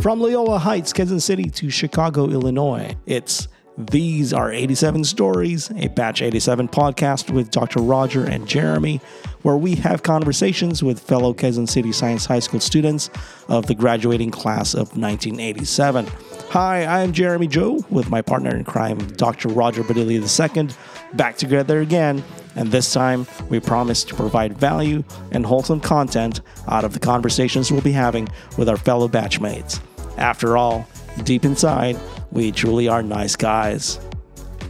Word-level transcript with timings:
From 0.00 0.20
Loyola 0.20 0.58
Heights, 0.58 0.92
Kansas 0.92 1.24
City 1.24 1.50
to 1.50 1.70
Chicago, 1.70 2.28
Illinois, 2.30 2.94
it's 3.06 3.48
These 3.76 4.32
Are 4.32 4.52
87 4.52 5.02
Stories, 5.02 5.72
a 5.74 5.88
Batch 5.88 6.22
87 6.22 6.68
podcast 6.68 7.30
with 7.32 7.50
Dr. 7.50 7.80
Roger 7.80 8.24
and 8.24 8.46
Jeremy, 8.46 9.00
where 9.42 9.56
we 9.56 9.74
have 9.74 10.04
conversations 10.04 10.84
with 10.84 11.00
fellow 11.00 11.34
Kansas 11.34 11.72
City 11.72 11.90
Science 11.90 12.26
High 12.26 12.38
School 12.38 12.60
students 12.60 13.10
of 13.48 13.66
the 13.66 13.74
graduating 13.74 14.30
class 14.30 14.72
of 14.72 14.96
1987. 14.96 16.06
Hi, 16.50 16.86
I'm 16.86 17.12
Jeremy 17.12 17.48
Joe 17.48 17.84
with 17.90 18.08
my 18.08 18.22
partner 18.22 18.54
in 18.54 18.62
crime, 18.62 18.98
Dr. 19.16 19.48
Roger 19.48 19.82
Badilli 19.82 20.20
II, 20.20 20.68
back 21.14 21.36
together 21.36 21.80
again 21.80 22.22
and 22.58 22.72
this 22.72 22.92
time 22.92 23.24
we 23.48 23.60
promise 23.60 24.02
to 24.02 24.14
provide 24.16 24.58
value 24.58 25.04
and 25.30 25.46
wholesome 25.46 25.80
content 25.80 26.40
out 26.66 26.84
of 26.84 26.92
the 26.92 26.98
conversations 26.98 27.70
we'll 27.70 27.80
be 27.80 27.92
having 27.92 28.28
with 28.58 28.68
our 28.68 28.76
fellow 28.76 29.08
batchmates. 29.08 29.80
After 30.18 30.56
all, 30.56 30.86
deep 31.22 31.44
inside, 31.44 31.96
we 32.32 32.50
truly 32.50 32.88
are 32.88 33.00
nice 33.02 33.36
guys. 33.36 34.00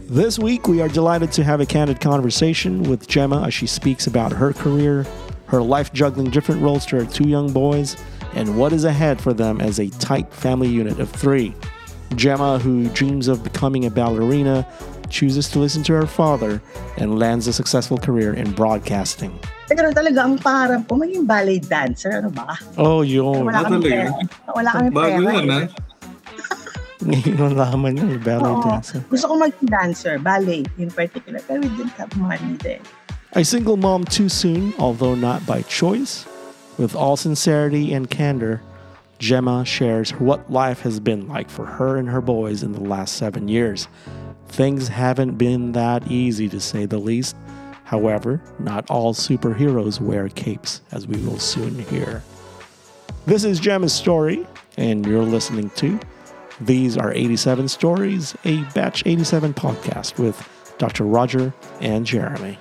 This 0.03 0.37
week, 0.37 0.67
we 0.67 0.81
are 0.81 0.87
delighted 0.87 1.31
to 1.33 1.43
have 1.43 1.61
a 1.61 1.65
candid 1.65 1.99
conversation 1.99 2.83
with 2.83 3.07
Gemma 3.07 3.47
as 3.47 3.55
she 3.55 3.65
speaks 3.65 4.05
about 4.05 4.31
her 4.33 4.53
career, 4.53 5.05
her 5.47 5.61
life 5.61 5.91
juggling 5.91 6.29
different 6.29 6.61
roles 6.61 6.85
to 6.87 6.97
her 6.97 7.05
two 7.05 7.27
young 7.27 7.51
boys, 7.51 7.97
and 8.35 8.55
what 8.55 8.71
is 8.71 8.85
ahead 8.85 9.19
for 9.19 9.33
them 9.33 9.59
as 9.59 9.79
a 9.79 9.89
tight 9.89 10.31
family 10.31 10.69
unit 10.69 10.99
of 10.99 11.09
three. 11.09 11.55
Gemma, 12.15 12.59
who 12.59 12.87
dreams 12.89 13.27
of 13.27 13.43
becoming 13.43 13.85
a 13.85 13.91
ballerina, 13.91 14.67
chooses 15.09 15.49
to 15.49 15.59
listen 15.59 15.83
to 15.83 15.93
her 15.93 16.07
father 16.07 16.61
and 16.97 17.19
lands 17.19 17.47
a 17.47 17.53
successful 17.53 17.97
career 17.97 18.33
in 18.33 18.53
broadcasting. 18.53 19.33
Pero 19.69 19.93
talaga 19.93 20.25
ang 20.25 20.37
pangarap 20.37 20.89
ko 20.89 20.97
oh, 20.97 21.01
maging 21.01 21.25
ballet 21.29 21.61
dancer, 21.61 22.21
ano 22.21 22.29
ba? 22.33 22.57
Oh, 22.77 23.01
yun. 23.01 23.45
Wala 23.45 23.65
kami 23.65 23.85
pera. 23.85 24.09
Wala 24.49 24.69
kami 24.73 24.87
Bago 24.89 25.17
pera. 25.21 25.33
yan, 25.33 25.45
ha? 25.49 25.59
Eh. 25.61 25.67
Ah. 25.67 25.87
Ngayon 27.09 27.55
nalaman 27.55 27.91
niya, 27.95 28.05
may 28.05 28.21
ballet 28.21 28.53
Oo. 28.53 28.65
dancer. 28.65 28.99
Gusto 29.07 29.25
ko 29.29 29.33
maging 29.39 29.69
dancer, 29.69 30.13
ballet 30.19 30.65
in 30.81 30.89
particular. 30.89 31.39
Pero 31.45 31.61
we 31.61 31.69
didn't 31.77 31.95
have 31.95 32.11
money 32.17 32.57
then. 32.59 32.81
A 33.37 33.45
single 33.45 33.77
mom 33.77 34.09
too 34.09 34.27
soon, 34.27 34.73
although 34.81 35.13
not 35.13 35.45
by 35.45 35.61
choice. 35.69 36.25
With 36.81 36.95
all 36.95 37.13
sincerity 37.13 37.93
and 37.93 38.09
candor, 38.09 38.63
Gemma 39.19 39.65
shares 39.65 40.11
what 40.11 40.49
life 40.49 40.81
has 40.81 40.99
been 40.99 41.27
like 41.27 41.49
for 41.49 41.65
her 41.65 41.97
and 41.97 42.09
her 42.09 42.21
boys 42.21 42.63
in 42.63 42.71
the 42.71 42.81
last 42.81 43.17
seven 43.17 43.47
years. 43.47 43.87
Things 44.49 44.87
haven't 44.87 45.37
been 45.37 45.71
that 45.73 46.11
easy 46.11 46.49
to 46.49 46.59
say 46.59 46.85
the 46.85 46.97
least. 46.97 47.35
However, 47.85 48.41
not 48.59 48.89
all 48.89 49.13
superheroes 49.13 50.01
wear 50.01 50.27
capes, 50.29 50.81
as 50.91 51.07
we 51.07 51.17
will 51.25 51.39
soon 51.39 51.79
hear. 51.79 52.23
This 53.25 53.43
is 53.43 53.59
Gemma's 53.59 53.93
story, 53.93 54.45
and 54.77 55.05
you're 55.05 55.23
listening 55.23 55.69
to 55.71 55.99
These 56.59 56.97
Are 56.97 57.13
87 57.13 57.67
Stories, 57.67 58.35
a 58.43 58.63
Batch 58.75 59.03
87 59.05 59.53
podcast 59.53 60.19
with 60.19 60.47
Dr. 60.77 61.05
Roger 61.05 61.53
and 61.79 62.05
Jeremy. 62.05 62.57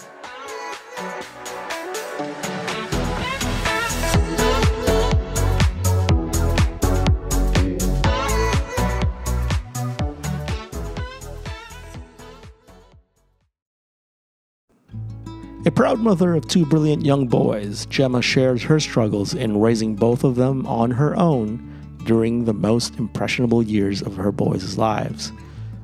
A 15.69 15.71
proud 15.71 15.99
mother 15.99 16.35
of 16.35 16.49
two 16.49 16.65
brilliant 16.65 17.05
young 17.05 17.27
boys, 17.27 17.85
Gemma 17.85 18.23
shares 18.23 18.63
her 18.63 18.81
struggles 18.81 19.35
in 19.35 19.61
raising 19.61 19.95
both 19.95 20.25
of 20.25 20.35
them 20.35 20.67
on 20.67 20.91
her 20.91 21.15
own 21.19 21.61
during 22.07 22.47
the 22.47 22.55
most 22.55 22.97
impressionable 22.97 23.63
years 23.63 24.01
of 24.01 24.17
her 24.17 24.33
boys' 24.33 24.79
lives. 24.79 25.31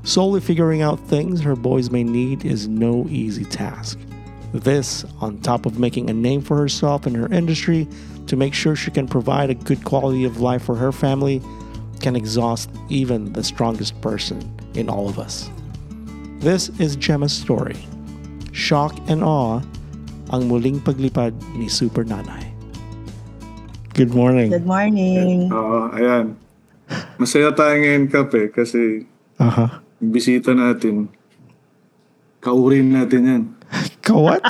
Solely 0.03 0.41
figuring 0.41 0.81
out 0.81 0.99
things 1.01 1.43
her 1.43 1.55
boys 1.55 1.91
may 1.91 2.03
need 2.03 2.47
is 2.47 2.67
no 2.67 3.07
easy 3.11 3.45
task. 3.45 3.99
This, 4.55 5.05
on 5.21 5.43
top 5.43 5.67
of 5.67 5.79
making 5.79 6.09
a 6.09 6.15
name 6.15 6.41
for 6.41 6.57
herself 6.57 7.07
in 7.07 7.15
her 7.15 7.31
industry 7.31 7.87
to 8.27 8.37
make 8.37 8.55
sure 8.55 8.75
she 8.75 8.91
can 8.91 9.07
provide 9.07 9.51
a 9.51 9.55
good 9.55 9.85
quality 9.85 10.25
of 10.25 10.41
life 10.41 10.65
for 10.65 10.77
her 10.77 10.93
family, 10.93 11.43
can 12.01 12.17
exhaust 12.17 12.71
even 12.89 13.35
the 13.35 13.45
strongest 13.45 14.01
person 14.01 14.51
in 14.73 14.89
all 14.89 15.11
of 15.11 15.19
us. 15.19 15.51
This 16.39 16.71
is 16.81 16.97
Gemma's 16.97 17.35
story. 17.35 17.77
Shock 18.53 18.99
and 19.09 19.23
awe 19.23 19.61
ang 20.35 20.51
muling 20.51 20.83
paglipad 20.83 21.31
ni 21.55 21.71
Super 21.71 22.03
Nanay. 22.03 22.51
Good 23.95 24.11
morning. 24.11 24.51
Good 24.51 24.67
morning. 24.67 25.55
Oo, 25.55 25.95
ayan. 25.95 26.35
Masaya 27.23 27.55
tayo 27.55 27.79
ngayon, 27.79 28.11
Kap, 28.11 28.35
eh, 28.35 28.51
kasi 28.51 29.07
Aha. 29.39 29.79
yung 30.03 30.11
bisita 30.11 30.51
natin, 30.51 31.07
kaurin 32.43 32.91
natin 32.91 33.23
yan. 33.23 33.43
Ka-what? 34.03 34.43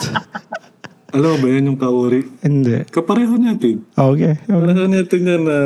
Alam 1.15 1.37
mo 1.37 1.47
ba 1.47 1.49
yan 1.53 1.69
yung 1.71 1.78
kauri? 1.78 2.27
Hindi. 2.43 2.83
Kapareho 2.91 3.39
natin. 3.39 3.87
Okay. 3.95 4.34
okay. 4.41 4.51
Pareho 4.51 4.89
natin 4.89 5.21
yan 5.22 5.43
na 5.47 5.59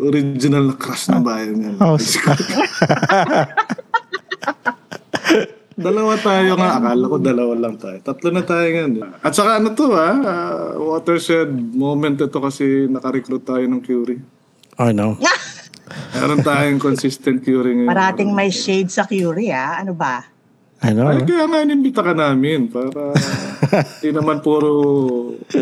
original 0.00 0.72
na 0.72 0.74
crush 0.74 1.06
ng 1.12 1.22
bayan 1.22 1.56
yan. 1.62 1.76
Oh, 1.78 1.94
Dalawa 5.78 6.18
tayo 6.18 6.58
nga. 6.58 6.82
Akala 6.82 7.04
ko 7.06 7.16
dalawa 7.22 7.54
lang 7.54 7.78
tayo. 7.78 7.98
Tatlo 8.02 8.28
na 8.34 8.42
tayo 8.42 8.66
nga. 8.66 9.08
At 9.22 9.32
saka 9.38 9.62
ano 9.62 9.70
to 9.78 9.94
ha, 9.94 10.10
ah, 10.18 10.74
watershed 10.74 11.54
moment 11.54 12.18
ito 12.18 12.38
kasi 12.42 12.90
nakarecruit 12.90 13.46
tayo 13.46 13.62
ng 13.62 13.78
Curie. 13.78 14.18
I 14.82 14.90
know. 14.90 15.14
Meron 16.18 16.42
tayong 16.42 16.82
consistent 16.82 17.46
Curie 17.46 17.78
ngayon. 17.78 17.90
Parating 17.94 18.34
may 18.34 18.50
shade 18.50 18.90
sa 18.90 19.06
Curie, 19.06 19.54
ah. 19.54 19.78
Ano 19.78 19.94
ba? 19.94 20.26
I 20.82 20.94
know. 20.94 21.10
Ay, 21.10 21.22
kaya 21.22 21.46
nga 21.46 21.58
inimbita 21.62 22.02
ka 22.02 22.14
namin 22.14 22.70
para 22.70 23.14
di 24.02 24.10
naman 24.14 24.42
puro 24.42 24.70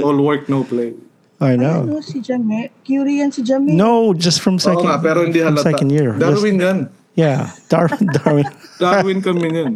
all 0.01 0.19
work, 0.21 0.49
no 0.49 0.65
play. 0.65 0.93
I 1.41 1.57
know. 1.61 1.85
Ano 1.85 2.01
si 2.01 2.25
Jame? 2.25 2.73
Curie 2.85 3.21
yan 3.21 3.33
si 3.33 3.45
Jame. 3.45 3.69
No, 3.73 4.17
just 4.17 4.41
from 4.41 4.57
Oo 4.57 4.65
second. 4.65 4.89
nga, 4.89 4.97
pero 5.01 5.25
hindi 5.25 5.41
from 5.45 5.61
halata. 5.61 5.69
Second 5.69 5.91
year. 5.93 6.17
Darwin 6.17 6.57
yan. 6.57 6.79
Yeah, 7.17 7.53
Darwin. 7.73 8.09
Darwin. 8.17 8.49
Darwin 8.77 9.19
kami 9.25 9.49
yan. 9.53 9.73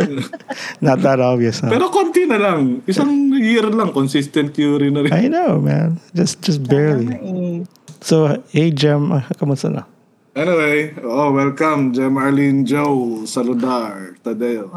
Not 0.84 1.02
that 1.02 1.20
obvious. 1.20 1.60
Huh? 1.60 1.70
Pero 1.70 1.88
konti 1.90 2.26
na 2.26 2.38
lang. 2.38 2.82
Isang 2.86 3.32
year 3.36 3.66
lang, 3.70 3.92
consistent 3.92 4.54
Curie 4.54 4.90
na 4.90 5.04
rin. 5.06 5.12
I 5.12 5.28
know, 5.28 5.58
man. 5.60 6.00
Just, 6.14 6.42
just 6.42 6.62
barely. 6.66 7.64
So, 8.00 8.42
hey, 8.50 8.70
Jem, 8.70 9.12
ah, 9.12 9.24
kamusta 9.38 9.70
na? 9.70 9.82
Anyway, 10.34 10.94
oh, 11.04 11.30
welcome, 11.30 11.92
Jem 11.92 12.16
Arlene 12.16 12.64
Joe 12.64 13.20
Saludar 13.28 14.16
Tadeo. 14.24 14.72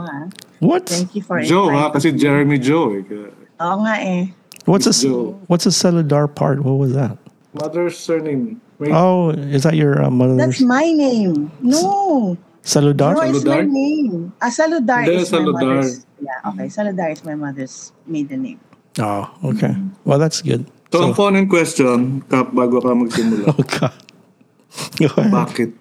What? 0.60 0.90
Thank 0.90 1.16
you 1.16 1.24
for 1.24 1.40
Joe 1.42 1.72
ha, 1.72 1.88
inviting. 1.90 1.94
kasi 1.96 2.08
Jeremy 2.12 2.60
Joe. 2.60 3.00
Eh. 3.00 3.64
Oo 3.64 3.78
nga 3.88 3.96
eh. 4.04 4.36
What's 4.68 4.84
a 4.84 4.92
Joe. 4.92 5.40
what's 5.48 5.66
a 5.66 5.72
cellular 5.72 6.28
part? 6.28 6.60
What 6.68 6.76
was 6.76 6.92
that? 6.92 7.16
Mother's 7.56 7.96
surname. 7.96 8.60
Wait, 8.80 8.92
Oh, 8.92 9.32
is 9.32 9.64
that 9.64 9.80
your 9.80 10.04
uh, 10.04 10.12
That's 10.36 10.60
my 10.60 10.92
name. 10.92 11.48
No. 11.64 12.36
Cellular? 12.66 13.14
No, 13.14 13.22
it's 13.24 13.46
my 13.46 13.62
Saludar? 13.62 13.62
name. 13.70 14.34
Ah, 14.42 14.50
Saludar 14.50 15.00
Hindi, 15.06 15.16
is 15.16 15.30
my 15.30 15.38
Saludar. 15.38 15.62
mother's. 15.70 15.92
Yeah, 16.18 16.50
okay. 16.50 16.68
Saludar 16.68 17.08
is 17.14 17.22
my 17.22 17.36
mother's 17.38 17.76
maiden 18.04 18.40
name. 18.42 18.62
Oh, 18.98 19.30
okay. 19.46 19.78
Well, 20.04 20.18
that's 20.18 20.42
good. 20.42 20.66
so, 20.90 21.04
ang 21.04 21.14
phone 21.14 21.36
in 21.36 21.46
question, 21.46 22.24
Kap, 22.26 22.50
bago 22.52 22.82
ka 22.82 22.92
magsimula. 22.92 23.52
Oh 23.56 23.64
God. 23.64 23.96
Bakit? 25.32 25.72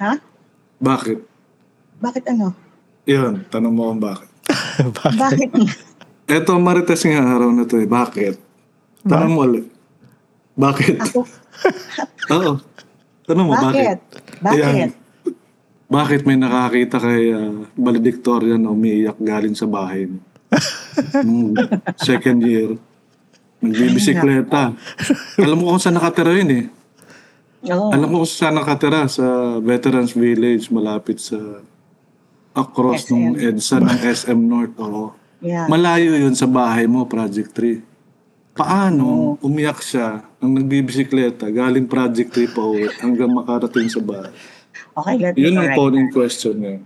Ha? 0.00 0.16
Bakit? 0.80 1.18
Bakit 2.00 2.24
ano? 2.28 2.56
Yan, 3.04 3.44
tanong 3.48 3.72
mo 3.72 3.92
kung 3.92 4.00
bakit. 4.00 4.28
Bakit? 5.04 5.20
Bakit? 5.20 5.48
Eto, 6.26 6.56
marites 6.56 7.04
nga 7.04 7.20
araw 7.20 7.52
na 7.52 7.64
to 7.64 7.76
eh. 7.76 7.84
Bakit? 7.84 8.34
Tanong 9.04 9.32
mo 9.32 9.44
ulit. 9.44 9.68
Bakit? 10.56 10.96
Ako? 11.04 11.20
Oo. 12.36 12.52
Tanong 13.24 13.44
mo, 13.44 13.52
bakit? 13.54 14.00
Bakit? 14.00 14.40
Bakit? 14.40 14.64
Ayan. 14.64 14.90
Bakit 15.86 16.26
may 16.26 16.34
nakakita 16.34 16.98
kay 16.98 17.30
uh, 17.30 17.62
valedictorian 17.78 18.58
na 18.58 18.74
umiiyak 18.74 19.18
galing 19.22 19.54
sa 19.54 19.70
bahay 19.70 20.10
mo? 20.10 20.18
Nung 21.22 21.54
second 22.08 22.42
year. 22.42 22.74
Nagbibisikleta. 23.62 24.74
Alam 25.38 25.56
mo 25.62 25.64
kung 25.70 25.80
saan 25.80 25.96
nakatira 25.96 26.34
yun 26.34 26.50
eh. 26.50 26.64
Oo. 27.70 27.90
Alam 27.94 28.08
mo 28.10 28.16
kung 28.22 28.30
saan 28.30 28.58
nakatira 28.58 29.06
sa 29.06 29.58
Veterans 29.62 30.12
Village 30.12 30.68
malapit 30.74 31.22
sa 31.22 31.38
across 32.56 33.06
SM. 33.06 33.14
ng 33.14 33.34
EDSA 33.38 33.76
ng 33.78 33.98
SM 34.02 34.40
North. 34.42 34.74
Oo. 34.82 35.14
Yeah. 35.44 35.68
Malayo 35.70 36.16
yun 36.16 36.34
sa 36.34 36.48
bahay 36.48 36.88
mo, 36.88 37.04
Project 37.04 37.52
3. 37.54 38.56
Paano 38.56 39.36
umiyak 39.44 39.84
siya 39.84 40.24
nang 40.40 40.56
nagbibisikleta 40.56 41.52
galing 41.52 41.84
Project 41.84 42.32
3 42.32 42.56
pa 42.56 42.64
uwi 42.64 42.88
hanggang 43.04 43.28
makarating 43.28 43.92
sa 43.92 44.00
bahay? 44.00 44.32
Okay, 44.96 45.16
let 45.18 45.32
me 45.36 45.40
Yun 45.44 45.54
ang 45.58 45.94
in 45.94 46.08
question 46.12 46.54
niya. 46.60 46.76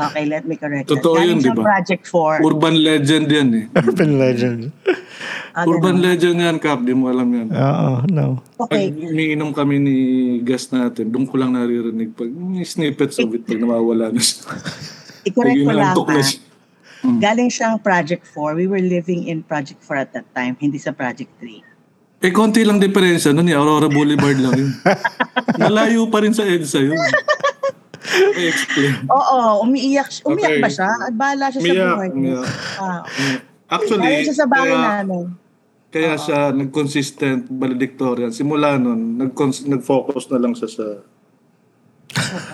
Okay, 0.00 0.24
let 0.24 0.42
me 0.48 0.56
correct. 0.56 0.88
Totoo 0.88 1.18
that. 1.18 1.26
yun, 1.28 1.38
di 1.38 1.50
ba? 1.52 1.62
Project 1.76 2.04
4. 2.08 2.40
Urban 2.40 2.74
legend 2.80 3.26
yan 3.28 3.48
eh. 3.52 3.64
Urban 3.84 4.12
legend. 4.16 4.60
Ah, 5.52 5.66
Urban 5.66 5.98
ganun. 5.98 6.06
legend 6.08 6.36
yan, 6.40 6.56
Cap. 6.56 6.80
Di 6.80 6.94
mo 6.96 7.10
alam 7.12 7.28
yan. 7.28 7.48
Oo, 7.52 7.90
no. 8.08 8.40
Pag 8.56 8.70
Okay. 8.70 8.94
umiinom 8.94 9.50
kami 9.52 9.76
ni 9.76 9.96
guest 10.40 10.72
natin, 10.72 11.10
doon 11.10 11.26
ko 11.28 11.36
lang 11.36 11.52
naririnig 11.52 12.14
pag 12.14 12.30
may 12.30 12.64
snippets 12.64 13.18
of 13.18 13.28
it 13.34 13.44
pag 13.44 13.60
nawawala 13.60 14.08
na 14.08 14.22
siya. 14.22 14.46
I-correct 15.28 15.56
Pag 15.58 15.66
ko 15.66 15.72
lang 15.74 15.92
ha. 15.92 16.22
siya. 16.24 16.40
Galing 17.00 17.48
siyang 17.48 17.76
Project 17.80 18.24
4. 18.32 18.56
We 18.56 18.68
were 18.68 18.80
living 18.80 19.28
in 19.28 19.42
Project 19.42 19.84
4 19.84 19.96
at 19.98 20.10
that 20.12 20.28
time, 20.32 20.56
hindi 20.56 20.76
sa 20.76 20.92
Project 20.92 21.32
3. 21.40 21.69
Eh, 22.20 22.28
konti 22.30 22.60
lang 22.62 22.76
diferensya 22.76 23.32
nun 23.32 23.48
eh. 23.48 23.56
Aurora 23.56 23.88
Boulevard 23.88 24.36
lang 24.36 24.52
yun. 24.54 24.70
Malayo 25.60 26.04
pa 26.06 26.20
rin 26.20 26.36
sa 26.36 26.44
EDSA 26.44 26.80
yun. 26.82 27.00
I-explain. 28.36 29.08
Oo, 29.08 29.64
umiiyak, 29.64 30.08
siya- 30.10 30.24
umiyak 30.26 30.50
Okay. 30.50 30.60
ba 30.60 30.68
siya? 30.68 30.90
At 31.00 31.14
bahala 31.14 31.48
siya 31.48 31.60
sa 31.60 31.64
Umiyak, 31.64 31.88
buhay. 31.90 32.08
niya. 32.10 32.20
umiyak. 32.36 32.46
Ah, 32.76 33.00
Actually, 33.70 34.12
siya 34.20 34.36
sa 34.36 34.46
bahay 34.46 34.68
kaya, 34.68 34.84
namin. 35.00 35.24
kaya 35.88 36.12
siya 36.18 36.38
nag-consistent 36.50 37.48
valedictorian. 37.48 38.28
Simula 38.28 38.76
nun, 38.76 39.16
nag-focus 39.16 40.28
na 40.28 40.38
lang 40.38 40.52
siya 40.52 40.68
sa 40.68 40.86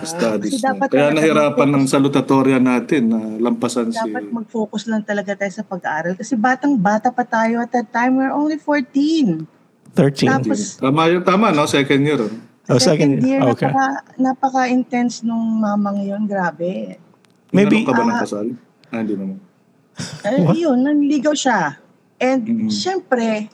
studies. 0.01 0.53
Kasi 0.53 0.63
dapat. 0.63 0.87
Kaya 0.87 1.09
talaga 1.09 1.17
nahirapan 1.17 1.69
ng 1.69 1.83
salutatorian 1.85 2.61
natin 2.61 3.03
na 3.09 3.19
lampasan 3.41 3.89
si... 3.89 3.97
Dapat 3.99 4.29
mag-focus 4.29 4.85
lang 4.85 5.01
talaga 5.01 5.33
tayo 5.33 5.49
sa 5.49 5.65
pag-aaral. 5.65 6.13
Kasi 6.13 6.37
batang-bata 6.37 7.09
pa 7.09 7.25
tayo 7.25 7.59
at 7.59 7.73
that 7.73 7.89
time. 7.89 8.15
We're 8.15 8.31
only 8.31 8.55
14. 8.55 9.56
13. 9.97 10.29
Tapos, 10.29 10.59
Tama 10.77 11.01
yun, 11.09 11.21
tama 11.25 11.49
no? 11.49 11.65
Second 11.65 12.01
year. 12.05 12.21
Oh. 12.21 12.77
oh, 12.77 12.79
second 12.79 13.17
year, 13.25 13.41
year. 13.41 13.49
Okay. 13.49 13.65
napaka, 13.65 13.87
napaka-intense 14.21 15.25
nung 15.25 15.57
mamang 15.57 16.05
yun. 16.05 16.29
Grabe. 16.29 17.01
Maybe, 17.49 17.81
Maybe, 17.81 17.89
ka 17.89 17.97
ba 17.97 18.05
ng 18.05 18.13
ah, 18.13 18.21
kasal? 18.21 18.47
Ah, 18.93 19.01
hindi 19.01 19.17
naman. 19.17 19.41
Eh, 20.21 20.37
yun, 20.53 20.77
nanligaw 20.85 21.33
siya. 21.33 21.81
And 22.21 22.45
Mhm. 22.45 22.69
syempre, 22.69 23.49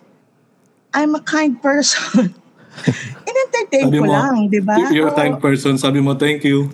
I'm 0.91 1.15
a 1.15 1.23
kind 1.23 1.55
person. 1.63 2.35
In-entertain 3.29 3.87
Sabi 3.87 3.99
ko 4.01 4.05
mo, 4.09 4.13
lang, 4.13 4.35
di 4.49 4.59
ba? 4.59 4.75
You're 4.91 5.13
a 5.13 5.15
kind 5.15 5.37
person. 5.39 5.77
Sabi 5.79 6.03
mo, 6.03 6.17
thank 6.19 6.43
you. 6.43 6.67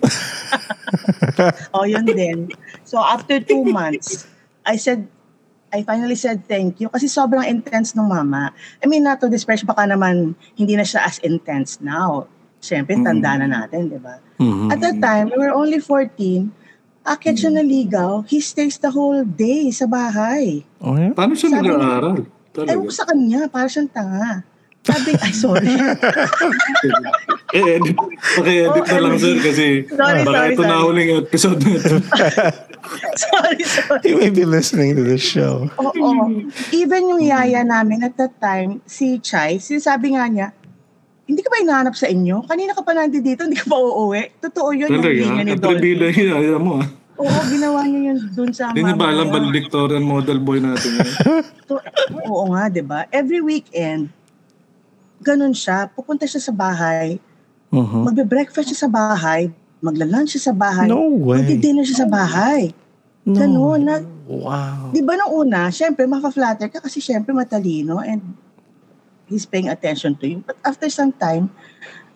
Oh, 1.72 1.86
yun 1.86 2.04
din. 2.04 2.50
So 2.84 2.98
after 3.00 3.40
two 3.40 3.64
months, 3.64 4.26
I 4.66 4.76
said, 4.76 5.08
I 5.70 5.86
finally 5.86 6.18
said 6.18 6.42
thank 6.50 6.82
you 6.82 6.90
kasi 6.90 7.06
sobrang 7.06 7.46
intense 7.46 7.94
ng 7.94 8.06
mama. 8.06 8.50
I 8.82 8.86
mean, 8.90 9.06
not 9.06 9.22
to 9.22 9.30
disparage, 9.30 9.62
baka 9.62 9.86
naman 9.86 10.34
hindi 10.58 10.74
na 10.74 10.82
siya 10.82 11.06
as 11.06 11.22
intense 11.22 11.78
now. 11.78 12.26
Siyempre, 12.60 12.98
tanda 13.00 13.40
na 13.40 13.48
natin, 13.48 13.88
di 13.88 13.96
ba? 13.96 14.20
Mhm. 14.36 14.68
At 14.68 14.84
that 14.84 15.00
time, 15.00 15.32
we 15.32 15.38
were 15.40 15.54
only 15.54 15.80
14. 15.80 16.52
Akit 17.00 17.40
siya 17.40 17.56
naligaw, 17.56 18.28
he 18.28 18.44
stays 18.44 18.76
the 18.76 18.92
whole 18.92 19.24
day 19.24 19.72
sa 19.72 19.88
bahay. 19.88 20.60
Oh, 20.84 20.92
yeah? 21.00 21.16
Paano 21.16 21.32
siya 21.32 21.56
nag-aaral? 21.56 22.28
Talaga. 22.52 22.68
Ewan 22.76 22.84
ko 22.84 22.92
sa 22.92 23.08
kanya, 23.08 23.48
para 23.48 23.66
siyang 23.70 23.88
tanga. 23.88 24.44
Sabi, 24.80 25.12
ay 25.14 25.28
sorry. 25.30 25.76
eh, 27.52 27.60
edit. 27.76 27.96
Paki-edit 28.34 28.84
na 28.86 28.98
lang, 28.98 29.14
sir, 29.16 29.36
kasi 29.38 29.84
Sorry, 29.86 30.24
baka 30.24 30.32
sorry, 30.40 30.50
ito 30.50 30.62
na 30.62 30.68
sorry. 30.70 30.84
huling 30.86 31.10
episode 31.20 31.58
na 31.58 31.70
ito. 31.70 31.94
sorry, 33.24 33.60
sorry. 33.62 34.00
He 34.02 34.12
may 34.14 34.30
be 34.30 34.44
listening 34.44 34.96
to 34.96 35.04
this 35.04 35.20
show. 35.20 35.68
Oo. 35.76 36.32
Even 36.70 37.02
yung 37.06 37.20
yaya 37.20 37.60
namin 37.62 38.00
at 38.02 38.16
that 38.16 38.32
time, 38.38 38.80
si 38.84 39.20
Chai, 39.20 39.58
sinasabi 39.58 40.16
nga 40.16 40.24
niya, 40.26 40.48
hindi 41.24 41.40
ka 41.40 41.48
ba 41.48 41.60
hinahanap 41.60 41.94
sa 41.94 42.08
inyo? 42.08 42.42
Kanina 42.42 42.72
ka 42.72 42.80
pa 42.80 42.90
nandito 42.90 43.22
dito, 43.22 43.44
hindi 43.44 43.54
ka 43.54 43.68
pa 43.68 43.76
uuwi. 43.76 44.40
Totoo 44.40 44.72
yun 44.72 44.88
yung 44.88 44.98
Talaga, 44.98 45.20
linya 45.20 45.42
ni 45.44 45.50
ang 45.50 45.60
Dolphy. 45.60 45.76
tribida 45.76 46.06
yun, 46.08 46.30
ayaw 46.34 46.58
mo 46.58 46.72
ah. 46.80 46.88
Oo, 47.20 47.38
ginawa 47.46 47.84
niya 47.84 48.00
yun 48.10 48.18
dun 48.32 48.48
sa 48.48 48.72
Hindi 48.72 48.80
niyo 48.82 48.96
ba 48.96 49.12
alam 49.12 49.28
niya. 49.28 49.34
valedictorian 49.36 50.00
model 50.00 50.40
boy 50.40 50.58
natin 50.58 50.90
yun? 50.96 51.08
To- 51.68 51.84
Oo 52.26 52.48
nga, 52.50 52.66
di 52.66 52.80
ba? 52.80 53.04
Every 53.10 53.38
weekend, 53.38 54.08
ganun 55.20 55.52
siya. 55.52 55.86
Pupunta 55.86 56.24
siya 56.24 56.40
sa 56.40 56.50
bahay, 56.50 57.20
Mhm. 57.70 58.08
magbe-breakfast 58.08 58.72
siya 58.72 58.80
sa 58.84 58.90
bahay, 58.90 59.52
magla-lunch 59.78 60.34
siya 60.34 60.50
sa 60.50 60.54
bahay, 60.54 60.88
No 60.88 61.06
way. 61.06 61.40
magdi-dinner 61.40 61.84
siya 61.84 62.04
sa 62.04 62.08
bahay. 62.08 62.72
No. 63.22 63.36
Ganun. 63.36 63.80
Na, 63.84 63.96
Wow. 64.30 64.94
Di 64.94 65.02
ba 65.02 65.18
nung 65.18 65.42
una, 65.42 65.74
syempre, 65.74 66.06
maka-flatter 66.06 66.70
ka 66.70 66.78
kasi 66.78 67.02
syempre 67.02 67.34
matalino 67.34 67.98
and 67.98 68.22
he's 69.26 69.42
paying 69.42 69.66
attention 69.66 70.14
to 70.14 70.24
you. 70.24 70.38
But 70.40 70.54
after 70.62 70.86
some 70.86 71.10
time, 71.10 71.50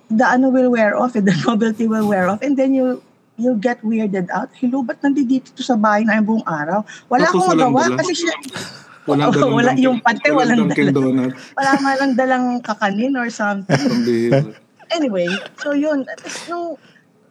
the 0.07 0.23
ano 0.23 0.47
will 0.47 0.71
wear 0.71 0.95
off 0.95 1.19
and 1.19 1.27
the 1.27 1.35
novelty 1.43 1.91
will 1.91 2.07
wear 2.07 2.31
off 2.31 2.39
and 2.39 2.55
then 2.55 2.71
you 2.71 3.03
you'll 3.35 3.59
get 3.59 3.83
weirded 3.83 4.31
out. 4.31 4.47
Hello, 4.55 4.87
ba't 4.87 5.03
nandito 5.03 5.51
to 5.51 5.63
sa 5.67 5.75
bahay 5.75 6.07
na 6.07 6.23
buong 6.23 6.47
araw? 6.47 6.87
Wala 7.11 7.27
akong 7.27 7.51
magawa 7.51 7.83
kasi 7.99 8.15
siya, 8.15 8.35
Walang 9.05 9.31
dalang 9.35 9.53
wala 9.53 9.71
Dunkin- 9.73 9.85
yung 9.85 9.99
pante, 10.01 10.29
walang 10.31 10.59
Dunkin' 10.65 10.89
dala. 10.89 10.97
Donut. 10.97 11.33
wala 11.59 11.71
man 11.81 11.95
lang 12.01 12.13
dalang 12.17 12.47
kakanin 12.61 13.15
or 13.17 13.29
something. 13.29 13.77
Anyway, 14.91 15.29
so 15.61 15.73
yun. 15.73 16.05
Tapos 16.05 16.37
Nung, 16.47 16.67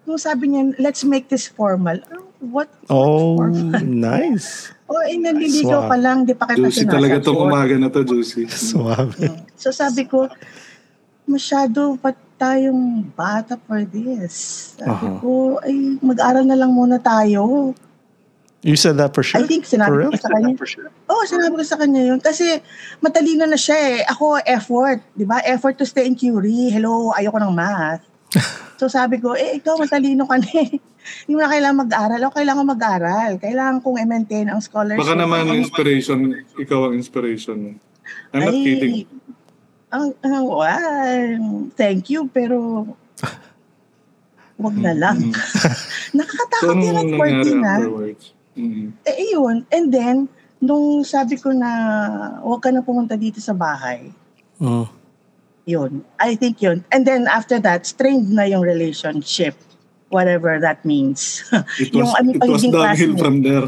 nung 0.03 0.19
sabi 0.19 0.51
niya, 0.51 0.73
let's 0.77 1.01
make 1.01 1.29
this 1.29 1.47
formal. 1.47 1.97
What? 2.43 2.67
Oh, 2.87 3.39
formal? 3.39 3.81
nice. 3.83 4.69
Oh, 4.93 5.01
eh, 5.01 5.17
naliligaw 5.17 5.89
pa 5.89 5.97
lang, 5.97 6.21
di 6.21 6.37
pa 6.37 6.45
kita 6.45 6.69
Juicy 6.69 6.85
talaga 6.85 7.17
itong 7.17 7.49
umaga 7.49 7.73
na 7.81 7.89
to, 7.89 8.05
Juicy. 8.05 8.45
Suave. 8.45 9.15
So 9.57 9.73
sabi 9.73 10.05
ko, 10.05 10.29
masyado 11.25 11.97
pa 11.97 12.13
tayong 12.37 13.01
bata 13.15 13.57
for 13.57 13.81
this. 13.89 14.35
Sabi 14.77 15.07
Aha. 15.07 15.17
ko, 15.17 15.57
ay 15.65 15.97
mag-aral 15.97 16.45
na 16.45 16.53
lang 16.53 16.69
muna 16.69 17.01
tayo. 17.01 17.73
You 18.63 18.79
said 18.79 18.95
that 19.03 19.11
for 19.11 19.27
sure? 19.27 19.43
I 19.43 19.47
think 19.47 19.67
For 19.67 19.75
sinabi 19.75 20.07
real? 20.07 20.11
ko 20.15 20.23
sa 20.23 20.31
kanya. 20.31 20.55
Oo, 21.11 21.19
oh, 21.19 21.23
sinabi 21.27 21.53
ko 21.59 21.65
sa 21.67 21.75
kanya 21.75 22.01
yun. 22.15 22.19
Kasi 22.23 22.63
matalino 23.03 23.43
na 23.43 23.59
siya 23.59 23.75
eh. 23.75 23.99
Ako, 24.07 24.39
effort. 24.47 25.03
Di 25.11 25.27
ba? 25.27 25.43
Effort 25.43 25.75
to 25.75 25.85
stay 25.85 26.07
in 26.07 26.15
Curie. 26.15 26.71
Hello, 26.71 27.11
ayoko 27.11 27.37
ng 27.43 27.53
math. 27.53 28.07
So 28.73 28.89
sabi 28.89 29.21
ko, 29.21 29.31
eh 29.31 29.63
ikaw 29.63 29.79
matalino 29.79 30.27
ka 30.27 30.35
na 30.43 30.49
eh. 30.59 30.75
Hindi 31.23 31.31
mo 31.37 31.39
na 31.39 31.53
kailangan 31.55 31.87
mag-aral. 31.87 32.19
Ako 32.19 32.33
kailangan 32.35 32.65
mag-aral. 32.67 33.31
Kailangan 33.39 33.77
kong 33.79 34.01
i-maintain 34.01 34.49
ang 34.49 34.59
scholarship. 34.59 34.99
Baka 34.99 35.15
naman 35.15 35.55
inspiration, 35.55 36.35
ikaw 36.59 36.91
ang 36.91 36.99
inspiration. 36.99 37.79
I'm 38.33 38.41
not 38.43 38.51
Ay, 38.51 38.65
kidding. 38.65 38.95
Ang, 39.93 40.17
ang, 40.25 40.43
well, 40.49 41.71
thank 41.79 42.11
you, 42.11 42.27
pero 42.27 42.83
wag 44.59 44.75
na 44.75 44.91
lang. 44.91 45.31
So, 45.31 46.19
Nakakatakot 46.19 46.75
anong 46.75 46.83
yan 46.83 46.97
at 46.97 47.07
nangyari 47.07 47.87
14 48.55 48.61
na. 48.61 48.89
afterwards? 48.91 49.01
Mm. 49.03 49.09
Eh, 49.09 49.29
yun. 49.31 49.55
And 49.69 49.85
then, 49.89 50.15
nung 50.59 51.03
sabi 51.03 51.35
ko 51.35 51.51
na 51.51 51.69
wag 52.39 52.61
ka 52.61 52.69
na 52.69 52.79
pumunta 52.79 53.13
dito 53.13 53.37
sa 53.37 53.51
bahay, 53.51 54.13
Mm. 54.57 54.85
yun. 55.65 55.91
I 56.17 56.35
think 56.35 56.59
yun. 56.59 56.85
And 56.87 57.03
then 57.03 57.25
after 57.25 57.59
that, 57.59 57.83
strained 57.83 58.29
na 58.29 58.43
yung 58.43 58.61
relationship. 58.61 59.57
Whatever 60.07 60.61
that 60.61 60.85
means. 60.85 61.41
It 61.81 61.89
yung 61.91 62.05
was, 62.05 62.13
ano, 62.15 62.29
it 62.31 62.41
was 62.41 62.61
downhill 62.61 62.77
classmate. 62.77 63.17
from 63.17 63.35
there. 63.41 63.67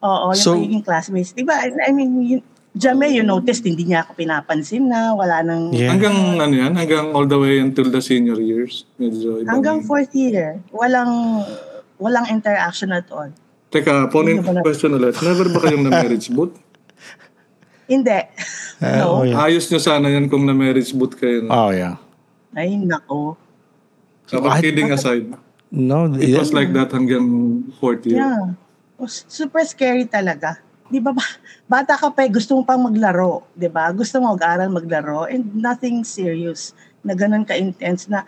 Oo, 0.00 0.26
yung 0.30 0.38
So- 0.38 0.54
pagiging 0.56 0.84
classmates. 0.84 1.34
Diba? 1.34 1.56
I 1.58 1.90
mean, 1.90 2.10
yun, 2.22 2.42
Jame, 2.70 3.10
you 3.10 3.26
noticed, 3.26 3.66
hindi 3.66 3.82
niya 3.82 4.06
ako 4.06 4.14
pinapansin 4.14 4.86
na, 4.86 5.10
wala 5.10 5.42
nang... 5.42 5.74
Yeah. 5.74 5.90
Hanggang 5.90 6.38
ano 6.38 6.54
yan? 6.54 6.78
Hanggang 6.78 7.10
all 7.10 7.26
the 7.26 7.34
way 7.34 7.58
until 7.58 7.90
the 7.90 7.98
senior 7.98 8.38
years. 8.38 8.86
Medyo 8.94 9.42
Hanggang 9.42 9.82
fourth 9.82 10.14
year, 10.14 10.62
walang 10.70 11.42
walang 11.98 12.30
interaction 12.30 12.94
at 12.94 13.10
all. 13.10 13.26
Teka, 13.70 14.10
phone 14.10 14.34
in 14.34 14.36
Hindi 14.42 14.50
ba 14.50 14.54
na- 14.58 14.64
question 14.66 14.90
ulit. 14.92 15.14
Never 15.22 15.46
ba 15.46 15.58
kayong 15.62 15.84
na-marriage 15.86 16.26
boot? 16.34 16.52
Hindi. 17.86 18.18
Uh, 18.82 18.98
no. 18.98 19.06
oh, 19.06 19.22
yeah. 19.22 19.46
Ayos 19.46 19.66
nyo 19.70 19.78
sana 19.78 20.10
yan 20.10 20.26
kung 20.26 20.42
na-marriage 20.42 20.90
boot 20.90 21.14
kayo. 21.14 21.46
No? 21.46 21.50
Oh, 21.50 21.70
yeah. 21.70 21.98
Ay, 22.50 22.74
nako. 22.74 23.38
So, 24.26 24.42
but 24.42 24.58
I- 24.58 24.62
kidding 24.62 24.90
aside, 24.90 25.30
No, 25.70 26.10
it 26.18 26.34
was 26.34 26.50
like 26.50 26.74
that 26.74 26.90
hanggang 26.90 27.62
fourth 27.78 28.02
year. 28.02 28.18
Yeah. 28.18 28.58
Was 28.98 29.22
super 29.30 29.62
scary 29.62 30.02
talaga. 30.02 30.58
Di 30.90 30.98
ba, 30.98 31.14
ba 31.14 31.22
bata 31.70 31.94
ka 31.94 32.10
pa, 32.10 32.26
eh, 32.26 32.30
gusto 32.30 32.58
mo 32.58 32.66
pang 32.66 32.82
maglaro. 32.82 33.46
Di 33.54 33.70
ba? 33.70 33.86
Gusto 33.94 34.18
mo 34.18 34.34
mag-aral, 34.34 34.66
maglaro. 34.66 35.30
And 35.30 35.46
nothing 35.54 36.02
serious 36.02 36.74
na 37.06 37.14
ganun 37.14 37.46
ka-intense 37.46 38.10
na 38.10 38.26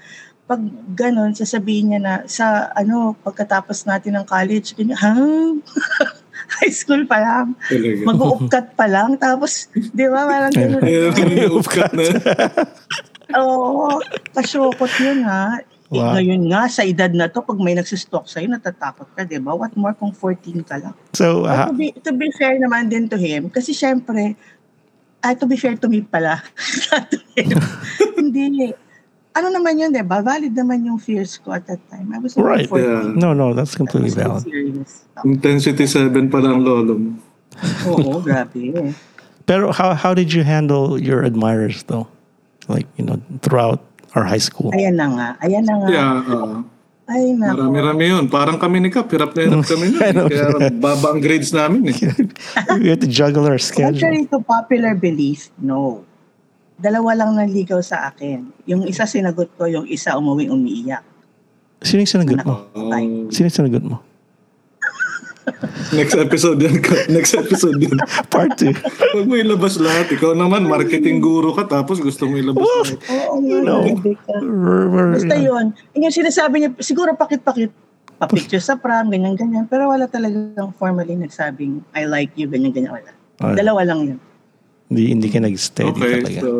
pag 0.52 0.60
ganun, 0.92 1.32
sasabihin 1.32 1.96
niya 1.96 2.00
na 2.04 2.14
sa 2.28 2.68
ano, 2.76 3.16
pagkatapos 3.24 3.88
natin 3.88 4.20
ng 4.20 4.28
college, 4.28 4.76
ganyan, 4.76 5.00
ha? 5.00 5.16
High 6.60 6.74
school 6.76 7.08
pa 7.08 7.16
lang. 7.16 7.56
Mag-uupkat 8.04 8.76
pa 8.76 8.84
lang. 8.84 9.16
Tapos, 9.16 9.72
di 9.72 10.04
ba, 10.04 10.28
parang 10.28 10.52
ganun. 10.52 10.84
Cut 11.72 11.96
na. 11.96 12.04
Oo, 13.40 13.96
kasyokot 14.36 14.92
yun 15.00 15.24
ha. 15.24 15.56
Eh, 15.64 15.72
Wow. 15.92 16.16
Ngayon 16.16 16.48
nga, 16.48 16.72
sa 16.72 16.88
edad 16.88 17.12
na 17.12 17.28
to, 17.28 17.44
pag 17.44 17.60
may 17.60 17.76
nagsistalk 17.76 18.24
sa'yo, 18.24 18.48
natatakot 18.48 19.12
ka, 19.12 19.28
di 19.28 19.36
ba? 19.36 19.52
What 19.52 19.76
more 19.76 19.92
kung 19.92 20.16
14 20.16 20.64
ka 20.64 20.80
lang? 20.80 20.96
So, 21.12 21.44
But 21.44 21.52
uh, 21.52 21.64
to, 21.68 21.76
be, 21.76 21.92
to 21.92 22.12
be 22.16 22.32
fair 22.32 22.56
naman 22.56 22.88
din 22.88 23.12
to 23.12 23.20
him, 23.20 23.52
kasi 23.52 23.76
syempre, 23.76 24.32
ay, 25.20 25.36
to 25.36 25.44
be 25.44 25.60
fair 25.60 25.76
to 25.76 25.92
me 25.92 26.00
pala. 26.00 26.40
Hindi. 28.16 28.72
Ano 29.32 29.48
naman 29.48 29.80
yun, 29.80 29.90
di 29.90 30.04
ba? 30.04 30.20
Valid 30.20 30.52
naman 30.52 30.84
yung 30.84 31.00
fears 31.00 31.40
ko 31.40 31.56
at 31.56 31.64
that 31.64 31.80
time. 31.88 32.12
I 32.12 32.20
was 32.20 32.36
only 32.36 32.64
Right. 32.64 32.68
14. 32.68 32.84
Yeah. 32.84 33.02
no, 33.16 33.32
no, 33.32 33.56
that's 33.56 33.72
completely 33.72 34.12
valid. 34.12 34.44
serious. 34.44 35.08
Intensity 35.24 35.88
7 35.88 36.12
pa 36.28 36.38
lang 36.38 36.60
lolo 36.60 36.94
mo. 36.94 37.10
Oo, 37.88 38.20
grabe. 38.20 38.92
Pero 39.44 39.72
how 39.72 39.92
how 39.92 40.12
did 40.12 40.32
you 40.32 40.44
handle 40.44 40.96
your 40.96 41.24
admirers 41.24 41.82
though? 41.88 42.06
Like, 42.68 42.86
you 42.96 43.04
know, 43.04 43.18
throughout 43.40 43.80
our 44.14 44.22
high 44.22 44.40
school. 44.40 44.68
Ayan 44.70 45.00
na 45.00 45.08
nga. 45.10 45.28
Ayan 45.40 45.64
na 45.64 45.74
nga. 45.80 45.88
Yeah, 45.88 46.12
uh, 46.28 46.60
Ay, 47.10 47.34
nako. 47.34 47.66
marami-rami 47.66 48.04
yun. 48.08 48.24
Parang 48.30 48.56
kami 48.56 48.78
ni 48.78 48.88
Kap, 48.88 49.10
hirap 49.10 49.34
na 49.34 49.42
hirap 49.42 49.66
kami 49.74 49.90
nun. 49.90 50.00
Kaya 50.30 50.70
baba 50.70 51.12
ang 51.12 51.20
grades 51.20 51.50
namin 51.50 51.90
eh. 51.90 51.98
we 52.80 52.88
had 52.88 53.02
to 53.02 53.10
juggle 53.10 53.44
our 53.44 53.58
schedule. 53.58 53.98
Contrary 53.98 54.28
to 54.28 54.38
popular 54.40 54.94
belief, 54.94 55.50
no. 55.58 56.06
Dalawa 56.82 57.14
lang 57.14 57.38
naligaw 57.38 57.78
sa 57.78 58.10
akin. 58.10 58.66
Yung 58.66 58.82
isa 58.90 59.06
sinagot 59.06 59.54
ko, 59.54 59.70
yung 59.70 59.86
isa 59.86 60.18
umuwi 60.18 60.50
umiiyak. 60.50 61.06
Sino 61.78 62.02
yung 62.02 62.10
sinagot 62.10 62.42
mo? 62.42 62.66
Oh, 62.74 62.90
Sino 63.30 63.46
yung 63.46 63.54
sinagot 63.54 63.84
mo? 63.86 64.02
next 65.98 66.14
episode 66.14 66.58
yan. 66.62 66.78
Next 67.10 67.34
episode 67.34 67.78
yan. 67.78 67.98
Part 68.34 68.58
2. 68.58 68.74
Huwag 69.14 69.26
mo 69.26 69.34
ilabas 69.38 69.78
lahat. 69.78 70.10
Ikaw 70.10 70.34
naman, 70.34 70.66
marketing 70.66 71.22
guru 71.22 71.54
ka 71.54 71.66
tapos 71.66 71.98
gusto 71.98 72.26
mo 72.26 72.38
ilabas 72.38 72.62
lahat. 72.62 72.98
Oo 73.10 73.38
nga, 73.38 73.58
No. 73.62 73.82
Basta 75.14 75.34
yun. 75.38 75.74
Yung 75.94 76.14
sinasabi 76.14 76.54
niya, 76.62 76.70
siguro 76.78 77.14
pakit-pakit, 77.14 77.70
pa-picture 78.18 78.62
sa 78.62 78.78
prom, 78.78 79.10
ganyan-ganyan. 79.10 79.66
Pero 79.66 79.90
wala 79.90 80.06
talagang 80.06 80.74
formally 80.78 81.18
nagsabing, 81.18 81.82
I 81.94 82.06
like 82.06 82.34
you, 82.38 82.46
ganyan-ganyan. 82.46 82.94
Wala. 82.94 83.10
Wala. 83.42 83.54
Dalawa 83.58 83.80
lang 83.82 84.00
yun. 84.14 84.18
Hindi, 84.92 85.02
hindi 85.08 85.28
ka 85.32 85.40
nag-steady 85.40 85.88
Okay, 85.96 86.20
talaga. 86.20 86.40
so 86.44 86.50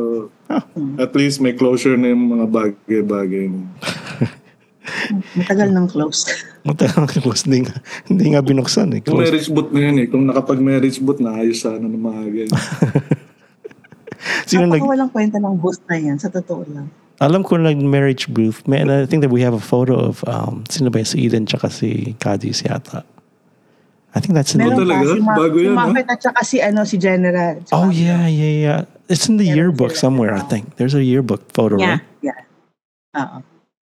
at 0.97 1.13
least 1.13 1.39
may 1.39 1.53
closure 1.53 2.01
na 2.01 2.09
yung 2.09 2.33
mga 2.33 2.47
bagay-bagay. 2.49 3.53
Matagal 5.39 5.69
ng 5.71 5.87
close. 5.87 6.27
Matagal 6.65 7.05
ka 7.07 7.21
close. 7.21 7.45
Hindi 7.45 7.69
nga, 7.69 7.75
hindi 8.09 8.27
nga 8.33 8.41
binuksan 8.41 8.89
eh. 8.97 9.01
Kung 9.01 9.21
Close. 9.21 9.29
marriage 9.29 9.49
boot 9.49 9.69
na 9.69 9.81
yan 9.83 9.97
eh. 10.01 10.07
Kung 10.09 10.25
nakapag-marriage 10.25 10.99
boot 10.99 11.21
na, 11.21 11.39
ayos 11.39 11.61
sana 11.61 11.85
ng 11.85 11.93
mga 11.95 12.23
ganyan. 12.27 12.61
Sino 14.49 14.65
nag, 14.65 14.79
Napaka 14.79 14.89
walang 14.89 15.11
kwenta 15.11 15.37
ng 15.37 15.57
boost 15.59 15.83
na 15.87 15.97
yan, 15.99 16.17
sa 16.17 16.31
totoo 16.31 16.63
lang. 16.71 16.87
alam 17.19 17.43
ko 17.43 17.55
nag-marriage 17.55 18.27
booth. 18.29 18.63
May, 18.67 18.83
and 18.83 18.91
I 18.91 19.07
think 19.07 19.23
that 19.23 19.31
we 19.31 19.43
have 19.43 19.55
a 19.55 19.63
photo 19.63 19.95
of, 19.95 20.25
um, 20.27 20.65
sino 20.67 20.91
ba 20.91 21.03
yun? 21.03 21.07
Si 21.07 21.17
Eden 21.23 21.45
tsaka 21.47 21.71
si 21.71 22.15
Cadiz 22.19 22.63
yata. 22.63 23.07
I 24.13 24.21
think 24.21 24.37
that's 24.37 24.53
in 24.53 24.61
the, 24.61 24.69
Meron 24.69 24.79
talaga? 24.79 25.01
pa 25.01 25.09
si, 25.09 25.21
Ma- 25.21 25.37
Bago 25.37 25.57
si 25.57 25.65
yan, 25.65 25.73
ha? 25.73 25.85
Muffet 25.89 26.07
at 26.07 26.21
saka 26.21 26.41
si, 26.43 26.57
ano, 26.61 26.81
si 26.85 26.97
General. 26.97 27.53
Tsaka- 27.61 27.79
oh 27.79 27.89
yeah, 27.89 28.29
yeah, 28.29 28.55
yeah. 28.59 28.81
It's 29.07 29.25
in 29.27 29.37
the 29.37 29.45
Meron 29.45 29.57
yearbook 29.57 29.93
sila. 29.93 30.03
somewhere, 30.05 30.33
I 30.33 30.45
think. 30.45 30.77
There's 30.77 30.93
a 30.93 31.01
yearbook 31.01 31.49
photo, 31.51 31.77
Yeah, 31.77 31.99
right? 31.99 32.05
yeah. 32.21 32.39
Oo. 33.15 33.39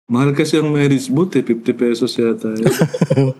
Mahal 0.08 0.32
kasi 0.32 0.56
ang 0.56 0.72
marriage 0.72 1.06
boot 1.08 1.36
eh. 1.36 1.44
50 1.44 1.68
pesos 1.74 2.16
yata. 2.16 2.50
yun. 2.50 2.66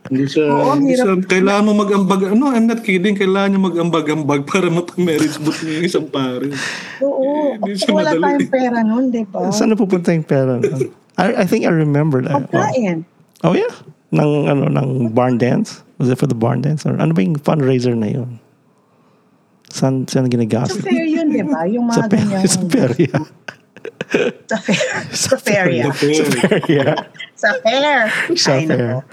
Hindi 0.00 0.26
siya, 0.26 0.48
Oo, 0.48 0.74
hindi 0.74 0.96
siya, 0.96 1.12
kailangan 1.22 1.62
mo 1.62 1.72
mag-ambag, 1.76 2.32
no, 2.32 2.50
I'm 2.50 2.66
not 2.66 2.82
kidding, 2.82 3.14
kailangan 3.14 3.52
nyo 3.52 3.70
mag-ambag-ambag 3.70 4.42
para 4.42 4.66
mapag-marriage 4.66 5.38
boot 5.38 5.54
yung 5.60 5.86
isang 5.86 6.08
pare. 6.08 6.50
Oo. 6.98 7.54
Hindi 7.54 7.76
Kasi 7.76 7.84
siya 7.84 7.94
wala 7.94 8.10
madali. 8.10 8.22
tayong 8.24 8.50
pera 8.50 8.78
nun, 8.80 9.04
di 9.08 9.22
ba? 9.22 9.52
Saan 9.52 9.70
napupunta 9.70 10.10
yung 10.10 10.24
pera? 10.24 10.58
I, 11.14 11.44
I 11.44 11.44
think 11.44 11.62
I 11.62 11.70
remember 11.70 12.24
that. 12.24 12.32
Oh. 12.32 12.42
Pagkain. 12.42 13.04
oh 13.44 13.54
yeah? 13.54 13.70
Nang, 14.10 14.50
ano, 14.50 14.66
nang 14.66 15.14
barn 15.14 15.38
dance? 15.38 15.82
Was 15.98 16.10
it 16.10 16.18
for 16.18 16.26
the 16.26 16.34
barn 16.34 16.62
dance? 16.62 16.82
Or 16.86 16.98
ano 16.98 17.14
ba 17.14 17.22
yung 17.22 17.38
fundraiser 17.38 17.94
na 17.94 18.10
yun? 18.10 18.42
Saan, 19.70 20.06
saan 20.10 20.26
Sa 20.26 20.34
ginagastos? 20.34 20.82
fair 20.82 21.06
yun, 21.06 21.30
di 21.30 21.46
ba? 21.46 21.62
Yung 21.70 21.86
Sa 21.94 22.10
mga 22.10 22.42
sa 22.46 22.60
fair, 22.66 22.90
yeah. 22.98 23.24
Sa 24.42 24.56
fair. 24.58 24.82
Sa 25.14 25.34
fair. 25.38 25.66
Okay. 25.94 26.18
yeah. 26.66 26.98
Sa 27.38 27.50
fair. 27.62 27.96
Sa 28.34 28.52
fair. 28.66 29.06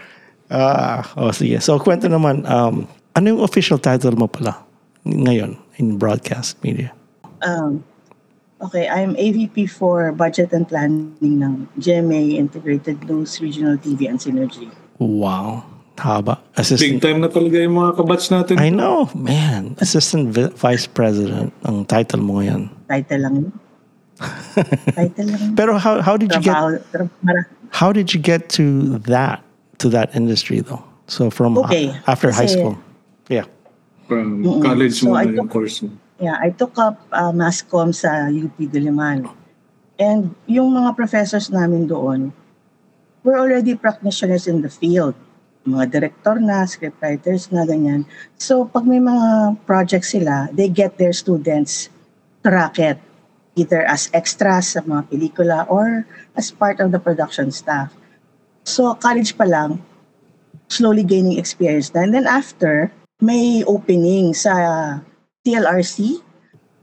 Ah, 0.50 1.06
oh, 1.20 1.30
sige. 1.30 1.62
So, 1.62 1.77
kwento 1.77 2.10
naman, 2.10 2.48
um, 2.50 2.89
ano 3.13 3.25
yung 3.30 3.42
official 3.46 3.77
title 3.77 4.18
mo 4.18 4.25
pala 4.25 4.58
ngayon 5.06 5.60
in 5.77 6.01
broadcast 6.01 6.58
media? 6.66 6.89
Um, 7.46 7.84
okay, 8.63 8.89
I'm 8.89 9.13
AVP 9.13 9.70
for 9.70 10.10
Budget 10.16 10.56
and 10.56 10.66
Planning 10.66 11.38
ng 11.38 11.70
GMA 11.77 12.42
Integrated 12.42 13.06
News 13.06 13.38
Regional 13.38 13.77
TV 13.77 14.10
and 14.10 14.18
Synergy. 14.18 14.72
Wow. 15.00 15.63
Haba. 15.98 16.38
Big 16.38 16.62
Assistant. 16.62 17.01
time 17.01 17.20
na 17.22 17.30
talaga 17.30 17.58
yung 17.58 17.74
mga 17.74 17.98
kabats 17.98 18.30
natin. 18.30 18.62
I 18.62 18.70
know, 18.70 19.10
man. 19.18 19.74
Assistant 19.82 20.30
Vi- 20.30 20.54
Vice 20.54 20.86
President 20.86 21.50
ang 21.66 21.86
title 21.86 22.22
mo 22.22 22.38
ngayon. 22.38 22.70
Title 22.86 23.18
lang 23.18 23.34
yun. 23.42 23.54
Title 24.98 25.25
lang. 25.30 25.42
Pero 25.58 25.77
how 25.77 26.01
how 26.01 26.13
did 26.18 26.30
you 26.34 26.42
get 26.42 26.54
Trabaho, 26.54 27.46
how 27.74 27.89
did 27.94 28.13
you 28.13 28.22
get 28.22 28.50
to 28.54 28.98
that 29.10 29.42
to 29.82 29.89
that 29.89 30.13
industry 30.13 30.62
though? 30.62 30.82
So 31.10 31.30
from 31.34 31.58
Okay, 31.66 31.89
after 32.06 32.30
high 32.30 32.46
kasi- 32.46 32.62
school. 32.62 32.77
Yeah. 33.30 33.50
From 34.06 34.46
Mm-mm. 34.46 34.62
college 34.63 35.01
So, 35.01 35.12
mo 35.12 35.18
I 35.18 35.25
na 35.25 35.34
yung 35.34 35.50
took- 35.50 35.51
course 35.51 35.82
mo. 35.82 35.89
Yeah, 36.18 36.38
I 36.42 36.50
took 36.50 36.77
up 36.77 36.98
uh, 37.13 37.30
mass 37.30 37.62
comm 37.62 37.94
sa 37.94 38.30
UP 38.30 38.58
Diliman. 38.58 39.30
And 39.98 40.34
yung 40.46 40.74
mga 40.74 40.94
professors 40.94 41.50
namin 41.50 41.86
doon 41.86 42.34
were 43.27 43.36
already 43.36 43.75
practitioners 43.75 44.48
in 44.48 44.63
the 44.63 44.72
field. 44.72 45.12
Mga 45.67 45.91
director 45.91 46.39
na, 46.39 46.63
scriptwriters 46.63 47.51
na, 47.51 47.67
ganyan. 47.67 48.07
So, 48.39 48.72
pag 48.72 48.88
may 48.88 49.03
mga 49.03 49.60
projects 49.67 50.15
sila, 50.15 50.48
they 50.55 50.72
get 50.72 50.96
their 50.96 51.12
students 51.12 51.91
to 52.48 52.55
racket 52.55 53.03
either 53.60 53.84
as 53.84 54.07
extras 54.15 54.79
sa 54.79 54.86
mga 54.88 55.12
pelikula 55.12 55.67
or 55.67 56.07
as 56.39 56.55
part 56.55 56.79
of 56.79 56.96
the 56.96 57.01
production 57.01 57.51
staff. 57.51 57.91
So, 58.63 58.96
college 58.96 59.36
pa 59.36 59.43
lang, 59.43 59.84
slowly 60.72 61.03
gaining 61.03 61.36
experience 61.36 61.91
na. 61.91 62.07
And 62.07 62.15
then 62.15 62.31
after, 62.31 62.88
may 63.19 63.65
opening 63.67 64.31
sa 64.38 64.53
TLRC, 65.43 66.24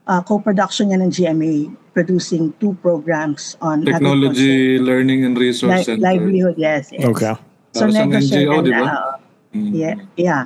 uh, 0.06 0.20
co-production 0.22 0.90
niya 0.90 0.98
ng 1.02 1.10
GMA, 1.10 1.54
producing 1.92 2.52
two 2.58 2.74
programs 2.80 3.56
on 3.60 3.84
Technology, 3.84 4.78
Learning 4.78 5.24
and 5.24 5.36
Resource. 5.38 5.84
Li- 5.84 5.84
Center. 5.84 6.02
livelihood, 6.02 6.56
yes. 6.58 6.90
yes. 6.92 7.04
Okay. 7.04 7.34
So, 7.74 7.86
Para 7.86 7.92
sa 7.92 8.04
negotiate 8.06 8.46
NGO, 8.46 8.58
and, 8.58 8.66
di 8.66 8.72
ba? 8.74 8.86
uh, 8.86 9.14
Mm. 9.54 9.70
yeah, 9.70 9.94
yeah. 10.18 10.42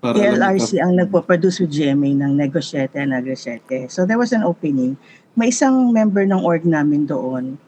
Para 0.00 0.16
TLRC 0.16 0.80
ang 0.80 0.96
nagpo-produce 0.96 1.60
with 1.60 1.68
GMA 1.68 2.16
ng 2.16 2.32
Negosyete 2.32 2.96
and 2.96 3.12
Agresiete. 3.12 3.92
So 3.92 4.08
there 4.08 4.16
was 4.16 4.32
an 4.32 4.40
opening. 4.40 4.96
May 5.36 5.52
isang 5.52 5.92
member 5.92 6.24
ng 6.24 6.40
org 6.40 6.64
namin 6.64 7.04
doon 7.04 7.60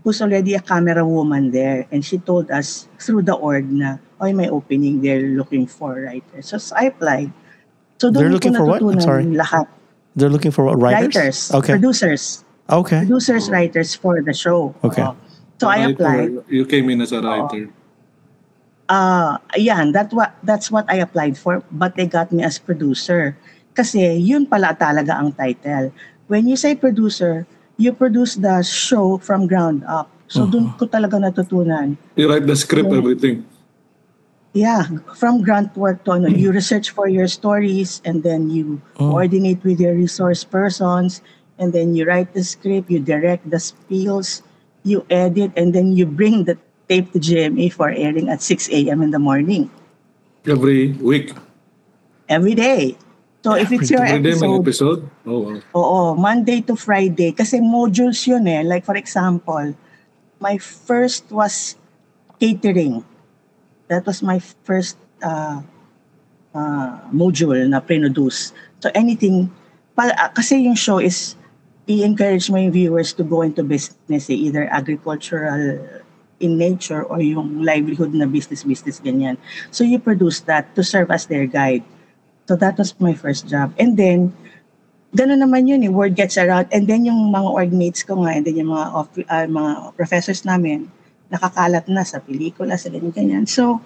who's 0.00 0.24
already 0.24 0.56
a 0.56 0.64
camera 0.64 1.04
woman 1.04 1.52
there 1.52 1.84
and 1.92 2.00
she 2.00 2.16
told 2.24 2.48
us 2.48 2.88
through 2.96 3.20
the 3.20 3.36
org 3.36 3.68
na 3.68 4.00
oy 4.24 4.32
may 4.32 4.48
opening 4.48 5.04
they're 5.04 5.36
looking 5.36 5.68
for 5.68 6.08
writers. 6.08 6.48
So, 6.48 6.56
so 6.56 6.72
I 6.72 6.88
applied. 6.88 7.36
So 8.00 8.08
They're 8.08 8.32
doon 8.32 8.40
ko 8.40 8.48
looking 8.48 8.54
for 8.56 8.64
what? 8.64 8.80
I'm 8.80 9.02
sorry. 9.04 9.28
lahat. 9.28 9.68
They're 10.18 10.28
looking 10.28 10.50
for 10.50 10.66
what, 10.66 10.82
writers? 10.82 11.14
Writers, 11.14 11.38
Okay. 11.54 11.78
producers, 11.78 12.42
Okay. 12.66 13.06
producers, 13.06 13.46
writers 13.48 13.94
for 13.94 14.18
the 14.18 14.34
show. 14.34 14.74
Okay. 14.82 15.06
Oo. 15.06 15.14
So 15.62 15.70
I 15.70 15.86
Writer. 15.86 15.94
applied. 15.94 16.30
You 16.50 16.66
came 16.66 16.90
in 16.90 16.98
as 17.00 17.14
a 17.14 17.22
writer. 17.22 17.70
Uh, 18.90 19.38
yan, 19.54 19.92
that 19.94 20.10
what, 20.10 20.34
that's 20.42 20.70
what 20.74 20.86
I 20.90 20.98
applied 20.98 21.38
for, 21.38 21.62
but 21.70 21.94
they 21.94 22.06
got 22.10 22.32
me 22.34 22.42
as 22.42 22.58
producer. 22.58 23.38
Kasi 23.78 24.18
yun 24.18 24.46
pala 24.46 24.74
talaga 24.74 25.14
ang 25.22 25.30
title. 25.30 25.94
When 26.26 26.50
you 26.50 26.58
say 26.58 26.74
producer, 26.74 27.46
you 27.78 27.94
produce 27.94 28.34
the 28.34 28.58
show 28.66 29.22
from 29.22 29.46
ground 29.46 29.86
up. 29.86 30.10
So 30.26 30.44
doon 30.44 30.74
ko 30.76 30.84
talaga 30.84 31.16
natutunan. 31.16 31.96
You 32.18 32.28
write 32.28 32.44
the 32.44 32.56
script, 32.58 32.90
everything. 32.92 33.46
Yeah, 34.58 34.90
from 35.14 35.46
grant 35.46 35.70
work 35.78 36.02
to 36.10 36.18
ano, 36.18 36.26
you 36.34 36.50
research 36.58 36.90
for 36.90 37.06
your 37.06 37.30
stories 37.30 38.02
and 38.02 38.26
then 38.26 38.50
you 38.50 38.82
coordinate 38.98 39.62
with 39.62 39.78
your 39.78 39.94
resource 39.94 40.42
persons 40.42 41.22
and 41.62 41.70
then 41.70 41.94
you 41.94 42.02
write 42.02 42.34
the 42.34 42.42
script, 42.42 42.90
you 42.90 42.98
direct 42.98 43.46
the 43.46 43.62
spills, 43.62 44.42
you 44.82 45.06
edit, 45.14 45.54
and 45.54 45.70
then 45.70 45.94
you 45.94 46.10
bring 46.10 46.42
the 46.42 46.58
tape 46.90 47.14
to 47.14 47.22
GMA 47.22 47.70
for 47.70 47.94
airing 47.94 48.26
at 48.34 48.42
6 48.42 48.66
a.m. 48.74 48.98
in 48.98 49.14
the 49.14 49.22
morning. 49.22 49.70
Every 50.42 50.90
week. 50.98 51.38
Every 52.26 52.58
day. 52.58 52.98
So 53.46 53.54
if 53.54 53.70
it's 53.70 53.94
your 53.94 54.02
Every 54.02 54.34
episode, 54.34 54.66
episode. 54.66 55.00
Oh, 55.22 55.54
wow. 55.54 55.78
oo, 55.78 56.02
Monday 56.18 56.66
to 56.66 56.74
Friday, 56.74 57.30
kasi 57.30 57.62
modules 57.62 58.26
yun 58.26 58.42
eh. 58.50 58.66
Like 58.66 58.82
for 58.82 58.98
example, 58.98 59.70
my 60.42 60.58
first 60.58 61.30
was 61.30 61.78
catering. 62.42 63.06
That 63.88 64.04
was 64.06 64.22
my 64.22 64.38
first 64.64 64.96
uh, 65.24 65.60
uh, 66.54 66.90
module 67.12 67.60
na 67.68 67.80
produce. 67.80 68.52
So 68.80 68.90
anything, 68.94 69.50
pa, 69.96 70.12
ah, 70.14 70.30
kasi 70.30 70.64
yung 70.64 70.76
show 70.76 70.98
is 70.98 71.36
i-encourage 71.88 72.52
mo 72.52 72.60
yung 72.60 72.72
viewers 72.72 73.16
to 73.16 73.24
go 73.24 73.40
into 73.42 73.64
business 73.64 74.28
eh, 74.28 74.36
either 74.36 74.68
agricultural 74.68 75.80
in 76.38 76.54
nature 76.60 77.02
or 77.02 77.18
yung 77.18 77.64
livelihood 77.64 78.14
na 78.14 78.28
business-business 78.28 79.00
ganyan. 79.00 79.40
So 79.72 79.82
you 79.82 79.98
produce 79.98 80.40
that 80.46 80.70
to 80.76 80.84
serve 80.84 81.10
as 81.10 81.26
their 81.26 81.46
guide. 81.48 81.82
So 82.46 82.54
that 82.60 82.78
was 82.78 82.94
my 83.00 83.16
first 83.16 83.48
job. 83.48 83.74
And 83.80 83.96
then, 83.96 84.32
gano'n 85.16 85.40
naman 85.40 85.66
yun 85.66 85.82
eh, 85.82 85.90
word 85.90 86.14
gets 86.14 86.36
around. 86.36 86.68
And 86.70 86.86
then 86.86 87.04
yung 87.04 87.32
mga 87.32 87.48
org 87.48 87.72
mates 87.72 88.04
ko 88.04 88.22
nga, 88.22 88.36
and 88.36 88.44
then 88.44 88.56
yung 88.60 88.70
mga, 88.70 88.86
off- 88.92 89.26
ah, 89.28 89.48
mga 89.48 89.96
professors 89.96 90.44
namin, 90.44 90.92
nakakalat 91.28 91.84
na 91.88 92.04
sa 92.04 92.20
pelikula, 92.20 92.76
sa 92.80 92.88
ganyan-ganyan. 92.88 93.44
So, 93.44 93.80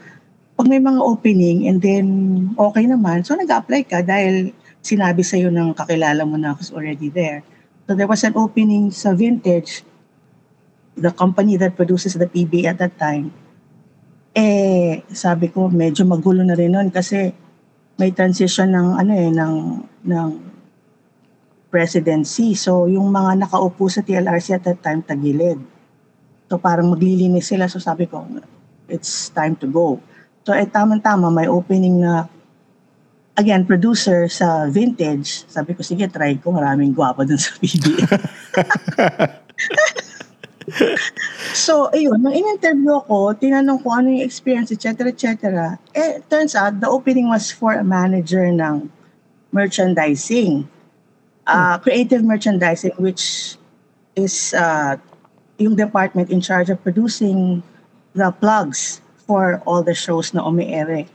pag 0.55 0.69
may 0.69 0.79
mga 0.79 1.01
opening 1.03 1.67
and 1.67 1.83
then 1.83 2.07
okay 2.55 2.87
naman, 2.87 3.27
so 3.27 3.35
nag-apply 3.35 3.83
ka 3.89 4.05
dahil 4.05 4.55
sinabi 4.83 5.23
sa'yo 5.23 5.49
ng 5.49 5.75
kakilala 5.75 6.27
mo 6.27 6.37
na 6.37 6.55
who's 6.55 6.75
already 6.75 7.09
there. 7.09 7.41
So 7.87 7.99
there 7.99 8.11
was 8.11 8.23
an 8.23 8.39
opening 8.39 8.95
sa 8.95 9.15
Vintage, 9.15 9.83
the 10.99 11.11
company 11.15 11.59
that 11.59 11.75
produces 11.75 12.15
the 12.15 12.31
PB 12.31 12.69
at 12.69 12.79
that 12.79 12.95
time. 12.99 13.33
Eh, 14.35 15.03
sabi 15.13 15.51
ko, 15.51 15.67
medyo 15.67 16.07
magulo 16.07 16.43
na 16.45 16.55
rin 16.55 16.73
nun 16.75 16.95
kasi 16.95 17.33
may 17.97 18.11
transition 18.13 18.71
ng 18.71 18.89
ano 19.03 19.13
eh, 19.13 19.31
ng, 19.31 19.57
ng 20.09 20.31
presidency. 21.73 22.53
So 22.55 22.87
yung 22.87 23.09
mga 23.09 23.47
nakaupo 23.47 23.89
sa 23.89 24.05
TLRC 24.05 24.61
at 24.61 24.65
that 24.69 24.81
time, 24.85 25.01
tagilid. 25.01 25.72
So 26.53 26.61
parang 26.61 26.93
maglilinis 26.93 27.49
sila. 27.49 27.65
So 27.65 27.81
sabi 27.81 28.05
ko, 28.05 28.29
it's 28.93 29.33
time 29.33 29.57
to 29.65 29.67
go. 29.73 29.97
So 30.45 30.53
eh 30.53 30.69
tamang-tama, 30.69 31.33
may 31.33 31.49
opening 31.49 32.05
na 32.05 32.29
again, 33.41 33.65
producer 33.65 34.29
sa 34.29 34.69
vintage, 34.69 35.49
sabi 35.49 35.73
ko, 35.73 35.81
sige, 35.81 36.05
try 36.13 36.37
ko. 36.37 36.53
Maraming 36.53 36.93
gwapo 36.93 37.25
dun 37.25 37.41
sa 37.41 37.57
PBA. 37.61 38.05
so, 41.57 41.89
ayun, 41.97 42.21
nung 42.21 42.37
in-interview 42.37 43.01
ko, 43.09 43.33
tinanong 43.33 43.81
ko 43.81 43.89
ano 43.97 44.13
yung 44.13 44.25
experience, 44.29 44.69
etc., 44.69 45.09
etc. 45.09 45.33
Eh, 45.97 46.21
turns 46.29 46.53
out, 46.53 46.77
the 46.85 46.89
opening 46.89 47.33
was 47.33 47.49
for 47.49 47.73
a 47.73 47.85
manager 47.85 48.45
ng 48.45 48.93
merchandising. 49.57 50.69
Uh, 51.49 51.81
creative 51.81 52.23
merchandising, 52.23 52.93
which 53.01 53.57
is 54.15 54.55
uh, 54.55 54.95
yung 55.63 55.79
department 55.79 56.31
in 56.31 56.43
charge 56.43 56.69
of 56.69 56.83
producing 56.83 57.63
the 58.13 58.31
plugs 58.31 59.01
for 59.25 59.63
all 59.65 59.83
the 59.83 59.95
shows 59.95 60.35
na 60.35 60.43
umiere 60.45 61.09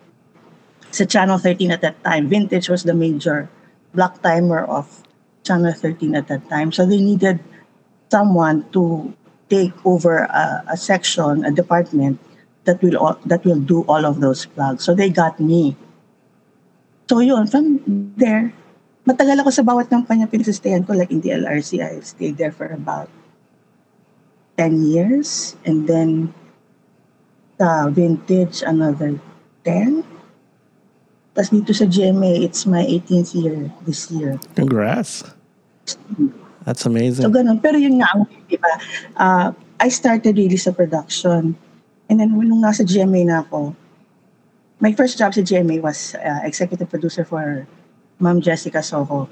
sa 0.89 1.05
Channel 1.05 1.37
13 1.37 1.75
at 1.75 1.81
that 1.83 1.99
time. 2.03 2.31
Vintage 2.31 2.71
was 2.71 2.87
the 2.87 2.95
major 2.95 3.51
block 3.93 4.23
timer 4.23 4.63
of 4.65 5.03
Channel 5.43 5.75
13 5.75 6.15
at 6.15 6.27
that 6.31 6.47
time. 6.49 6.71
So 6.71 6.87
they 6.87 6.99
needed 6.99 7.39
someone 8.09 8.65
to 8.71 9.13
take 9.49 9.75
over 9.85 10.27
a, 10.27 10.63
a 10.71 10.77
section, 10.77 11.45
a 11.45 11.51
department 11.51 12.19
that 12.67 12.81
will 12.83 13.15
that 13.27 13.43
will 13.47 13.59
do 13.59 13.83
all 13.87 14.03
of 14.03 14.19
those 14.19 14.47
plugs. 14.47 14.83
So 14.83 14.95
they 14.95 15.09
got 15.09 15.39
me. 15.39 15.75
So 17.07 17.23
yun, 17.23 17.47
from 17.47 17.79
there, 18.19 18.51
matagal 19.07 19.39
ako 19.39 19.51
sa 19.55 19.63
bawat 19.63 19.87
kampanya 19.87 20.27
pinagsistayan 20.27 20.83
ko. 20.83 20.91
Like 20.91 21.11
in 21.11 21.23
the 21.23 21.31
LRC, 21.31 21.79
I 21.79 22.03
stayed 22.03 22.35
there 22.35 22.51
for 22.51 22.67
about 22.67 23.07
10 24.57 24.83
years. 24.83 25.55
And 25.65 25.87
then 25.87 26.33
sa 27.57 27.89
vintage, 27.89 28.61
another 28.61 29.17
10. 29.65 30.03
Tapos 31.37 31.49
dito 31.53 31.69
sa 31.73 31.85
GMA, 31.85 32.41
it's 32.41 32.65
my 32.65 32.81
18th 32.81 33.31
year 33.37 33.69
this 33.85 34.09
year. 34.09 34.41
Congrats. 34.57 35.21
That's 36.65 36.83
amazing. 36.85 37.23
So 37.23 37.31
ganun. 37.31 37.61
Pero 37.61 37.77
yun 37.77 38.01
nga, 38.01 38.09
di 38.49 38.57
ba, 38.57 38.71
uh, 39.21 39.47
I 39.77 39.89
started 39.93 40.33
really 40.35 40.57
sa 40.57 40.73
production. 40.73 41.53
And 42.09 42.17
then 42.17 42.33
nung 42.33 42.65
nasa 42.65 42.81
GMA 42.81 43.29
na 43.29 43.45
ako, 43.45 43.77
my 44.81 44.93
first 44.93 45.17
job 45.17 45.33
sa 45.33 45.41
GMA 45.41 45.81
was 45.81 46.17
uh, 46.17 46.41
executive 46.41 46.89
producer 46.89 47.25
for 47.25 47.65
Ma'am 48.19 48.41
Jessica 48.41 48.81
Soho. 48.81 49.29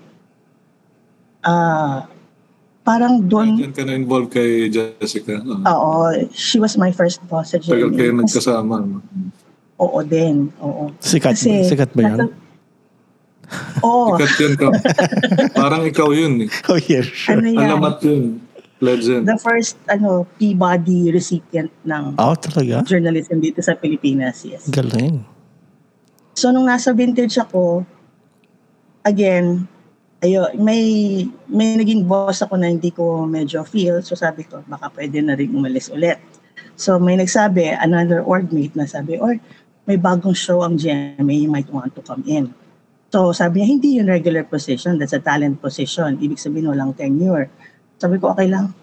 Uh, 1.46 2.05
parang 2.86 3.18
doon... 3.20 3.58
Diyan 3.58 3.74
ka 3.74 3.82
na 3.82 3.94
involved 3.94 4.30
kay 4.30 4.70
Jessica. 4.70 5.42
no? 5.42 5.60
Oo, 5.60 5.92
she 6.30 6.56
was 6.56 6.77
my 6.77 6.89
first 6.89 7.18
boss 7.25 7.51
sa 7.51 7.58
Tagal 7.58 7.89
GMA. 7.89 7.98
kayo 7.98 8.12
nagkasama. 8.15 8.75
no? 8.80 9.01
Oo 9.75 10.00
din, 10.01 10.54
oo. 10.58 10.94
Sikat, 11.01 11.34
Kasi- 11.34 11.65
sikat 11.65 11.92
ba 11.92 12.01
yun? 12.06 12.30
Oo, 13.82 14.15
Sikat 14.15 14.34
yan 14.39 14.54
ka. 14.56 14.68
Parang 15.60 15.84
ikaw 15.84 16.10
yun 16.10 16.46
eh. 16.46 16.50
Oh, 16.65 16.80
yeah, 16.80 17.04
sure. 17.04 17.36
ano 17.36 17.46
yan, 17.48 17.68
Alamat 17.68 17.98
yun. 18.01 18.24
Legend. 18.75 19.24
the 19.24 19.40
first 19.40 19.79
ano 19.88 20.27
Peabody 20.36 21.07
recipient 21.07 21.72
ng 21.83 22.20
Oh, 22.20 22.36
talaga? 22.36 22.83
journalism 22.83 23.40
dito 23.40 23.64
sa 23.64 23.72
Pilipinas, 23.74 24.44
yes. 24.44 24.68
Galing. 24.68 25.24
So, 26.36 26.51
nung 26.51 26.68
nasa 26.68 26.92
vintage 26.92 27.40
ako, 27.40 27.88
again, 29.01 29.64
ayo, 30.25 30.50
may, 30.57 30.81
may 31.46 31.77
naging 31.77 32.09
boss 32.09 32.42
ako 32.42 32.57
na 32.57 32.74
hindi 32.74 32.90
ko 32.90 33.29
medyo 33.29 33.61
feel. 33.61 34.01
So, 34.01 34.18
sabi 34.18 34.44
ko, 34.44 34.66
baka 34.66 34.90
pwede 34.98 35.22
na 35.22 35.38
rin 35.38 35.53
umalis 35.53 35.94
ulit. 35.94 36.18
So, 36.74 36.98
may 36.98 37.16
nagsabi, 37.16 37.77
another 37.77 38.25
org 38.25 38.50
mate 38.50 38.74
na 38.74 38.90
sabi, 38.90 39.22
or 39.22 39.38
may 39.85 39.96
bagong 39.96 40.33
show 40.33 40.66
ang 40.66 40.81
GMA, 40.81 41.46
you 41.46 41.51
might 41.53 41.70
want 41.70 41.94
to 41.94 42.01
come 42.01 42.25
in. 42.25 42.50
So, 43.14 43.31
sabi 43.31 43.61
niya, 43.61 43.68
hindi 43.70 43.90
yun 44.01 44.09
regular 44.09 44.44
position, 44.44 44.98
that's 44.98 45.14
a 45.16 45.22
talent 45.22 45.61
position. 45.61 46.18
Ibig 46.18 46.42
sabihin, 46.42 46.68
walang 46.68 46.98
tenure. 46.98 47.48
Sabi 48.01 48.18
ko, 48.18 48.33
okay 48.33 48.50
lang. 48.50 48.74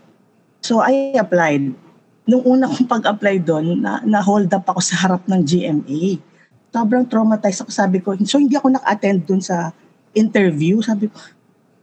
So, 0.63 0.81
I 0.81 1.19
applied. 1.19 1.75
Nung 2.23 2.47
una 2.47 2.71
kong 2.71 2.87
pag-apply 2.87 3.43
doon, 3.43 3.83
na, 3.83 3.99
na-hold 4.07 4.49
up 4.55 4.65
ako 4.71 4.81
sa 4.81 4.95
harap 5.05 5.27
ng 5.27 5.43
GMA 5.43 6.33
sobrang 6.73 7.05
traumatized 7.05 7.63
ako. 7.63 7.71
Sabi 7.71 8.01
ko, 8.01 8.17
so 8.25 8.41
hindi 8.41 8.57
ako 8.57 8.73
naka-attend 8.73 9.29
dun 9.29 9.45
sa 9.45 9.71
interview. 10.13 10.81
Sabi 10.85 11.09
ko, 11.09 11.17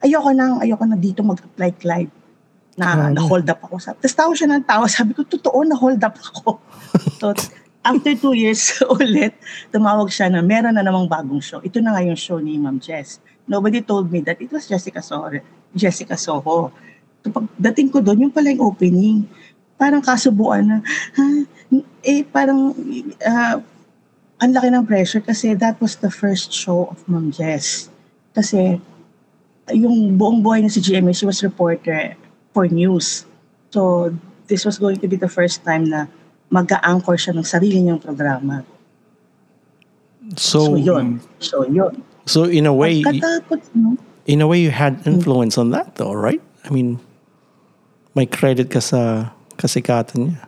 ayoko 0.02 0.30
nang, 0.32 0.62
ayoko 0.64 0.86
na 0.86 0.98
dito 0.98 1.22
mag-apply, 1.22 1.72
Clyde. 1.78 2.14
Na, 2.80 2.96
Grabe. 2.96 3.16
na-hold 3.20 3.48
up 3.52 3.62
ako. 3.68 3.76
Tapos 4.00 4.16
tawa 4.16 4.32
siya 4.32 4.48
ng 4.56 4.64
tawa. 4.64 4.86
Sabi 4.88 5.12
ko, 5.12 5.28
totoo, 5.28 5.68
na-hold 5.68 6.00
up 6.00 6.16
ako. 6.16 6.64
so, 7.20 7.36
after 7.84 8.16
two 8.16 8.36
years 8.36 8.80
ulit, 8.96 9.36
tumawag 9.74 10.08
siya 10.12 10.32
na 10.32 10.40
meron 10.40 10.76
na 10.76 10.86
namang 10.86 11.12
bagong 11.12 11.44
show. 11.44 11.60
Ito 11.60 11.84
na 11.84 11.96
nga 11.96 12.06
yung 12.06 12.20
show 12.20 12.40
ni 12.40 12.56
Ma'am 12.56 12.80
Jess. 12.80 13.20
Nobody 13.50 13.82
told 13.82 14.14
me 14.14 14.22
that 14.24 14.40
it 14.40 14.54
was 14.54 14.70
Jessica 14.70 15.02
Soho. 15.02 15.42
Jessica 15.76 16.16
Soho. 16.16 16.72
So, 17.20 17.28
pagdating 17.34 17.92
ko 17.92 18.00
doon, 18.00 18.30
yung 18.30 18.34
pala 18.34 18.54
yung 18.54 18.64
opening. 18.64 19.28
Parang 19.76 20.04
kasubuan 20.04 20.64
na, 20.68 20.78
ha? 21.16 21.26
Eh, 22.04 22.24
parang, 22.24 22.72
ah, 23.24 23.60
ang 24.40 24.52
laki 24.56 24.72
ng 24.72 24.88
pressure 24.88 25.20
kasi 25.20 25.52
that 25.52 25.76
was 25.84 26.00
the 26.00 26.08
first 26.08 26.56
show 26.56 26.88
of 26.96 27.04
Ma'am 27.12 27.28
Jess. 27.28 27.89
Kasi 28.34 28.80
yung 29.70 30.18
buong 30.18 30.42
buhay 30.42 30.66
na 30.66 30.70
si 30.70 30.82
GMA, 30.82 31.14
she 31.14 31.26
was 31.26 31.42
reporter 31.44 32.16
for 32.54 32.66
news. 32.68 33.26
So 33.70 34.10
this 34.48 34.66
was 34.66 34.78
going 34.82 34.98
to 35.02 35.08
be 35.08 35.16
the 35.16 35.30
first 35.30 35.62
time 35.64 35.86
na 35.90 36.10
mag-anchor 36.50 37.14
siya 37.14 37.38
ng 37.38 37.46
sarili 37.46 37.78
niyang 37.86 38.02
programa. 38.02 38.66
So, 40.38 40.74
So 40.74 40.76
yun. 40.76 41.22
So 41.40 41.66
yun. 41.66 42.02
so 42.26 42.46
in 42.46 42.66
a 42.66 42.74
way, 42.74 43.02
Pagkatapos, 43.02 43.62
no? 43.74 43.98
in 44.26 44.42
a 44.42 44.48
way, 44.48 44.60
you 44.62 44.70
had 44.70 45.02
influence 45.06 45.58
on 45.58 45.70
that, 45.72 45.96
though, 45.96 46.14
right? 46.14 46.42
I 46.66 46.70
mean, 46.70 47.00
may 48.14 48.26
credit 48.26 48.70
ka 48.70 48.82
sa 48.82 49.34
kasikatan 49.58 50.34
niya, 50.34 50.42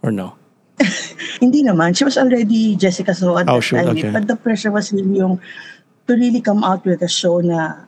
or 0.00 0.12
no? 0.12 0.36
Hindi 1.44 1.64
naman. 1.64 1.92
She 1.96 2.04
was 2.04 2.16
already 2.16 2.76
Jessica 2.76 3.12
So 3.12 3.36
at 3.36 3.48
Oh, 3.48 3.60
that 3.60 3.64
sure, 3.64 3.80
time. 3.84 3.96
okay. 3.96 4.08
But 4.12 4.28
the 4.28 4.36
pressure 4.36 4.72
was 4.72 4.92
really 4.92 5.20
yung 5.20 5.40
to 6.10 6.18
really 6.18 6.42
come 6.42 6.66
out 6.66 6.82
with 6.82 6.98
a 7.06 7.08
show 7.08 7.38
na 7.38 7.86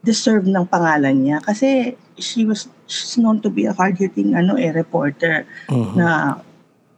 deserve 0.00 0.48
ng 0.48 0.64
pangalan 0.64 1.20
niya. 1.20 1.44
Kasi 1.44 1.92
she 2.16 2.48
was 2.48 2.72
she's 2.88 3.20
known 3.20 3.44
to 3.44 3.52
be 3.52 3.68
a 3.68 3.76
hard-hitting 3.76 4.32
ano, 4.32 4.56
eh, 4.56 4.72
reporter 4.72 5.44
Mhm. 5.68 5.92
na 6.00 6.40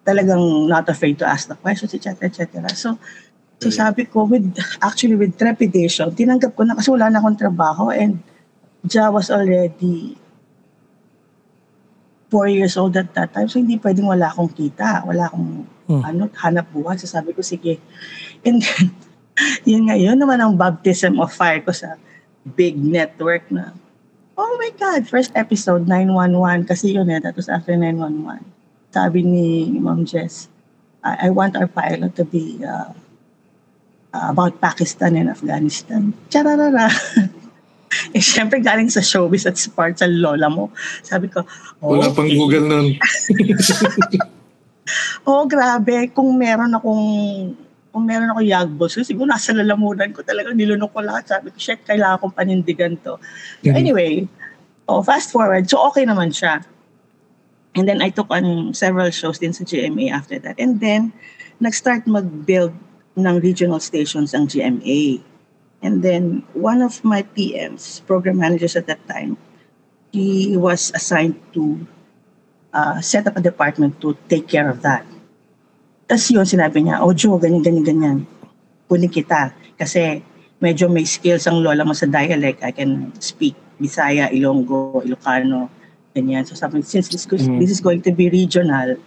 talagang 0.06 0.70
not 0.70 0.86
afraid 0.86 1.18
to 1.18 1.26
ask 1.26 1.50
the 1.50 1.58
questions, 1.58 1.90
etc. 1.90 2.30
etc. 2.30 2.70
So, 2.78 3.02
so 3.58 3.66
sabi 3.68 4.06
ko, 4.06 4.30
with 4.30 4.46
actually 4.78 5.18
with 5.18 5.34
trepidation, 5.34 6.14
tinanggap 6.14 6.54
ko 6.54 6.62
na 6.62 6.78
kasi 6.78 6.94
wala 6.94 7.10
na 7.10 7.18
akong 7.18 7.34
trabaho 7.36 7.90
and 7.90 8.22
Ja 8.86 9.12
was 9.12 9.28
already 9.28 10.16
four 12.30 12.46
years 12.48 12.78
old 12.78 12.96
at 12.96 13.12
that 13.12 13.34
time. 13.34 13.50
So, 13.50 13.58
hindi 13.58 13.76
pwedeng 13.76 14.08
wala 14.08 14.30
akong 14.30 14.54
kita. 14.54 15.02
Wala 15.04 15.26
akong 15.28 15.66
Hmm. 15.90 16.00
ano, 16.06 16.22
hanap 16.38 16.70
buhay. 16.70 16.94
So, 16.96 17.10
sabi 17.10 17.34
ko, 17.34 17.42
sige. 17.42 17.82
And 18.46 18.62
then, 18.62 18.94
yun 19.64 19.88
nga, 19.88 19.96
yun 19.96 20.18
naman 20.18 20.40
ang 20.40 20.54
baptism 20.56 21.18
of 21.20 21.32
fire 21.32 21.60
ko 21.60 21.72
sa 21.72 21.96
big 22.56 22.76
network 22.76 23.44
na, 23.52 23.72
oh 24.36 24.52
my 24.56 24.72
God, 24.80 25.04
first 25.04 25.32
episode, 25.36 25.84
911. 25.84 26.68
Kasi 26.68 26.96
yun 26.96 27.10
eh, 27.12 27.20
that 27.20 27.36
was 27.36 27.48
after 27.48 27.76
911. 27.76 28.40
Sabi 28.90 29.22
ni 29.22 29.46
Ma'am 29.78 30.02
Jess, 30.08 30.48
I, 31.04 31.28
I 31.28 31.30
want 31.30 31.56
our 31.56 31.68
pilot 31.68 32.16
to 32.16 32.24
be 32.24 32.60
uh, 32.64 32.92
about 34.12 34.58
Pakistan 34.60 35.16
and 35.16 35.30
Afghanistan. 35.30 36.12
Chararara. 36.32 36.90
eh, 38.14 38.22
syempre 38.22 38.62
galing 38.62 38.90
sa 38.90 39.02
showbiz 39.02 39.46
at 39.46 39.58
sa 39.58 39.70
part 39.70 39.98
sa 39.98 40.06
lola 40.06 40.50
mo. 40.50 40.70
Sabi 41.02 41.30
ko, 41.30 41.42
oh, 41.82 41.98
Wala 41.98 42.10
pang 42.10 42.30
Google 42.30 42.66
nun. 42.66 42.86
oh, 45.28 45.46
grabe. 45.46 46.10
Kung 46.10 46.34
meron 46.34 46.74
akong 46.74 47.04
kung 47.90 48.06
meron 48.06 48.30
ako 48.30 48.40
yagbos, 48.46 48.94
so 48.94 49.02
siguro 49.02 49.26
nasa 49.26 49.50
lalamunan 49.50 50.14
ko 50.14 50.22
talaga, 50.22 50.54
nilunok 50.54 50.90
ko 50.94 51.02
lahat. 51.02 51.26
Sabi 51.26 51.50
ko, 51.50 51.58
shit, 51.58 51.82
kailangan 51.82 52.22
kong 52.22 52.34
panindigan 52.38 52.94
to. 53.02 53.18
So 53.66 53.70
anyway, 53.74 54.30
oh, 54.86 55.02
fast 55.02 55.34
forward. 55.34 55.66
So 55.66 55.82
okay 55.90 56.06
naman 56.06 56.30
siya. 56.30 56.62
And 57.74 57.86
then 57.86 58.02
I 58.02 58.10
took 58.10 58.30
on 58.30 58.74
several 58.74 59.10
shows 59.10 59.38
din 59.38 59.54
sa 59.54 59.62
GMA 59.62 60.10
after 60.10 60.38
that. 60.42 60.58
And 60.58 60.82
then, 60.82 61.14
nag-start 61.62 62.06
mag-build 62.06 62.74
ng 63.14 63.36
regional 63.42 63.78
stations 63.78 64.34
ang 64.34 64.50
GMA. 64.50 65.22
And 65.82 66.02
then 66.02 66.42
one 66.54 66.82
of 66.82 67.02
my 67.04 67.22
PMs, 67.22 68.04
program 68.06 68.38
managers 68.38 68.74
at 68.74 68.86
that 68.86 69.02
time, 69.06 69.38
he 70.10 70.56
was 70.56 70.90
assigned 70.94 71.38
to 71.54 71.86
uh, 72.74 73.00
set 73.00 73.26
up 73.26 73.36
a 73.36 73.42
department 73.42 74.00
to 74.00 74.16
take 74.28 74.48
care 74.48 74.68
of 74.68 74.82
that. 74.82 75.06
Tapos 76.10 76.26
yun, 76.26 76.42
sinabi 76.42 76.82
niya, 76.82 77.06
oh 77.06 77.14
Joe, 77.14 77.38
ganyan, 77.38 77.62
ganyan, 77.62 77.86
ganyan. 77.86 78.18
Kunin 78.90 79.06
kita. 79.06 79.54
Kasi 79.78 80.18
medyo 80.58 80.90
may 80.90 81.06
skills 81.06 81.46
ang 81.46 81.62
lola 81.62 81.86
mo 81.86 81.94
sa 81.94 82.10
dialect. 82.10 82.66
I 82.66 82.74
can 82.74 83.14
speak 83.22 83.54
Bisaya, 83.78 84.26
Ilonggo, 84.34 85.06
Ilocano, 85.06 85.70
ganyan. 86.10 86.42
So 86.42 86.58
sabi, 86.58 86.82
since 86.82 87.06
this, 87.14 87.30
Mm. 87.30 87.62
this 87.62 87.70
is 87.70 87.78
going 87.78 88.02
to 88.02 88.10
be 88.10 88.26
regional, 88.26 88.98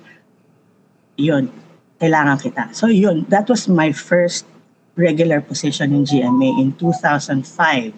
yun, 1.20 1.52
kailangan 2.00 2.40
kita. 2.40 2.72
So 2.72 2.88
yun, 2.88 3.28
that 3.28 3.52
was 3.52 3.68
my 3.68 3.92
first 3.92 4.48
regular 4.96 5.44
position 5.44 5.92
in 5.92 6.08
GMA 6.08 6.56
in 6.56 6.72
2005. 6.80 7.92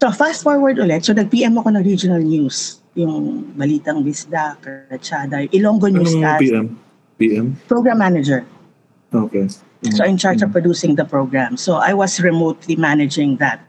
So 0.00 0.08
fast 0.08 0.40
forward 0.40 0.80
ulit, 0.80 1.04
so 1.04 1.12
nag-PM 1.12 1.60
ako 1.60 1.68
ng 1.76 1.84
regional 1.84 2.24
news, 2.24 2.80
yung 2.96 3.44
Balitang 3.52 4.00
Bisda, 4.00 4.56
Karachada, 4.56 5.44
Ilonggo 5.52 5.92
News 5.92 6.16
Anong 6.16 6.24
as 6.24 6.40
PM? 6.40 6.66
PM? 7.18 7.56
program 7.68 7.98
manager. 7.98 8.44
Okay. 9.12 9.48
So 9.92 10.04
in 10.04 10.16
charge 10.16 10.40
of 10.40 10.50
producing 10.50 10.96
the 10.96 11.04
program. 11.04 11.56
So 11.56 11.76
I 11.76 11.92
was 11.92 12.18
remotely 12.20 12.74
managing 12.76 13.36
that. 13.36 13.60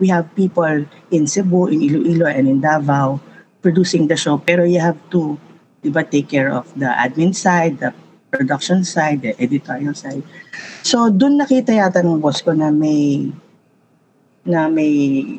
We 0.00 0.08
have 0.08 0.26
people 0.34 0.86
in 1.12 1.26
Cebu, 1.26 1.68
in 1.68 1.82
Iloilo, 1.82 2.26
and 2.26 2.48
in 2.48 2.60
Davao 2.60 3.20
producing 3.60 4.08
the 4.08 4.16
show. 4.16 4.38
Pero 4.38 4.64
you 4.64 4.80
have 4.80 4.98
to, 5.12 5.38
di 5.84 5.90
ba, 5.92 6.02
take 6.02 6.28
care 6.28 6.50
of 6.50 6.66
the 6.74 6.88
admin 6.88 7.36
side, 7.36 7.78
the 7.78 7.94
production 8.32 8.82
side, 8.82 9.22
the 9.22 9.36
editorial 9.38 9.94
side. 9.94 10.24
So 10.82 11.12
doon 11.12 11.38
nakita 11.38 11.76
yata 11.76 12.00
ng 12.00 12.18
boss 12.18 12.40
ko 12.40 12.56
na 12.56 12.72
may 12.72 13.30
na 14.42 14.66
may 14.66 15.38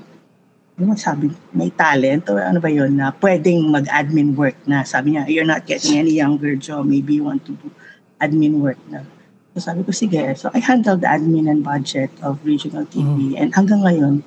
ano 0.74 0.98
sabi, 0.98 1.30
may 1.54 1.70
talent 1.70 2.26
or 2.34 2.42
ano 2.42 2.58
ba 2.58 2.70
yun 2.70 2.98
na 2.98 3.14
pwedeng 3.22 3.70
mag-admin 3.70 4.34
work 4.34 4.58
na 4.66 4.82
sabi 4.82 5.14
niya, 5.14 5.30
you're 5.30 5.48
not 5.48 5.70
getting 5.70 6.02
any 6.02 6.18
younger 6.18 6.58
job, 6.58 6.86
maybe 6.90 7.22
you 7.22 7.26
want 7.26 7.46
to 7.46 7.54
do 7.54 7.70
admin 8.18 8.58
work 8.58 8.80
na. 8.90 9.06
So 9.54 9.70
sabi 9.70 9.86
ko, 9.86 9.94
sige. 9.94 10.18
So 10.34 10.50
I 10.50 10.60
handled 10.60 11.06
the 11.06 11.10
admin 11.14 11.46
and 11.46 11.62
budget 11.62 12.10
of 12.26 12.42
regional 12.42 12.90
TV. 12.90 13.38
And 13.38 13.54
hanggang 13.54 13.86
ngayon, 13.86 14.26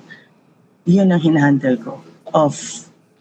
yun 0.87 1.11
ang 1.11 1.19
hinahandle 1.19 1.83
ko 1.83 1.99
of 2.31 2.55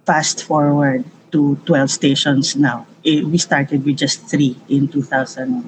fast 0.06 0.46
forward 0.46 1.02
to 1.34 1.58
12 1.66 1.90
stations 1.90 2.54
now. 2.54 2.86
Eh, 3.02 3.26
we 3.26 3.38
started 3.42 3.82
with 3.82 3.98
just 3.98 4.22
three 4.30 4.54
in 4.70 4.86
2005. 4.86 5.66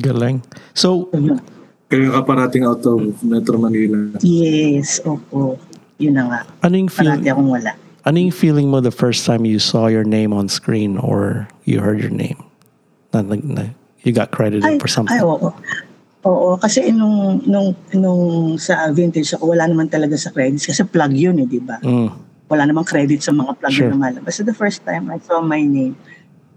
Galing. 0.00 0.40
So, 0.72 1.12
So 1.12 1.20
yun. 1.20 1.40
Kaya 1.88 2.12
ka 2.12 2.20
parating 2.20 2.68
out 2.68 2.84
of 2.84 3.00
Metro 3.24 3.56
Manila. 3.56 4.12
Yes, 4.20 5.00
opo. 5.00 5.56
Yun 5.96 6.14
na 6.14 6.24
nga. 6.28 6.40
anong 6.62 6.92
Parati 6.92 7.24
feeling, 7.24 7.32
akong 7.32 7.50
wala. 7.50 7.72
anong 8.04 8.30
feeling 8.30 8.68
mo 8.68 8.78
the 8.78 8.92
first 8.92 9.24
time 9.24 9.42
you 9.42 9.58
saw 9.58 9.88
your 9.88 10.04
name 10.04 10.30
on 10.30 10.46
screen 10.46 10.94
or 10.94 11.48
you 11.64 11.80
heard 11.80 11.98
your 11.98 12.12
name? 12.12 12.38
Na, 13.10 13.24
na, 13.24 13.34
na- 13.40 13.72
you 14.04 14.12
got 14.12 14.30
credited 14.30 14.78
for 14.78 14.86
something. 14.86 15.16
Ay, 15.16 15.24
oo. 15.24 15.50
Oo, 16.22 16.48
kasi 16.60 16.92
nung, 16.92 17.40
nung, 17.48 17.72
nung 17.90 18.22
sa 18.56 18.92
vintage 18.92 19.32
ako, 19.32 19.56
wala 19.56 19.64
naman 19.64 19.88
talaga 19.88 20.14
sa 20.14 20.28
credits 20.28 20.68
kasi 20.68 20.84
plug 20.84 21.10
yun 21.16 21.40
eh, 21.40 21.48
di 21.48 21.58
ba? 21.58 21.80
Mm. 21.80 22.10
Wala 22.46 22.62
namang 22.64 22.84
credit 22.84 23.24
sa 23.24 23.32
mga 23.32 23.58
plug 23.58 23.72
Sure. 23.72 23.90
na 23.90 23.96
malabas. 23.96 24.36
So 24.36 24.44
the 24.44 24.54
first 24.54 24.84
time 24.84 25.08
I 25.08 25.18
saw 25.18 25.40
my 25.40 25.60
name, 25.60 25.96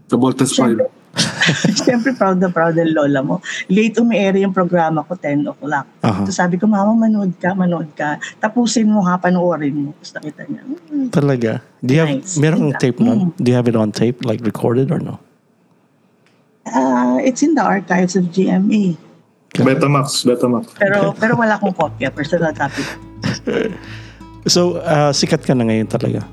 Sa 0.05 0.19
Voltas 0.19 0.51
5. 0.53 0.75
Siyempre, 1.83 2.15
proud 2.15 2.39
na 2.39 2.47
proud 2.47 2.79
ng 2.79 2.95
lola 2.95 3.19
mo. 3.19 3.35
Late 3.67 3.99
umi-air 3.99 4.35
yung 4.39 4.55
programa 4.55 5.03
ko, 5.03 5.19
10 5.19 5.43
o'clock. 5.47 5.87
Aha. 6.03 6.23
So 6.23 6.31
sabi 6.31 6.55
ko, 6.55 6.65
mama, 6.71 6.95
manood 6.95 7.35
ka, 7.37 7.51
manood 7.51 7.91
ka. 7.93 8.15
Tapusin 8.39 8.87
mo 8.87 9.03
ha, 9.03 9.19
panoorin 9.19 9.75
mo. 9.75 9.89
Tapos 9.99 10.11
nakita 10.15 10.41
niya, 10.47 10.61
"Hmm, 10.63 11.07
Talaga. 11.11 11.59
Do 11.83 11.91
you 11.91 11.99
have, 11.99 12.13
Nice. 12.15 12.39
meron 12.39 12.71
kang 12.71 12.77
tape 12.79 12.99
nun? 13.03 13.19
Mm. 13.19 13.29
Do 13.43 13.47
you 13.51 13.57
have 13.59 13.67
it 13.67 13.75
on 13.75 13.91
tape, 13.91 14.23
like 14.23 14.39
recorded 14.45 14.87
or 14.91 14.99
no? 15.03 15.19
ah, 16.71 17.17
it's 17.19 17.41
in 17.41 17.55
the 17.57 17.63
archives 17.65 18.15
of 18.15 18.29
GMA. 18.31 18.95
Betamax, 19.51 20.23
Betamax. 20.23 20.71
Pero 20.79 21.11
pero 21.17 21.35
wala 21.35 21.59
akong 21.59 21.75
kopya, 21.75 22.13
personal 22.13 22.55
copy. 22.55 22.85
So, 24.49 24.81
uh, 24.81 25.13
sikat 25.13 25.45
ka 25.45 25.53
na 25.53 25.69
ngayon 25.69 25.85
talaga. 25.85 26.25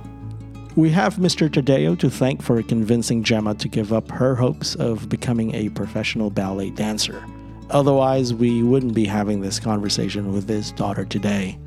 We 0.79 0.91
have 0.91 1.17
Mr. 1.17 1.49
Tadeo 1.49 1.99
to 1.99 2.09
thank 2.09 2.41
for 2.41 2.63
convincing 2.63 3.25
Gemma 3.25 3.57
to 3.57 3.67
give 3.67 3.93
up 3.93 4.09
her 4.13 4.37
hopes 4.37 4.77
of 4.77 5.09
becoming 5.09 5.53
a 5.53 5.71
professional 5.71 6.31
ballet 6.31 6.71
dancer. 6.71 7.25
Otherwise, 7.71 8.33
we 8.33 8.63
wouldn't 8.63 8.95
be 8.95 9.05
having 9.05 9.41
this 9.41 9.59
conversation 9.59 10.33
with 10.33 10.49
his 10.49 10.71
daughter 10.71 11.05
today. 11.05 11.59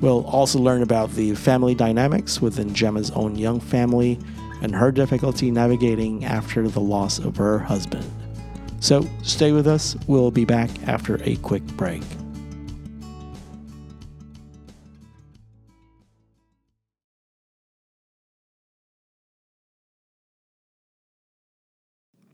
We'll 0.00 0.24
also 0.24 0.58
learn 0.58 0.80
about 0.80 1.10
the 1.10 1.34
family 1.34 1.74
dynamics 1.74 2.40
within 2.40 2.72
Gemma's 2.72 3.10
own 3.10 3.36
young 3.36 3.60
family 3.60 4.18
and 4.62 4.74
her 4.74 4.90
difficulty 4.90 5.50
navigating 5.50 6.24
after 6.24 6.66
the 6.66 6.80
loss 6.80 7.18
of 7.18 7.36
her 7.36 7.58
husband. 7.58 8.10
So, 8.80 9.06
stay 9.22 9.52
with 9.52 9.66
us. 9.66 9.94
We'll 10.06 10.30
be 10.30 10.46
back 10.46 10.70
after 10.88 11.20
a 11.24 11.36
quick 11.36 11.64
break. 11.76 12.00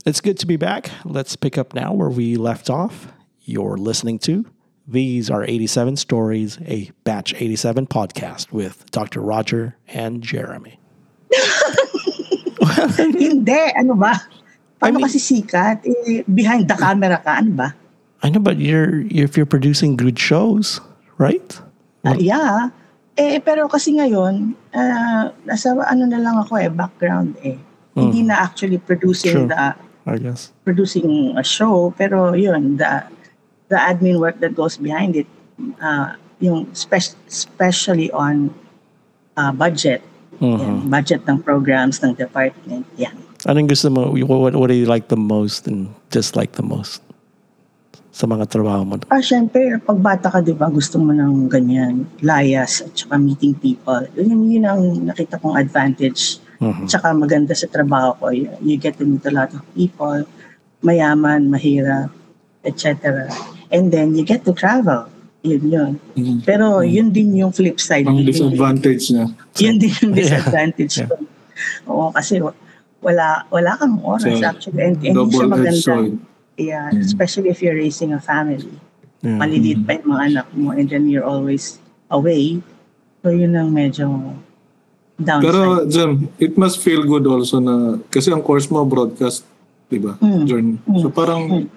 It's 0.07 0.21
good 0.21 0.39
to 0.39 0.47
be 0.47 0.57
back. 0.57 0.91
Let's 1.05 1.37
pick 1.37 1.59
up 1.59 1.75
now 1.75 1.93
where 1.93 2.09
we 2.09 2.37
left 2.37 2.71
off. 2.71 3.13
You're 3.45 3.77
listening 3.77 4.19
to 4.21 4.47
These 4.89 5.29
Are 5.31 5.45
87 5.45 5.97
Stories, 5.97 6.59
a 6.67 6.91
Batch 7.05 7.35
87 7.35 7.87
podcast 7.87 8.51
with 8.53 8.91
Dr. 8.91 9.21
Roger 9.21 9.77
and 9.89 10.23
Jeremy. 10.23 10.79
Hindi, 12.97 13.61
ano 13.77 13.95
ba? 13.95 14.13
I 14.81 14.89
Paano 14.89 14.97
mean- 14.97 15.05
kasi 15.05 15.19
sikat? 15.21 15.85
Eh, 15.85 16.25
behind 16.25 16.69
the 16.69 16.75
camera 16.77 17.21
ka, 17.21 17.37
ano 17.45 17.51
ba? 17.53 17.69
I 18.23 18.29
know, 18.29 18.41
but 18.41 18.57
you're 18.61 19.05
if 19.09 19.37
you're 19.37 19.49
producing 19.49 19.97
good 19.97 20.19
shows, 20.19 20.81
right? 21.17 21.57
Ah, 22.05 22.17
yeah. 22.21 22.69
Eh, 23.17 23.41
pero 23.41 23.65
kasi 23.69 23.97
ngayon, 23.97 24.53
ah, 24.77 25.33
nasa 25.45 25.73
ano 25.89 26.05
na 26.05 26.21
lang 26.21 26.37
ako 26.37 26.57
eh, 26.61 26.69
background 26.69 27.37
eh. 27.45 27.57
Hindi 27.97 28.25
na 28.25 28.41
actually 28.45 28.77
producing 28.81 29.45
Sure. 29.45 29.49
the 29.49 29.73
I 30.11 30.19
guess. 30.19 30.51
producing 30.67 31.39
a 31.39 31.43
show, 31.43 31.95
pero 31.95 32.35
yun, 32.35 32.77
the 32.77 33.07
the 33.71 33.79
admin 33.79 34.19
work 34.19 34.43
that 34.43 34.53
goes 34.53 34.75
behind 34.75 35.15
it, 35.15 35.31
uh, 35.79 36.19
yung 36.39 36.67
spe- 36.75 37.15
especially 37.27 38.11
on 38.11 38.51
uh, 39.37 39.53
budget, 39.53 40.03
Mhm. 40.41 40.59
yan, 40.59 40.75
budget 40.89 41.21
ng 41.25 41.39
programs 41.39 42.03
ng 42.03 42.13
department, 42.13 42.83
yan. 42.97 43.15
Anong 43.45 43.69
gusto 43.69 43.89
mo? 43.89 44.11
What, 44.13 44.53
what 44.53 44.69
do 44.69 44.77
you 44.77 44.85
like 44.85 45.09
the 45.09 45.17
most 45.17 45.65
and 45.65 45.89
dislike 46.11 46.59
the 46.59 46.65
most 46.65 47.01
sa 48.11 48.27
mga 48.27 48.51
trabaho 48.51 48.85
mo? 48.85 48.95
Ah, 49.09 49.23
syempre, 49.23 49.79
pag 49.81 49.97
bata 49.97 50.29
ka, 50.29 50.43
di 50.43 50.53
ba, 50.53 50.69
gusto 50.69 50.99
mo 50.99 51.15
ng 51.15 51.49
ganyan, 51.49 52.05
layas, 52.21 52.83
at 52.83 52.93
saka 52.93 53.17
meeting 53.17 53.55
people. 53.57 54.03
Yun, 54.13 54.45
yun 54.51 54.65
ang 54.67 54.83
nakita 55.07 55.39
kong 55.39 55.57
advantage. 55.57 56.37
Mhm. 56.61 56.85
Tsaka 56.87 57.17
maganda 57.17 57.57
sa 57.57 57.65
trabaho 57.67 58.13
ko. 58.21 58.25
You, 58.31 58.53
you 58.61 58.77
get 58.77 59.01
to 59.01 59.05
meet 59.09 59.25
a 59.25 59.33
lot 59.33 59.49
of 59.51 59.65
people, 59.73 60.29
mayaman, 60.85 61.49
mahirap, 61.49 62.13
etc. 62.63 63.27
And 63.73 63.89
then, 63.89 64.13
you 64.13 64.29
get 64.29 64.45
to 64.45 64.53
travel. 64.53 65.09
Yun 65.41 65.65
yun. 65.73 65.93
Mhm. 66.13 66.45
Pero 66.45 66.85
yun 66.85 67.09
din 67.09 67.33
yung 67.33 67.49
flip 67.49 67.81
side. 67.81 68.05
Ang 68.05 68.29
disadvantage 68.29 69.09
niya. 69.09 69.25
Yun 69.57 69.77
din 69.81 69.93
yung 70.05 70.13
disadvantage 70.21 71.01
Yeah. 71.01 71.09
ko. 71.09 71.17
Oo, 71.89 72.07
kasi 72.13 72.45
wala 73.01 73.49
wala 73.49 73.73
kang 73.81 73.97
oras 74.05 74.29
So, 74.29 74.37
actually. 74.45 74.85
And, 74.85 75.01
and 75.01 75.17
hindi 75.17 75.33
siya 75.33 75.49
maganda. 75.49 75.93
Yeah, 76.61 76.93
Mm. 76.93 77.01
especially 77.01 77.49
if 77.49 77.65
you're 77.65 77.77
raising 77.81 78.13
a 78.13 78.21
family. 78.21 78.69
Yeah. 79.25 79.41
Maliliit 79.41 79.81
pa 79.89 79.97
yung 79.97 80.13
mga 80.13 80.23
anak 80.29 80.47
mo 80.53 80.77
and 80.77 80.93
then 80.93 81.09
you're 81.09 81.25
always 81.25 81.81
away. 82.13 82.61
So 83.25 83.33
yun 83.33 83.57
ang 83.57 83.73
medyo 83.73 84.13
downside. 85.21 85.45
Pero, 85.45 85.61
Jem, 85.87 86.11
it 86.37 86.57
must 86.57 86.81
feel 86.81 87.05
good 87.05 87.25
also 87.25 87.61
na, 87.61 87.75
kasi 88.09 88.29
ang 88.29 88.41
course 88.41 88.67
mo, 88.67 88.83
broadcast, 88.83 89.45
di 89.87 89.99
ba? 89.99 90.17
Mm. 90.19 90.43
Journey. 90.45 90.77
Mm. 90.83 90.99
So 90.99 91.09
parang, 91.09 91.69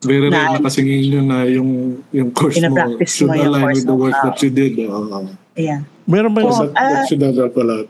very 0.00 0.28
Na- 0.30 0.52
rare 0.52 0.52
na 0.54 0.64
kasingin 0.64 1.02
nyo 1.08 1.20
na 1.24 1.38
yung, 1.44 1.70
yung 2.12 2.30
course 2.30 2.60
mo 2.60 2.76
should 3.02 3.26
mo 3.26 3.34
yung 3.34 3.50
align 3.50 3.74
with 3.74 3.84
the 3.84 3.90
mo. 3.90 4.02
work 4.06 4.14
Ah. 4.14 4.30
that 4.30 4.38
you 4.38 4.50
did. 4.50 4.78
Oo. 4.86 5.26
yeah. 5.56 5.82
Meron 6.06 6.30
ba 6.30 6.46
Oh, 6.46 6.52
That, 6.62 6.70
ah, 6.76 6.90
that 6.92 7.08
should 7.10 7.18
have 7.20 7.34
helped 7.34 7.58
a 7.58 7.64
lot. 7.64 7.86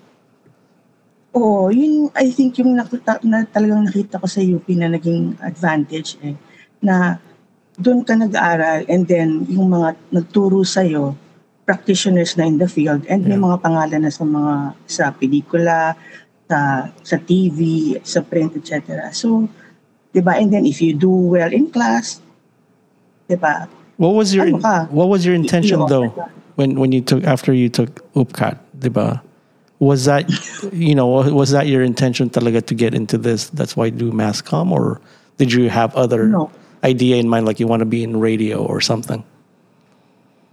Oo, 1.36 1.68
yun 1.68 2.08
I 2.16 2.32
think 2.32 2.56
yung 2.56 2.72
nakita, 2.72 3.20
na 3.20 3.44
talagang 3.44 3.84
nakita 3.84 4.16
ko 4.16 4.24
sa 4.24 4.40
UP 4.40 4.64
na 4.72 4.88
naging 4.88 5.36
advantage 5.44 6.16
eh, 6.24 6.32
na 6.80 7.20
doon 7.76 8.00
ka 8.00 8.16
nag-aaral 8.16 8.88
and 8.88 9.04
then 9.04 9.44
yung 9.52 9.68
mga 9.68 10.00
nagturo 10.08 10.64
sa'yo, 10.64 11.12
practitioners 11.66 12.38
na 12.38 12.46
in 12.46 12.56
the 12.62 12.70
field 12.70 13.02
and 13.10 13.26
may 13.26 13.34
Yeah. 13.34 13.42
mga 13.42 13.58
pangalan 13.60 14.00
na 14.06 14.10
sa 14.14 14.22
mga 14.22 14.54
sa 14.86 15.04
pelikula, 15.10 15.98
sa 16.46 16.88
sa 17.02 17.16
TV, 17.18 17.92
sa 18.06 18.22
print, 18.22 18.54
etc. 18.54 19.10
So, 19.10 19.50
'di 20.14 20.22
ba? 20.22 20.38
And 20.38 20.54
then 20.54 20.64
if 20.64 20.78
you 20.78 20.94
do 20.94 21.10
well 21.10 21.50
in 21.50 21.68
class, 21.74 22.22
'di 23.26 23.36
ba? 23.36 23.66
What 23.98 24.14
was 24.14 24.30
your 24.30 24.46
Ano 24.46 24.62
ka? 24.62 24.86
What 24.94 25.10
was 25.10 25.26
your 25.26 25.34
intention 25.34 25.82
though 25.90 26.14
when 26.54 26.78
when 26.78 26.94
you 26.94 27.02
took 27.02 27.26
after 27.26 27.50
you 27.50 27.66
took 27.68 28.00
UPCAT, 28.14 28.56
diba? 28.78 29.20
Was 29.82 30.06
that 30.08 30.24
you 30.72 30.94
know 30.96 31.04
was 31.34 31.50
that 31.52 31.66
your 31.68 31.82
intention 31.82 32.30
talaga 32.30 32.64
to 32.64 32.72
get 32.72 32.94
into 32.94 33.18
this? 33.18 33.50
That's 33.52 33.76
why 33.76 33.90
you 33.90 33.96
do 33.96 34.08
mass 34.14 34.40
comm, 34.40 34.72
or 34.72 35.02
did 35.36 35.52
you 35.52 35.68
have 35.68 35.92
other 35.98 36.30
No. 36.30 36.48
idea 36.80 37.18
in 37.20 37.28
mind, 37.28 37.44
like 37.44 37.58
you 37.60 37.66
want 37.66 37.82
to 37.84 37.88
be 37.88 38.00
in 38.06 38.16
radio 38.16 38.62
or 38.62 38.80
something? 38.80 39.20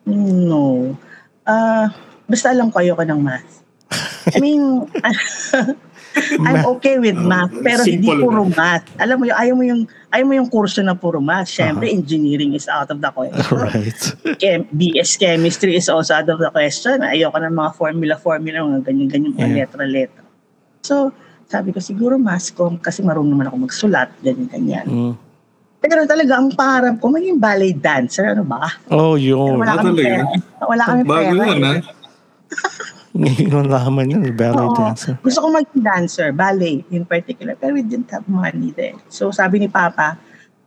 No. 0.06 0.96
Ah, 1.44 1.92
basta 2.28 2.52
alam 2.52 2.72
ko 2.72 2.80
ayoko 2.80 3.04
ng 3.04 3.20
math. 3.20 3.64
I 4.34 4.40
mean, 4.40 4.88
I'm 6.46 6.62
okay 6.78 7.02
with 7.02 7.18
math, 7.18 7.52
pero 7.62 7.82
hindi 7.84 8.06
Simple. 8.06 8.22
puro 8.22 8.46
math. 8.46 8.86
Alam 9.02 9.22
mo 9.22 9.24
yung 9.30 9.38
ayaw 9.38 9.54
mo 9.58 9.64
yung 9.66 9.82
ayaw 10.14 10.26
mo 10.30 10.34
yung 10.38 10.50
kurso 10.50 10.80
na 10.86 10.94
puro 10.94 11.18
math. 11.18 11.50
Syempre, 11.50 11.90
engineering 11.90 12.54
is 12.54 12.70
out 12.70 12.90
of 12.90 13.02
the 13.02 13.10
question. 13.10 13.58
right. 13.58 14.02
Chem, 14.38 14.66
BS 14.70 15.18
chemistry 15.18 15.76
is 15.76 15.90
also 15.90 16.14
out 16.14 16.30
of 16.30 16.38
the 16.38 16.50
question. 16.54 17.02
Ayoko 17.02 17.38
ng 17.42 17.54
mga 17.54 17.72
formula 17.76 18.16
formula 18.18 18.62
mga 18.62 18.82
ganyan 18.86 19.08
ganyan 19.10 19.34
Yeah. 19.36 19.66
letra 19.66 19.86
letra. 19.86 20.24
So, 20.86 21.12
sabi 21.50 21.74
ko 21.74 21.82
siguro 21.82 22.18
math 22.18 22.54
com 22.54 22.78
kasi 22.78 23.02
marunong 23.02 23.34
naman 23.34 23.46
ako 23.50 23.58
magsulat, 23.70 24.10
ganyan 24.22 24.48
ganyan. 24.50 24.86
Mm. 24.86 25.14
Pero 25.84 26.08
talaga 26.08 26.40
ang 26.40 26.48
pangarap 26.56 26.96
ko 27.04 27.12
maging 27.12 27.44
ballet 27.44 27.76
dancer, 27.76 28.32
ano 28.32 28.48
ba? 28.48 28.72
Oh, 28.88 29.20
Pero 29.20 29.36
yun. 29.36 29.60
wala 29.60 29.76
Ah, 29.76 29.78
kami 29.84 29.92
talaga? 29.92 30.08
pera. 30.08 30.24
Wala 30.64 30.84
kami 30.88 31.02
Bago 31.04 31.20
pera. 31.20 31.44
yan, 31.44 31.60
ha? 31.60 31.74
Ngayon 33.14 33.66
laman 33.68 34.06
yun, 34.10 34.24
ballet 34.32 34.64
Oo. 34.64 34.80
dancer. 34.80 35.14
Gusto 35.20 35.44
ko 35.44 35.48
maging 35.52 35.84
dancer, 35.84 36.32
ballet 36.32 36.88
in 36.88 37.04
particular, 37.04 37.60
pero 37.60 37.76
we 37.76 37.84
didn't 37.84 38.08
have 38.10 38.24
money 38.32 38.72
there. 38.72 38.96
So 39.12 39.28
sabi 39.30 39.60
ni 39.60 39.68
Papa, 39.68 40.16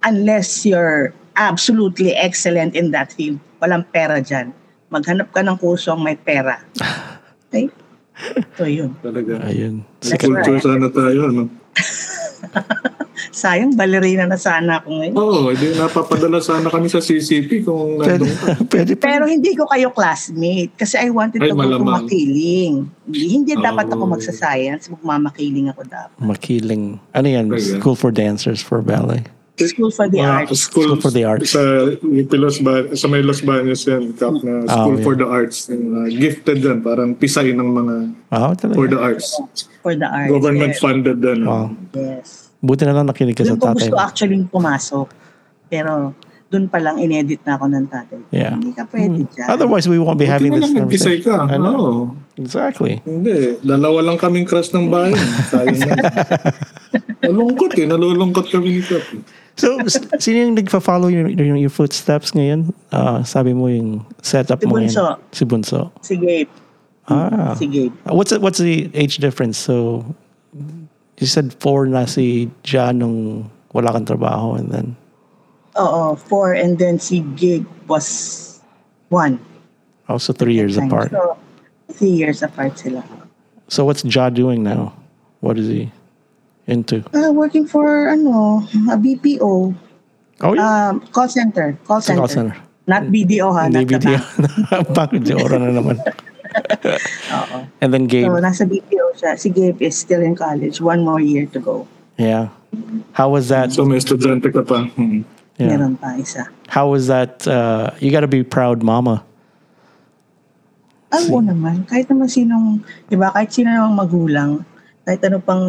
unless 0.04 0.68
you're 0.68 1.16
absolutely 1.34 2.12
excellent 2.12 2.76
in 2.76 2.92
that 2.92 3.16
field, 3.16 3.40
walang 3.58 3.88
pera 3.88 4.20
dyan. 4.20 4.52
Maghanap 4.92 5.32
ka 5.32 5.40
ng 5.40 5.56
kursong 5.56 6.04
may 6.04 6.20
pera. 6.20 6.60
Okay? 7.46 7.70
So 8.58 8.66
yun. 8.66 8.90
Talaga. 9.00 9.38
Ayun. 9.46 9.86
That's 10.02 10.18
Culture 10.18 10.58
sana 10.58 10.90
tayo, 10.90 11.30
no? 11.30 11.46
Sayang, 13.30 13.74
ballerina 13.74 14.24
na 14.24 14.36
sana 14.36 14.78
ako 14.78 14.88
ngayon. 14.92 15.14
Oo, 15.14 15.50
hindi 15.50 15.72
napapadala 15.72 16.38
sana 16.38 16.66
kami 16.66 16.86
sa 16.86 16.98
CCP 16.98 17.62
kung 17.62 17.98
Pwede, 17.98 18.28
pwede 18.72 18.92
pa. 18.94 19.02
Pero 19.06 19.24
hindi 19.24 19.52
ko 19.52 19.64
kayo 19.64 19.90
classmate 19.90 20.72
kasi 20.74 20.96
I 20.96 21.08
wanted 21.08 21.40
Ay, 21.40 21.48
to 21.48 21.54
go 21.54 21.60
to 21.60 21.68
malamang. 21.76 22.04
makiling. 22.04 22.74
Hindi, 23.04 23.18
hindi 23.26 23.52
dapat 23.54 23.88
ako 23.88 24.02
Oh. 24.02 24.12
magsa-science, 24.12 24.88
magmamakiling 24.90 25.68
ako 25.68 25.82
dapat. 25.84 26.16
Makiling. 26.18 27.00
Ano 27.10 27.26
yan? 27.26 27.46
Ayun. 27.48 27.78
School 27.78 27.94
for 27.94 28.10
dancers 28.10 28.58
for 28.58 28.80
ballet. 28.80 29.24
School 29.56 29.88
for 29.88 30.04
the 30.04 30.20
Mga 30.20 30.36
arts. 30.44 30.60
school, 30.60 30.84
School 30.84 31.00
for 31.00 31.08
the 31.08 31.24
arts. 31.24 31.48
Sa, 31.48 31.62
Los 32.36 32.60
Ba- 32.60 32.92
sa 32.92 33.08
may 33.08 33.24
Los 33.24 33.40
Baños 33.40 33.88
yan, 33.88 34.12
Kap, 34.12 34.36
na 34.44 34.68
Ah, 34.68 34.84
School 34.84 35.00
yeah. 35.00 35.02
for 35.02 35.14
the 35.16 35.24
Arts. 35.24 35.72
Yung, 35.72 35.96
uh, 35.96 36.08
gifted 36.12 36.60
yan, 36.60 36.84
parang 36.84 37.16
pisay 37.16 37.56
ng 37.56 37.64
mga 37.64 37.94
Ah, 38.28 38.52
talaga. 38.52 38.76
for 38.76 38.84
the 38.84 39.00
arts. 39.00 39.32
For 39.80 39.96
the 39.96 40.04
arts. 40.04 40.28
Government 40.28 40.76
yes. 40.76 40.82
funded 40.84 41.24
din. 41.24 41.48
Wow. 41.48 41.72
Yes. 41.96 42.45
Buti 42.58 42.82
na 42.84 42.92
lang 42.92 43.06
nakinig 43.06 43.32
ka 43.32 43.42
sa 43.42 43.52
Doon 43.52 43.60
ko 43.60 43.66
tatay 43.70 43.88
gusto 43.88 43.96
actually 43.96 44.40
pumasok. 44.44 45.06
Pero 45.66 46.14
doon 46.46 46.70
pa 46.70 46.78
lang 46.78 46.96
inedit 46.96 47.42
na 47.42 47.58
ako 47.58 47.66
ng 47.66 47.86
tatay. 47.86 48.20
Yeah. 48.30 48.54
Hindi 48.54 48.70
ka 48.70 48.86
pwede 48.86 49.18
Hmm. 49.18 49.28
dyan. 49.28 49.46
Otherwise, 49.50 49.86
we 49.86 49.98
won't 49.98 50.14
be 50.14 50.24
having 50.24 50.54
Buti 50.54 50.62
this 50.62 50.70
na 50.70 50.74
lang 50.74 50.82
nagpisay 50.86 51.16
conversation. 51.20 51.48
ka. 51.48 51.52
I 51.52 51.58
know. 51.58 51.74
Oo. 51.76 52.02
Exactly. 52.36 52.94
Hindi. 53.02 53.58
Dalawa 53.60 53.98
lang 54.02 54.16
kaming 54.16 54.44
crush 54.44 54.70
ng 54.70 54.86
bayan. 54.86 55.18
Sayang 55.50 55.74
na. 55.80 55.94
Nalungkot 57.22 57.72
eh. 57.74 57.86
Nalulungkot 57.86 58.46
kami 58.46 58.78
ni 58.78 58.82
Kap. 58.82 59.02
So, 59.56 59.80
s- 59.82 59.98
sino 60.20 60.36
yung 60.44 60.54
nagpa-follow 60.54 61.08
your, 61.08 61.32
your, 61.32 61.56
your 61.56 61.72
footsteps 61.72 62.30
ngayon? 62.30 62.70
Ah, 62.92 63.24
sabi 63.24 63.50
mo 63.50 63.66
yung 63.66 64.04
setup 64.20 64.60
Si 64.60 64.66
mo 64.68 64.76
Bunso. 64.76 65.00
ngayon. 65.02 65.16
Si 65.32 65.42
Bunso. 65.42 65.80
Si 65.98 66.14
Gabe. 66.14 66.50
Ah. 67.08 67.56
Si 67.56 67.64
Gabe. 67.64 67.94
What's 68.06 68.30
the, 68.30 68.38
what's 68.38 68.60
the 68.60 68.86
age 68.92 69.16
difference? 69.16 69.56
So, 69.56 70.04
you 71.18 71.26
said 71.26 71.54
four 71.60 71.86
na 71.86 72.04
si 72.04 72.50
Jan 72.62 73.00
nung 73.00 73.50
wala 73.72 73.92
kang 73.92 74.04
trabaho 74.04 74.58
and 74.58 74.70
then, 74.72 74.96
Oo, 75.76 76.16
four. 76.16 76.52
And 76.56 76.78
then 76.78 76.98
si 76.98 77.20
Gabe 77.36 77.66
was 77.88 78.60
one. 79.08 79.38
also 80.08 80.32
three 80.32 80.54
years 80.54 80.76
Time. 80.76 80.88
apart. 80.88 81.10
So, 81.10 81.36
three 81.92 82.14
years 82.16 82.42
apart 82.42 82.78
sila. 82.78 83.04
So, 83.68 83.84
what's 83.84 84.04
Ja 84.04 84.30
doing 84.30 84.62
now? 84.62 84.94
What 85.40 85.58
is 85.58 85.68
he 85.68 85.92
into? 86.66 87.04
Uh, 87.12 87.32
working 87.32 87.66
for, 87.66 88.08
ano, 88.08 88.64
a 88.88 88.96
BPO. 88.96 89.74
Oh, 90.40 90.52
yeah. 90.52 90.88
Um, 90.90 91.00
call 91.12 91.28
center. 91.28 91.76
Call 91.84 92.00
center. 92.00 92.20
call 92.20 92.28
center. 92.28 92.56
Not 92.86 93.10
BDO 93.10 93.50
ha. 93.50 93.66
Hindi 93.66 93.98
bank. 93.98 94.22
Bakit 94.94 95.26
di 95.26 95.34
oras 95.34 95.58
na 95.58 95.74
naman? 95.74 95.98
Oo. 97.36 97.56
And 97.80 97.88
then 97.92 98.06
Gabe. 98.06 98.28
So, 98.28 98.40
nasa 98.40 98.64
BPO 98.64 99.06
siya. 99.16 99.38
Si 99.38 99.48
Gabe 99.50 99.80
is 99.80 99.96
still 99.96 100.22
in 100.22 100.34
college. 100.34 100.80
One 100.80 101.04
more 101.04 101.20
year 101.20 101.46
to 101.52 101.60
go. 101.60 101.88
Yeah. 102.16 102.48
How 103.12 103.28
was 103.28 103.48
that? 103.48 103.72
So 103.72 103.84
may 103.84 103.96
estudyante 103.96 104.52
ka 104.52 104.64
pa. 104.64 104.88
Hmm. 104.96 105.24
Yeah. 105.56 105.72
Meron 105.72 105.96
pa 105.96 106.16
isa. 106.20 106.48
How 106.68 106.92
was 106.92 107.08
that? 107.08 107.48
Uh, 107.48 107.92
you 108.00 108.12
got 108.12 108.20
to 108.20 108.30
be 108.30 108.44
proud, 108.44 108.84
mama. 108.84 109.24
Ah, 111.08 111.22
oo 111.32 111.40
naman. 111.40 111.86
Kahit 111.88 112.10
naman 112.12 112.28
sinong, 112.28 112.84
di 113.08 113.16
ba, 113.16 113.32
kahit 113.32 113.54
sino 113.54 113.72
namang 113.72 113.96
magulang, 113.96 114.50
kahit 115.06 115.22
ano 115.24 115.38
pang 115.40 115.64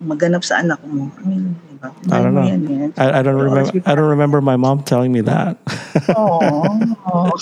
maganap 0.00 0.40
sa 0.46 0.64
anak 0.64 0.80
mo. 0.86 1.12
I 1.12 1.22
mean, 1.28 1.44
di 1.68 1.76
ba? 1.76 1.90
I 2.08 2.18
don't 2.24 2.32
know. 2.32 2.46
Yan, 2.46 2.62
yan. 2.64 2.90
I, 2.96 3.20
I 3.20 3.20
don't 3.20 3.36
remember. 3.36 3.74
I 3.84 3.92
don't 3.92 4.12
remember 4.12 4.40
my 4.40 4.56
mom 4.56 4.80
telling 4.86 5.12
me 5.12 5.20
that. 5.26 5.60
Oo. 6.16 6.72
oo. 7.10 7.32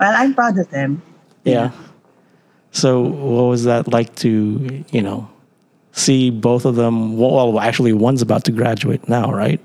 well, 0.00 0.14
I'm 0.16 0.34
proud 0.34 0.58
of 0.58 0.66
them. 0.74 1.02
Yeah. 1.44 1.70
So, 2.70 3.02
what 3.02 3.44
was 3.44 3.64
that 3.64 3.88
like 3.88 4.14
to, 4.16 4.84
you 4.90 5.02
know, 5.02 5.28
see 5.92 6.30
both 6.30 6.64
of 6.64 6.76
them? 6.76 7.16
Well, 7.16 7.58
actually, 7.58 7.92
one's 7.92 8.22
about 8.22 8.44
to 8.44 8.52
graduate 8.52 9.08
now, 9.08 9.32
right? 9.32 9.60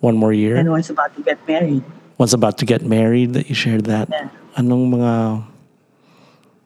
One 0.00 0.16
more 0.16 0.32
year. 0.32 0.56
And 0.56 0.70
one's 0.70 0.90
about 0.90 1.14
to 1.16 1.22
get 1.22 1.38
married. 1.48 1.82
One's 2.18 2.34
about 2.34 2.58
to 2.58 2.66
get 2.66 2.82
married. 2.82 3.32
That 3.34 3.48
you 3.48 3.54
shared 3.54 3.86
that. 3.86 4.08
Yeah. 4.10 4.28
Anong 4.56 4.92
mga, 4.92 5.44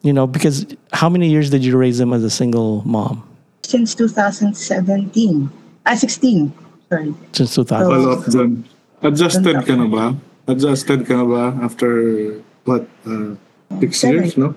you 0.02 0.12
know, 0.12 0.26
because 0.26 0.66
how 0.92 1.08
many 1.08 1.30
years 1.30 1.50
did 1.50 1.64
you 1.64 1.76
raise 1.76 1.98
them 1.98 2.12
as 2.12 2.22
a 2.24 2.30
single 2.30 2.82
mom? 2.86 3.26
Since 3.62 3.94
2017. 3.94 5.50
Ah, 5.86 5.94
16. 5.94 6.52
Sorry. 6.88 7.14
Since 7.32 7.54
2000. 7.54 7.88
Follow 7.88 8.12
up 8.18 8.26
dun. 8.26 8.64
Adjusted 9.02 9.64
ka 9.64 9.74
na 9.74 9.86
ba? 9.86 10.16
Adjusted 10.46 11.06
ka 11.06 11.14
na 11.14 11.24
ba 11.24 11.44
after 11.64 12.42
what? 12.64 12.84
Uh, 13.06 13.34
six 13.78 14.02
Seven. 14.02 14.14
years, 14.18 14.34
no? 14.34 14.54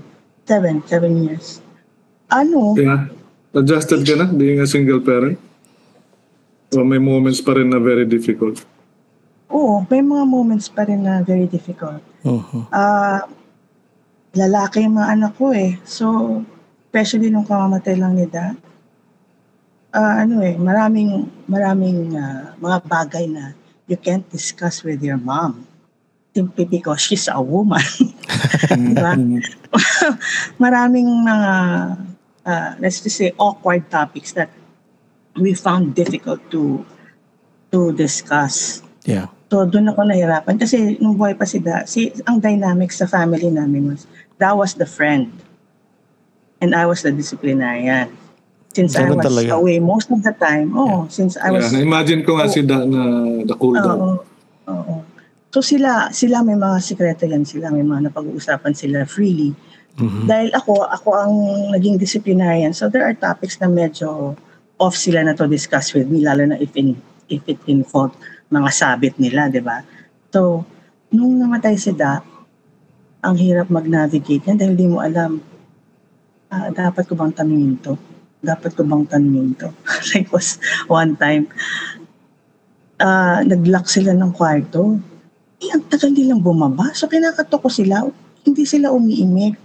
Seven. 0.49 0.81
Seven 0.89 1.11
years. 1.21 1.61
Ano? 2.33 2.73
Yeah. 2.73 3.13
Adjusted 3.53 4.01
ka 4.01 4.17
na 4.17 4.25
being 4.33 4.57
a 4.57 4.65
single 4.65 4.97
parent? 4.97 5.37
O 6.73 6.81
may 6.81 6.97
moments 6.97 7.37
pa 7.37 7.53
rin 7.53 7.69
na 7.69 7.77
very 7.77 8.09
difficult? 8.09 8.65
Oo, 9.53 9.85
may 9.85 10.01
mga 10.01 10.25
moments 10.25 10.65
pa 10.65 10.89
rin 10.89 11.05
na 11.05 11.21
very 11.21 11.45
difficult. 11.45 12.01
Mhm. 12.25 12.65
Ah, 12.73 13.21
lalaki 14.33 14.81
yung 14.81 14.97
mga 14.97 15.09
anak 15.13 15.37
ko 15.37 15.53
eh. 15.53 15.77
So, 15.85 16.41
especially 16.89 17.29
nung 17.29 17.45
kamamatay 17.45 17.93
lang 18.01 18.17
ni 18.17 18.25
dad. 18.25 18.57
Ah, 19.93 20.25
ano 20.25 20.41
eh, 20.41 20.57
maraming 20.57 21.29
maraming 21.45 22.17
ah, 22.17 22.57
mga 22.57 22.77
bagay 22.89 23.29
na 23.29 23.53
you 23.85 23.93
can't 23.93 24.25
discuss 24.33 24.81
with 24.81 25.05
your 25.05 25.21
mom 25.21 25.69
simply 26.33 26.65
because 26.65 26.99
she's 26.99 27.29
a 27.29 27.39
woman. 27.39 27.81
Diba? 28.73 29.13
maraming 30.57 31.07
mga 31.21 31.49
ah, 32.45 32.71
let's 32.81 32.99
just 33.01 33.17
say 33.17 33.31
awkward 33.37 33.85
topics 33.89 34.33
that 34.33 34.49
we 35.37 35.53
found 35.53 35.93
difficult 35.93 36.41
to 36.49 36.81
to 37.69 37.93
discuss. 37.93 38.81
Yeah. 39.05 39.29
So 39.53 39.69
doon 39.69 39.93
ako 39.93 40.09
nahirapan 40.09 40.57
kasi 40.57 40.97
nung 40.97 41.17
buhay 41.17 41.37
pa 41.37 41.45
si 41.45 41.61
Da, 41.61 41.85
si 41.85 42.09
ang 42.25 42.41
dynamics 42.41 42.97
sa 43.01 43.05
family 43.05 43.53
namin 43.53 43.93
was 43.93 44.09
Da 44.41 44.57
was 44.57 44.73
the 44.73 44.89
friend 44.89 45.29
and 46.57 46.73
I 46.73 46.89
was 46.89 47.05
the 47.05 47.13
disciplinarian. 47.13 48.09
Since 48.73 48.97
I 48.97 49.05
Ganun 49.05 49.21
was 49.21 49.29
talaga. 49.29 49.53
away 49.61 49.77
most 49.77 50.09
of 50.09 50.25
the 50.25 50.33
time, 50.33 50.73
oh, 50.73 51.05
since 51.05 51.37
I 51.37 51.53
was 51.53 51.69
yeah, 51.69 51.85
imagine 51.85 52.25
ko 52.25 52.41
nga 52.41 52.49
si 52.49 52.65
Da 52.65 52.81
na 52.81 53.01
the 53.45 53.53
cool 53.53 53.77
down. 53.77 53.97
Oo. 54.01 54.11
Oo. 54.73 54.95
So 55.53 55.61
sila, 55.61 56.09
sila 56.09 56.41
may 56.41 56.57
mga 56.57 56.81
sikreto 56.81 57.29
yan 57.29 57.45
sila, 57.45 57.69
may 57.69 57.85
mga 57.85 58.09
napag-uusapan 58.09 58.73
sila 58.73 59.05
freely. 59.05 59.53
Mhm. 60.01 60.25
Dahil 60.25 60.49
ako, 60.49 60.89
ako 60.89 61.09
ang 61.13 61.33
naging 61.77 62.01
disciplinarian. 62.01 62.73
So 62.73 62.89
there 62.89 63.05
are 63.05 63.13
topics 63.13 63.61
na 63.61 63.69
medyo 63.69 64.33
off 64.81 64.97
sila 64.97 65.21
na 65.21 65.37
to 65.37 65.45
discuss 65.45 65.93
with 65.93 66.09
me, 66.09 66.25
lalo 66.25 66.49
na 66.49 66.57
if, 66.57 66.73
in, 66.73 66.97
if 67.29 67.45
it 67.45 67.61
involve 67.69 68.17
mga 68.49 68.69
sabit 68.73 69.13
nila, 69.21 69.45
di 69.45 69.61
ba? 69.61 69.85
So, 70.33 70.65
nung 71.13 71.37
namatay 71.37 71.77
si 71.77 71.93
Da, 71.93 72.17
ang 73.21 73.37
hirap 73.37 73.69
mag-navigate 73.69 74.49
yan 74.49 74.57
dahil 74.57 74.73
di 74.73 74.89
mo 74.89 75.05
alam, 75.05 75.37
ah, 76.49 76.73
dapat 76.73 77.05
ko 77.05 77.13
bang 77.13 77.29
tanungin 77.29 77.77
to? 77.77 77.93
Dapat 78.41 78.73
ko 78.73 78.81
bang 78.81 79.05
tanungin 79.05 79.53
to? 79.61 79.69
like 80.17 80.33
was 80.33 80.57
one 80.89 81.13
time, 81.13 81.45
ah, 82.97 83.45
nag-lock 83.45 83.85
sila 83.85 84.17
ng 84.17 84.33
kwarto. 84.33 85.12
Eh, 85.63 85.75
ang 85.75 85.83
tagal 85.87 86.11
nilang 86.11 86.43
bumaba. 86.43 86.91
So, 86.91 87.07
kinakatok 87.07 87.61
ko 87.63 87.69
sila. 87.71 88.03
Hindi 88.43 88.63
sila 88.67 88.91
umiimik. 88.91 89.55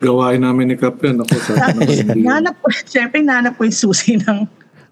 Gawain 0.00 0.40
namin 0.40 0.72
ni 0.72 0.76
Kap 0.80 0.96
yan. 1.04 1.20
Ako 1.20 1.34
sa 1.38 1.70
Nanap 2.16 2.56
ko, 2.64 2.72
syempre, 2.72 3.20
nanap 3.20 3.60
ko 3.60 3.68
yung 3.68 3.76
susi 3.76 4.16
ng 4.16 4.48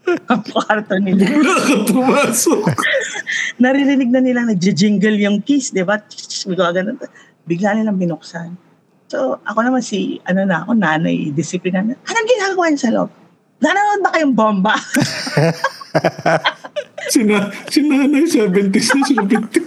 ang 0.08 0.42
kwarto 0.44 0.96
nila. 1.00 1.24
Nakatumasok. 1.28 2.64
Naririnig 3.62 4.08
na 4.08 4.20
nila 4.24 4.48
nagja-jingle 4.48 5.20
yung 5.20 5.44
keys, 5.44 5.72
di 5.72 5.84
ba? 5.84 6.00
Ganun. 6.48 6.96
Bigla 7.44 7.76
nilang 7.76 8.00
binuksan. 8.00 8.56
So, 9.08 9.40
ako 9.48 9.64
naman 9.64 9.80
si, 9.80 10.20
ano 10.28 10.44
na 10.44 10.64
ako, 10.64 10.76
nanay, 10.76 11.32
disiplina 11.32 11.80
na. 11.80 11.96
Anong 12.08 12.28
ginagawa 12.28 12.64
niyo 12.68 12.80
sa 12.80 12.92
loob? 12.92 13.10
Nanonood 13.58 14.00
ba 14.04 14.10
kayong 14.14 14.36
bomba? 14.36 14.74
Sina, 17.08 17.38
si 17.66 17.80
nanay, 17.80 18.24
70s 18.24 18.88
na, 18.92 19.00
70s. 19.24 19.64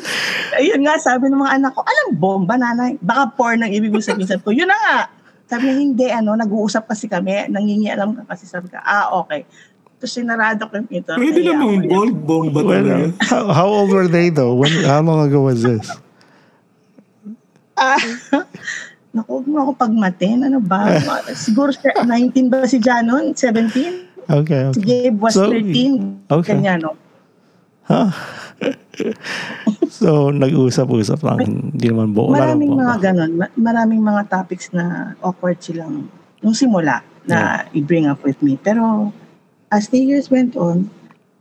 Ayun 0.55 0.81
nga, 0.81 0.95
sabi 0.95 1.27
ng 1.27 1.37
mga 1.37 1.53
anak 1.57 1.71
ko, 1.73 1.81
alam, 1.81 2.07
bomba, 2.13 2.55
nanay. 2.55 2.95
Baka 2.97 3.33
porn 3.33 3.61
ang 3.61 3.69
ibig 3.69 3.89
mo 3.89 3.97
sabihin. 3.97 4.29
Sabi 4.29 4.41
ko, 4.41 4.51
yun 4.51 4.65
na 4.65 4.77
nga. 4.77 4.97
Sabi 5.45 5.67
niya, 5.67 5.75
hindi, 5.75 6.05
ano, 6.07 6.33
nag-uusap 6.33 6.85
kasi 6.85 7.05
kami, 7.05 7.47
nangingialam 7.47 8.13
ka 8.13 8.23
kasi. 8.29 8.45
Sabi 8.45 8.69
ka, 8.69 8.79
ah, 8.79 9.11
okay. 9.17 9.43
Tapos 9.97 10.13
sinarado 10.13 10.65
ko 10.65 10.73
yung 10.75 10.87
pinto. 10.87 11.13
Pwede 11.13 11.39
namang 11.41 11.85
bold 11.85 12.15
bomba 12.21 12.59
Well, 12.61 12.81
talaga. 12.81 12.93
uh, 12.97 13.09
how, 13.21 13.43
how 13.51 13.67
old 13.69 13.89
were 13.89 14.07
they 14.07 14.29
though? 14.29 14.57
When? 14.57 14.73
How 14.81 14.97
long 14.97 15.21
ago 15.21 15.45
was 15.45 15.61
this? 15.61 15.85
Ah, 17.75 18.01
naku, 19.13 19.29
huwag 19.29 19.45
mo 19.45 19.57
ako 19.61 19.71
pagmatin. 19.77 20.41
Ano 20.41 20.57
ba? 20.57 20.97
Siguro 21.37 21.69
siya, 21.69 22.01
19 22.01 22.49
ba 22.49 22.65
si 22.65 22.77
Janon? 22.77 23.33
17? 23.37 24.25
Okay. 24.25 24.73
Si 24.73 24.81
okay. 24.81 25.09
Gabe 25.09 25.17
was 25.17 25.33
So, 25.33 25.49
13. 25.49 26.29
okay. 26.29 26.49
Kanya, 26.49 26.77
no? 26.77 26.97
So, 29.91 30.29
nag-usap-usap 30.29 31.19
lang. 31.21 31.37
Hindi 31.73 31.87
naman 31.89 32.13
buo. 32.13 32.31
Maraming 32.31 32.73
mga. 32.73 32.93
Ma- 33.33 33.53
Maraming 33.53 34.01
mga 34.01 34.21
topics 34.29 34.69
na 34.71 35.13
awkward 35.19 35.61
silang 35.61 36.09
nung 36.41 36.57
simula 36.57 37.01
na 37.25 37.65
i-bring 37.71 38.09
up 38.09 38.21
with 38.21 38.37
me. 38.41 38.57
Pero 38.57 39.13
as 39.69 39.89
the 39.89 40.01
years 40.01 40.29
went 40.29 40.57
on, 40.57 40.89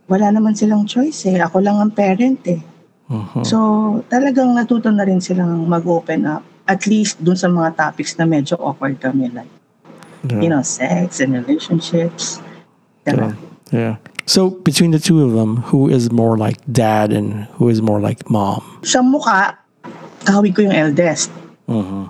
wala 0.07 0.29
naman 0.29 0.53
silang 0.53 0.85
choice 0.85 1.25
eh. 1.25 1.41
Ako 1.41 1.61
lang 1.61 1.81
ang 1.81 1.93
parent 1.93 2.41
eh. 2.45 2.61
Mhm. 3.09 3.43
So 3.43 3.57
talagang 4.07 4.53
natuto 4.53 4.93
na 4.93 5.03
rin 5.03 5.19
silang 5.19 5.65
mag-open 5.65 6.29
up. 6.29 6.45
At 6.69 6.85
least 6.85 7.19
dun 7.19 7.35
sa 7.35 7.49
mga 7.49 7.75
topics 7.75 8.15
na 8.15 8.25
medyo 8.25 8.55
awkward 8.61 9.01
kami. 9.01 9.33
Like, 9.33 9.49
Yeah. 10.21 10.41
you 10.45 10.51
know, 10.53 10.61
sex 10.61 11.17
and 11.19 11.33
relationships. 11.33 12.45
Yeah. 13.09 13.17
Ganun. 13.17 13.35
yeah. 13.73 13.97
So, 14.31 14.55
between 14.63 14.95
the 14.95 15.03
two 15.03 15.27
of 15.27 15.35
them, 15.35 15.59
who 15.75 15.91
is 15.91 16.15
more 16.15 16.39
like 16.39 16.63
dad 16.71 17.11
and 17.11 17.51
who 17.59 17.67
is 17.67 17.83
more 17.83 17.99
like 17.99 18.31
mom? 18.31 18.63
Sa 18.87 19.03
mukha, 19.03 19.59
kahawig 20.23 20.55
ko 20.55 20.71
yung 20.71 20.77
eldest. 20.87 21.35
Mhm. 21.67 22.07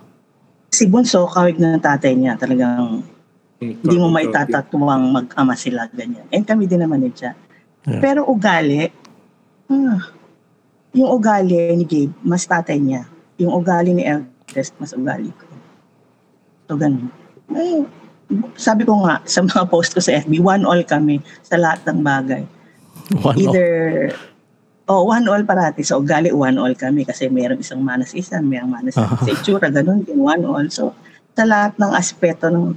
Si 0.68 0.85
Bunso, 0.85 1.24
kahawig 1.24 1.56
na 1.56 1.80
ng 1.80 1.80
tatay 1.80 2.12
niya. 2.12 2.37
Talagang 2.37 3.09
Hindi 3.61 3.96
mo 4.00 4.09
maitatatuwang 4.09 5.12
mag-ama 5.12 5.52
sila, 5.52 5.85
ganyan. 5.92 6.24
And 6.33 6.48
kami 6.48 6.64
din 6.64 6.80
naman 6.80 7.04
ni 7.04 7.12
Jack. 7.12 7.37
Yeah. 7.85 8.00
Pero 8.00 8.24
ugali, 8.24 8.88
ah, 9.68 10.00
yung 10.96 11.12
ugali 11.12 11.76
ni 11.76 11.85
Gabe, 11.85 12.16
mas 12.24 12.48
tatay 12.48 12.80
niya. 12.80 13.04
Yung 13.37 13.52
ugali 13.52 13.92
ni 13.92 14.04
eldest, 14.04 14.72
mas 14.80 14.96
ugali 14.96 15.28
ko. 15.37 15.44
So, 16.68 16.80
ganun. 16.80 17.12
Ay, 17.52 17.85
sabi 18.55 18.87
ko 18.87 19.03
nga, 19.03 19.21
sa 19.27 19.43
mga 19.43 19.66
post 19.66 19.95
ko 19.95 20.01
sa 20.01 20.14
FB, 20.16 20.38
one 20.38 20.62
all 20.62 20.83
kami 20.87 21.19
sa 21.43 21.59
lahat 21.59 21.83
ng 21.90 22.01
bagay. 22.01 22.43
One 23.23 23.37
Either, 23.37 23.71
oh, 24.87 25.03
one 25.07 25.27
all 25.27 25.43
parati. 25.43 25.83
Sa 25.83 25.99
ugali, 25.99 26.31
one 26.31 26.59
all 26.59 26.75
kami 26.75 27.03
kasi 27.03 27.27
mayroong 27.27 27.62
isang 27.62 27.83
manas 27.83 28.14
isa, 28.14 28.38
mayroong 28.38 28.71
manas. 28.71 28.95
Aha. 28.95 29.19
Sa 29.19 29.31
itsura, 29.31 29.66
ganun 29.69 30.07
din, 30.07 30.19
one 30.19 30.43
all. 30.47 30.66
So, 30.71 30.95
sa 31.35 31.43
lahat 31.43 31.75
ng 31.79 31.90
aspeto 31.90 32.51
ng 32.51 32.75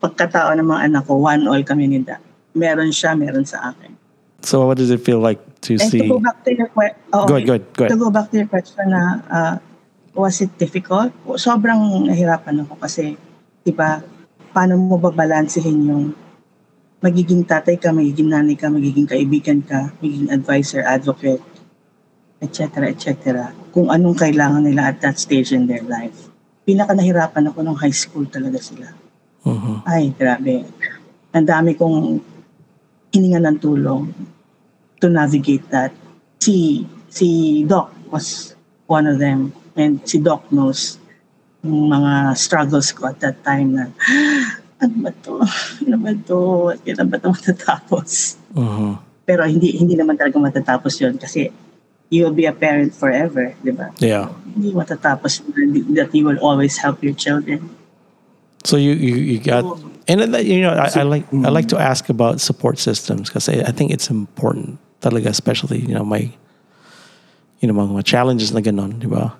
pagkatao 0.00 0.52
ng 0.56 0.68
mga 0.68 0.80
anak 0.92 1.02
ko, 1.08 1.16
one 1.16 1.48
all 1.48 1.62
kami 1.64 1.88
ni 1.88 2.00
Dad. 2.00 2.20
Meron 2.52 2.92
siya, 2.92 3.16
meron 3.16 3.44
sa 3.46 3.72
akin. 3.72 3.96
So, 4.40 4.64
what 4.68 4.80
does 4.80 4.88
it 4.88 5.04
feel 5.04 5.20
like 5.20 5.40
to 5.68 5.76
And 5.76 5.88
see? 5.88 6.00
to 6.04 6.16
go 6.16 6.20
back 6.20 6.40
to 6.44 6.50
your 6.52 6.68
question, 6.72 6.96
Go 7.12 7.36
ahead, 7.36 7.44
go 7.46 7.52
ahead, 7.56 7.64
go 7.76 7.84
to 7.84 7.92
ahead. 7.92 8.00
go 8.00 8.10
back 8.10 8.26
to 8.32 8.36
your 8.40 8.48
question 8.48 8.84
na, 8.88 9.02
uh, 9.28 9.54
was 10.12 10.40
it 10.40 10.52
difficult? 10.56 11.12
Sobrang 11.36 12.08
nahirapan 12.08 12.64
ako 12.64 12.80
kasi, 12.80 13.16
di 13.60 13.72
ba, 13.72 14.00
paano 14.50 14.74
mo 14.78 14.98
babalansehin 14.98 15.78
yung 15.86 16.04
magiging 17.00 17.46
tatay 17.48 17.80
ka, 17.80 17.94
magiging 17.94 18.28
nanay 18.28 18.58
ka, 18.58 18.68
magiging 18.68 19.08
kaibigan 19.08 19.64
ka, 19.64 19.94
magiging 20.04 20.28
advisor, 20.28 20.84
advocate, 20.84 21.40
etc., 22.44 22.92
etc. 22.92 23.08
Kung 23.72 23.88
anong 23.88 24.20
kailangan 24.20 24.64
nila 24.64 24.92
at 24.92 25.00
that 25.00 25.16
stage 25.16 25.52
in 25.56 25.64
their 25.64 25.84
life. 25.84 26.28
Pinaka 26.64 26.92
nahirapan 26.92 27.48
ako 27.48 27.58
nung 27.64 27.78
high 27.78 27.94
school 27.94 28.28
talaga 28.28 28.60
sila. 28.60 28.92
Mhm. 29.48 29.88
Ay, 29.88 30.12
grabe. 30.12 30.68
Ang 31.32 31.46
dami 31.48 31.72
kong 31.72 32.20
hininga 33.10 33.40
ng 33.40 33.58
tulong 33.58 34.12
to 35.00 35.08
navigate 35.08 35.64
that. 35.72 35.96
Si, 36.36 36.84
si 37.08 37.62
Doc 37.64 37.92
was 38.12 38.52
one 38.84 39.08
of 39.08 39.16
them. 39.16 39.56
And 39.72 40.04
si 40.04 40.20
Doc 40.20 40.52
knows 40.52 41.00
yung 41.60 41.92
mga 41.92 42.36
struggles 42.36 42.92
ko 42.92 43.12
at 43.12 43.20
that 43.20 43.40
time 43.44 43.76
na, 43.76 43.84
ano 44.80 44.94
ba 45.04 45.12
to? 45.24 45.44
Ano 45.84 45.96
ba 46.00 46.12
to? 46.16 46.38
Kailan 46.84 47.08
ba 47.12 47.16
to 47.20 47.28
matatapos? 47.30 48.40
Mhm. 48.56 48.96
Pero 49.28 49.42
hindi 49.46 49.76
hindi 49.76 49.94
naman 49.94 50.16
talaga 50.18 50.40
matatapos 50.40 50.98
yun 50.98 51.14
kasi 51.20 51.52
you 52.10 52.26
will 52.26 52.34
be 52.34 52.48
a 52.48 52.52
parent 52.56 52.90
forever, 52.90 53.54
di 53.62 53.70
ba? 53.70 53.94
Yeah. 54.02 54.32
Hindi 54.56 54.74
matatapos 54.74 55.46
that 55.94 56.10
you 56.10 56.26
will 56.26 56.40
always 56.42 56.80
help 56.80 57.04
your 57.04 57.14
children. 57.14 57.70
So 58.66 58.76
you 58.76 58.92
you, 58.92 59.16
you 59.16 59.38
got 59.38 59.62
and 60.10 60.20
then, 60.20 60.34
you 60.44 60.60
know 60.60 60.74
I, 60.74 60.90
I 61.00 61.04
like 61.06 61.24
I 61.32 61.48
like 61.48 61.68
to 61.70 61.78
ask 61.78 62.10
about 62.10 62.40
support 62.40 62.76
systems 62.76 63.30
because 63.30 63.48
I, 63.48 63.62
I 63.64 63.72
think 63.72 63.94
it's 63.94 64.10
important 64.10 64.76
talaga 65.00 65.32
especially 65.32 65.80
you 65.80 65.96
know 65.96 66.04
my 66.04 66.28
you 67.60 67.70
know 67.70 67.72
mga 67.72 68.04
challenges 68.04 68.52
na 68.52 68.60
ganon 68.60 69.00
di 69.00 69.08
ba 69.08 69.32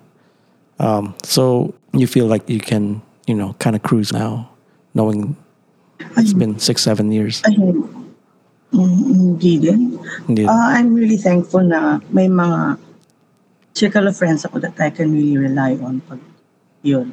um, 0.81 1.13
so 1.21 1.75
you 1.93 2.07
feel 2.07 2.25
like 2.25 2.47
you 2.49 2.59
can 2.59 3.01
you 3.27 3.35
know 3.35 3.53
kind 3.59 3.75
of 3.75 3.83
cruise 3.83 4.11
now 4.11 4.49
knowing 4.93 5.35
it's 6.17 6.33
been 6.33 6.57
six 6.59 6.81
seven 6.81 7.11
years 7.11 7.41
Ayun. 7.43 8.01
Hindi 8.71 9.59
din. 9.59 9.99
Hindi. 10.31 10.47
Uh, 10.47 10.71
I'm 10.71 10.95
really 10.95 11.19
thankful 11.19 11.59
na 11.59 11.99
may 12.07 12.31
mga 12.31 12.79
circle 13.75 14.07
of 14.07 14.15
friends 14.15 14.47
ako 14.47 14.63
that 14.63 14.79
I 14.79 14.87
can 14.87 15.11
really 15.11 15.35
rely 15.35 15.75
on 15.83 15.99
pag 16.07 16.23
yun. 16.79 17.11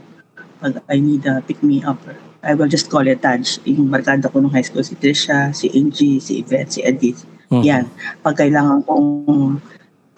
Pag 0.62 0.78
I 0.86 1.02
need 1.02 1.26
a 1.26 1.42
pick-me-up. 1.42 1.98
I 2.46 2.54
will 2.54 2.70
just 2.70 2.86
call 2.86 3.02
it 3.10 3.18
Taj. 3.26 3.58
Yung 3.66 3.90
barkada 3.90 4.30
ko 4.30 4.38
nung 4.38 4.54
high 4.54 4.62
school, 4.62 4.86
si 4.86 4.94
Trisha, 4.94 5.50
si 5.50 5.66
Angie, 5.74 6.22
si 6.22 6.46
Yvette, 6.46 6.78
si 6.78 6.80
Edith. 6.86 7.26
Mhm. 7.50 7.62
Yan. 7.66 7.84
Pag 8.22 8.38
kailangan 8.38 8.86
kong 8.86 9.58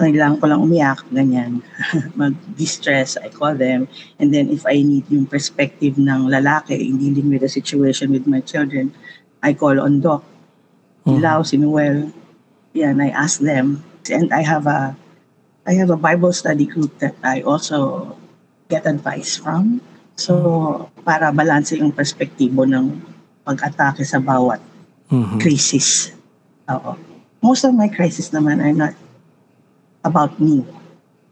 kailangan 0.01 0.41
ko 0.41 0.49
lang 0.49 0.65
umiyak, 0.65 1.05
ganyan. 1.13 1.61
Mag-distress, 2.21 3.21
I 3.21 3.29
call 3.29 3.53
them. 3.53 3.85
And 4.17 4.33
then 4.33 4.49
if 4.49 4.65
I 4.65 4.81
need 4.81 5.05
yung 5.13 5.29
perspective 5.29 6.01
ng 6.01 6.33
lalaki 6.33 6.81
in 6.81 6.97
dealing 6.97 7.29
with 7.29 7.45
the 7.45 7.53
situation 7.53 8.09
with 8.09 8.25
my 8.25 8.41
children, 8.41 8.97
I 9.45 9.53
call 9.53 9.77
on 9.77 10.01
Doc. 10.01 10.25
Si 11.05 11.13
Mhm. 11.17 11.21
Lau, 11.21 11.41
si 11.45 11.57
Noel. 11.61 12.09
Yan, 12.73 13.05
I 13.05 13.13
ask 13.13 13.45
them. 13.45 13.85
And 14.09 14.33
I 14.33 14.41
have 14.41 14.65
a 14.65 14.97
I 15.69 15.77
have 15.77 15.93
a 15.93 16.01
Bible 16.01 16.33
study 16.33 16.65
group 16.65 16.97
that 17.05 17.13
I 17.21 17.45
also 17.45 18.11
get 18.73 18.89
advice 18.89 19.37
from. 19.37 19.85
So, 20.17 20.89
para 21.05 21.29
balanse 21.31 21.77
yung 21.77 21.93
perspektibo 21.93 22.65
ng 22.65 22.97
pag-atake 23.45 24.03
sa 24.03 24.17
bawat 24.17 24.59
Mhm. 25.13 25.37
crisis. 25.37 26.17
Oo. 26.69 26.97
Most 27.45 27.69
of 27.69 27.77
my 27.77 27.89
crisis 27.89 28.33
naman 28.33 28.61
are 28.61 28.73
not 28.73 28.97
about 30.05 30.39
me, 30.41 30.65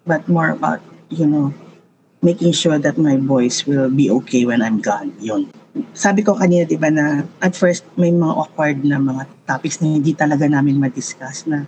but 0.06 0.28
more 0.28 0.50
about, 0.50 0.80
you 1.08 1.26
know, 1.26 1.54
making 2.22 2.52
sure 2.52 2.78
that 2.78 2.98
my 2.98 3.16
boys 3.16 3.66
will 3.66 3.90
be 3.90 4.10
okay 4.10 4.44
when 4.44 4.62
I'm 4.62 4.80
gone. 4.82 5.14
Yun. 5.22 5.50
Sabi 5.94 6.26
ko 6.26 6.34
kanina, 6.34 6.66
di 6.66 6.74
ba, 6.74 6.90
na 6.90 7.22
at 7.38 7.54
first 7.54 7.86
may 7.94 8.10
mga 8.10 8.34
awkward 8.34 8.82
na 8.82 8.98
mga 8.98 9.30
topics 9.46 9.78
na 9.78 9.94
hindi 9.94 10.12
talaga 10.12 10.50
namin 10.50 10.82
ma-discuss 10.82 11.46
na, 11.46 11.62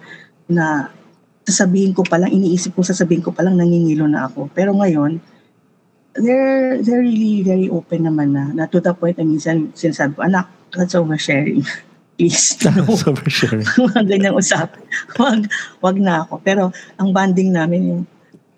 na 0.51 0.91
sasabihin 1.47 1.95
ko 1.95 2.03
pa 2.03 2.19
lang, 2.19 2.35
iniisip 2.35 2.75
ko 2.75 2.83
sasabihin 2.83 3.23
ko 3.23 3.31
pa 3.31 3.47
lang, 3.47 3.55
nangingilo 3.55 4.11
na 4.11 4.27
ako. 4.27 4.51
Pero 4.51 4.75
ngayon, 4.75 5.23
they're, 6.19 6.83
they're 6.83 7.07
really 7.07 7.47
very 7.47 7.71
open 7.71 8.11
naman 8.11 8.35
na, 8.35 8.51
na 8.51 8.65
to 8.67 8.83
the 8.83 8.91
point 8.91 9.15
na 9.15 9.25
minsan 9.25 9.71
sinasabi 9.79 10.19
ko, 10.19 10.27
anak, 10.27 10.51
that's 10.75 10.99
oversharing. 10.99 11.63
Please, 12.21 12.61
no 12.69 12.85
so 13.01 13.17
for 13.17 13.33
sure 13.33 13.65
mga 13.65 14.05
ganyang 14.05 14.37
usapan. 14.37 14.85
Wag, 15.17 15.49
wag 15.81 15.97
na 15.97 16.29
ako. 16.29 16.45
Pero 16.45 16.69
ang 17.01 17.17
banding 17.17 17.49
namin 17.49 17.81
yung 17.89 18.03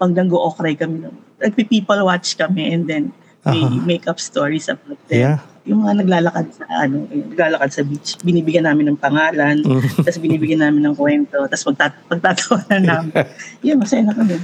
pag 0.03 0.11
nag-o-okray 0.11 0.75
kami, 0.75 1.07
nagpi-people 1.39 2.03
watch 2.03 2.35
kami 2.35 2.75
and 2.75 2.91
then 2.91 3.15
we 3.47 3.63
Aha. 3.63 3.79
make 3.87 4.11
up 4.11 4.19
stories 4.19 4.67
about 4.67 4.99
them. 5.07 5.15
yeah 5.15 5.39
Yung 5.63 5.87
mga 5.87 6.03
naglalakad 6.03 6.47
sa 6.51 6.67
ano, 6.75 7.07
naglalakad 7.07 7.71
sa 7.71 7.83
beach, 7.87 8.19
binibigyan 8.27 8.67
namin 8.67 8.91
ng 8.91 8.99
pangalan, 8.99 9.63
tapos 10.03 10.19
binibigyan 10.19 10.67
namin 10.67 10.83
ng 10.91 10.99
kwento, 10.99 11.39
tapos 11.47 11.63
pagtat 11.71 11.95
pagtatawanan 12.11 12.83
namin. 12.83 13.15
Yun, 13.67 13.79
masaya 13.79 14.03
na 14.03 14.11
kami. 14.11 14.43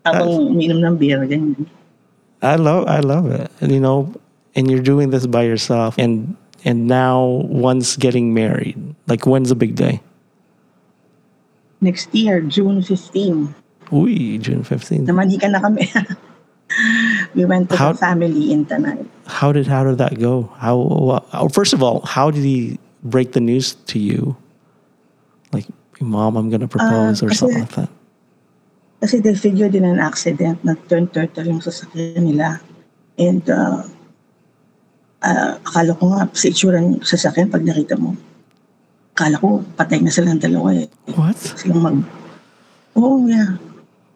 Habang 0.00 0.32
uminom 0.56 0.80
ng 0.80 0.96
beer, 0.96 1.20
ganyan. 1.28 1.68
I 2.40 2.56
love 2.56 2.88
I 2.88 3.04
love 3.04 3.28
it. 3.28 3.52
And 3.60 3.68
you 3.68 3.84
know, 3.84 4.08
and 4.56 4.72
you're 4.72 4.84
doing 4.84 5.12
this 5.12 5.28
by 5.28 5.44
yourself 5.44 6.00
and 6.00 6.40
and 6.64 6.86
now 6.86 7.44
one's 7.50 7.96
getting 7.96 8.32
married. 8.34 8.76
Like 9.06 9.26
when's 9.26 9.48
the 9.50 9.58
big 9.58 9.74
day? 9.74 10.00
Next 11.80 12.14
year, 12.14 12.40
June 12.40 12.80
15, 12.82 13.54
Uy, 13.92 14.40
June 14.40 14.64
15th. 14.64 15.06
namanikan 15.06 15.52
na 15.52 15.60
kami. 15.60 15.86
we 17.36 17.44
went 17.44 17.68
to 17.70 17.76
How- 17.76 17.92
the 17.92 17.98
family 17.98 18.50
in 18.50 18.64
Tanay. 18.66 19.06
How 19.26 19.52
did 19.52 19.66
how 19.66 19.84
did 19.84 19.98
that 19.98 20.18
go? 20.18 20.50
How 20.56 21.20
uh, 21.34 21.48
first 21.48 21.74
of 21.74 21.82
all, 21.82 22.00
how 22.06 22.30
did 22.30 22.42
he 22.42 22.78
break 23.02 23.32
the 23.32 23.42
news 23.42 23.74
to 23.90 23.98
you? 23.98 24.36
Like, 25.52 25.66
mom, 26.00 26.36
I'm 26.36 26.48
gonna 26.50 26.70
propose 26.70 27.22
or 27.22 27.28
kasi- 27.28 27.38
something 27.38 27.60
like 27.60 27.76
that. 27.76 27.90
Kasi 29.02 29.20
they 29.20 29.34
figured 29.36 29.74
in 29.76 29.84
an 29.84 30.00
accident 30.00 30.64
na 30.64 30.74
turn 30.88 31.06
turtle 31.12 31.44
yung 31.44 31.60
sasakyan 31.60 32.24
nila. 32.24 32.58
And 33.20 33.44
uh, 33.44 33.84
uh, 35.22 35.52
akala 35.62 35.92
ko 35.96 36.04
nga 36.12 36.28
sa 36.34 36.46
itsura 36.50 36.82
ng 36.82 37.00
sasakyan 37.00 37.48
pag 37.48 37.64
nakita 37.64 37.96
mo. 37.96 38.16
Akala 39.16 39.40
ko 39.40 39.64
patay 39.76 40.02
na 40.02 40.12
silang 40.12 40.40
dalawa 40.42 40.76
eh. 40.76 40.88
What? 41.16 41.36
Silang 41.36 41.80
mag... 41.80 41.96
Oh 42.96 43.24
yeah. 43.24 43.56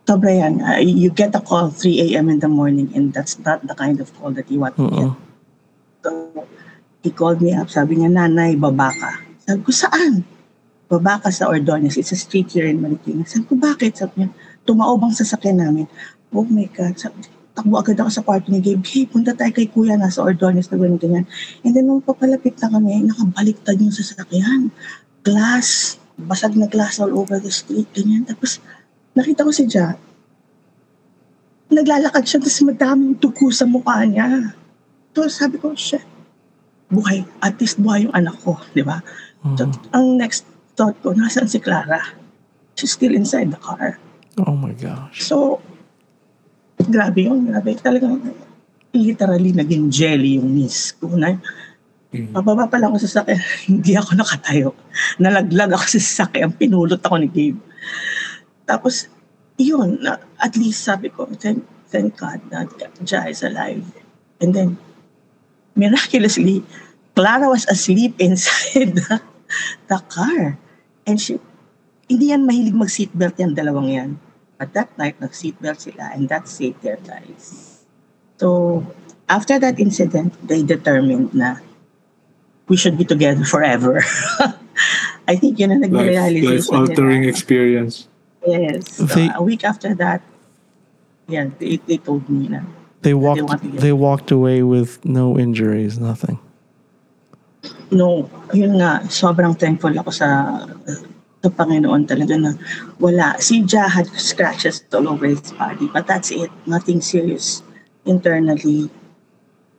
Sobra 0.05 0.35
yan. 0.35 0.59
Uh, 0.59 0.83
you 0.83 1.13
get 1.15 1.31
a 1.39 1.43
call 1.45 1.71
3 1.71 2.11
a.m. 2.11 2.27
in 2.35 2.43
the 2.43 2.51
morning 2.51 2.91
and 2.99 3.15
that's 3.15 3.39
not 3.47 3.63
the 3.63 3.77
kind 3.79 4.03
of 4.03 4.11
call 4.19 4.35
that 4.35 4.51
you 4.51 4.59
want 4.59 4.75
to 4.75 4.91
get. 4.91 5.13
So, 6.03 6.11
he 7.05 7.15
called 7.15 7.39
me 7.39 7.55
up. 7.55 7.71
Sabi 7.71 8.01
niya, 8.01 8.11
nanay, 8.11 8.59
baba 8.59 8.91
ka. 8.91 9.23
Sabi 9.47 9.63
ko, 9.63 9.71
saan? 9.71 10.27
Baba 10.91 11.23
ka 11.23 11.31
sa 11.31 11.47
Ordonez. 11.47 11.95
It's 11.95 12.11
a 12.11 12.19
street 12.19 12.51
here 12.51 12.67
in 12.67 12.83
Marikina. 12.83 13.23
Sabi 13.23 13.47
ko, 13.47 13.55
bakit? 13.55 14.03
Sabi 14.03 14.27
niya, 14.27 14.35
tumaob 14.67 14.99
ang 14.99 15.15
sasakyan 15.15 15.63
namin. 15.63 15.87
Oh 16.35 16.43
my 16.43 16.67
God. 16.75 16.99
Sabi, 16.99 17.23
takbo 17.55 17.77
agad 17.79 17.99
ako 17.99 18.11
sa 18.11 18.23
kwarto 18.23 18.49
ni 18.51 18.63
Gabe. 18.63 18.85
Hey, 18.87 19.05
punta 19.07 19.35
tayo 19.35 19.51
kay 19.51 19.67
kuya, 19.67 19.99
nasa 19.99 20.23
Ordonez 20.23 20.71
na 20.71 20.79
ganyan, 20.79 21.01
ganyan. 21.01 21.25
And 21.67 21.75
then, 21.75 21.91
nung 21.91 22.03
papalapit 22.03 22.57
na 22.63 22.71
kami, 22.71 23.05
nakabaliktad 23.05 23.77
yung 23.79 23.95
sasakyan. 23.95 24.71
Glass. 25.27 25.99
Basag 26.21 26.53
na 26.55 26.69
glass 26.69 27.01
all 27.01 27.13
over 27.17 27.41
the 27.41 27.51
street. 27.51 27.89
Ganyan. 27.97 28.29
Tapos, 28.29 28.63
nakita 29.17 29.43
ko 29.43 29.51
si 29.51 29.67
Ja. 29.67 29.97
Naglalakad 31.71 32.27
siya, 32.27 32.43
tapos 32.43 32.63
madaming 32.67 33.15
tuko 33.23 33.51
sa 33.55 33.67
mukha 33.67 34.03
niya. 34.03 34.55
So, 35.15 35.27
sabi 35.31 35.59
ko, 35.59 35.75
shit, 35.75 36.03
buhay. 36.91 37.23
At 37.43 37.59
least 37.63 37.79
buhay 37.79 38.07
yung 38.11 38.15
anak 38.15 38.39
ko, 38.43 38.59
di 38.75 38.83
ba? 38.83 39.03
So, 39.55 39.67
Mhm. 39.67 39.95
ang 39.95 40.07
next 40.19 40.47
thought 40.75 40.99
ko, 41.03 41.15
nasaan 41.15 41.47
si 41.47 41.63
Clara? 41.63 41.99
She's 42.75 42.95
still 42.95 43.15
inside 43.15 43.55
the 43.55 43.61
car. 43.61 43.99
Oh 44.41 44.55
my 44.55 44.75
gosh. 44.75 45.27
So, 45.27 45.63
grabe 46.91 47.21
yun, 47.31 47.47
grabe. 47.47 47.79
Talagang 47.79 48.19
literally 48.91 49.55
naging 49.55 49.89
jelly 49.89 50.37
yung 50.37 50.51
knees 50.51 50.93
ko. 50.99 51.15
Na, 51.15 51.39
Mhm. 52.11 52.35
pababa 52.35 52.67
pa 52.67 52.75
lang 52.83 52.91
ako 52.91 53.07
sa 53.07 53.23
sakyan, 53.23 53.39
hindi 53.71 53.95
ako 53.95 54.19
nakatayo. 54.19 54.69
Nalaglag 55.23 55.71
ako 55.79 55.87
sa 55.95 56.27
sakyan, 56.27 56.51
pinulot 56.51 56.99
ako 56.99 57.23
ni 57.23 57.31
Gabe. 57.31 57.63
Tapos, 58.67 59.07
yun, 59.55 60.03
na, 60.03 60.19
at 60.43 60.59
least 60.59 60.83
sabi 60.83 61.07
ko, 61.15 61.31
thank, 61.39 61.63
thank 61.87 62.19
God 62.19 62.43
that 62.51 62.67
Ja 63.07 63.31
is 63.31 63.47
alive. 63.47 63.87
And 64.43 64.51
then, 64.51 64.75
miraculously, 65.79 66.67
Clara 67.15 67.47
was 67.47 67.67
asleep 67.71 68.19
inside 68.19 68.99
the, 68.99 69.23
the 69.87 69.99
car. 70.11 70.59
And 71.07 71.19
she, 71.21 71.39
hindi 72.11 72.35
yan 72.35 72.43
mahilig 72.43 72.75
mag-seatbelt 72.75 73.39
yan, 73.39 73.55
dalawang 73.55 73.91
yan. 73.91 74.11
But 74.61 74.77
that 74.77 74.93
night, 75.01 75.17
nag-seatbelt 75.25 75.81
sila 75.81 76.13
and 76.13 76.29
that 76.29 76.45
saved 76.45 76.85
their 76.85 77.01
lives. 77.09 77.81
So, 78.37 78.85
after 79.25 79.57
that 79.57 79.81
incident, 79.81 80.37
they 80.45 80.61
determined 80.61 81.33
na 81.33 81.65
we 82.69 82.77
should 82.77 83.01
be 83.01 83.09
together 83.09 83.41
forever. 83.49 84.05
I 85.29 85.35
think 85.41 85.57
yun 85.59 85.73
ang 85.73 85.81
Life, 85.81 85.91
nag-realization 86.13 86.77
life-altering 86.77 87.25
nila. 87.25 87.33
experience. 87.33 88.05
Yes. 88.45 89.01
So, 89.01 89.09
They- 89.09 89.33
a 89.33 89.41
week 89.41 89.65
after 89.65 89.97
that, 89.97 90.21
yeah, 91.25 91.49
they, 91.57 91.81
they 91.89 91.97
told 91.97 92.29
me 92.29 92.53
na 92.53 92.61
They 93.01 93.17
walked 93.17 93.41
want 93.41 93.65
to 93.65 93.69
get- 93.73 93.81
they 93.81 93.97
walked 93.97 94.29
away 94.29 94.61
with 94.61 95.01
no 95.09 95.41
injuries, 95.41 95.97
nothing. 95.97 96.37
no, 97.91 98.29
yun 98.53 98.77
nga, 98.77 99.01
sobrang 99.09 99.57
thankful 99.57 99.91
ako 99.97 100.11
sa 100.13 100.29
sa 101.41 101.49
Panginoon 101.49 102.05
talaga 102.05 102.37
na 102.37 102.53
wala. 103.01 103.41
Si 103.41 103.65
Ja 103.65 103.89
had 103.89 104.07
scratches 104.13 104.85
all 104.93 105.09
over 105.09 105.25
his 105.25 105.41
body, 105.57 105.89
but 105.89 106.05
that's 106.05 106.29
it. 106.29 106.53
Nothing 106.69 107.01
serious 107.01 107.65
internally. 108.05 108.93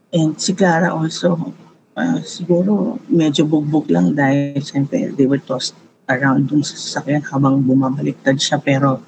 And 0.09 0.35
si 0.41 0.57
Clara 0.57 0.89
also, 0.89 1.53
uh, 1.95 2.19
siguro 2.25 2.97
medyo 3.07 3.45
bugbog 3.45 3.87
lang 3.93 4.17
dahil 4.17 4.59
siyempre 4.59 5.13
they 5.13 5.29
were 5.29 5.39
tossed 5.39 5.77
around 6.09 6.51
dun 6.51 6.65
sa 6.65 6.75
sasakyan 6.75 7.23
habang 7.23 7.63
bumabaliktad 7.63 8.35
siya 8.35 8.59
pero 8.59 8.99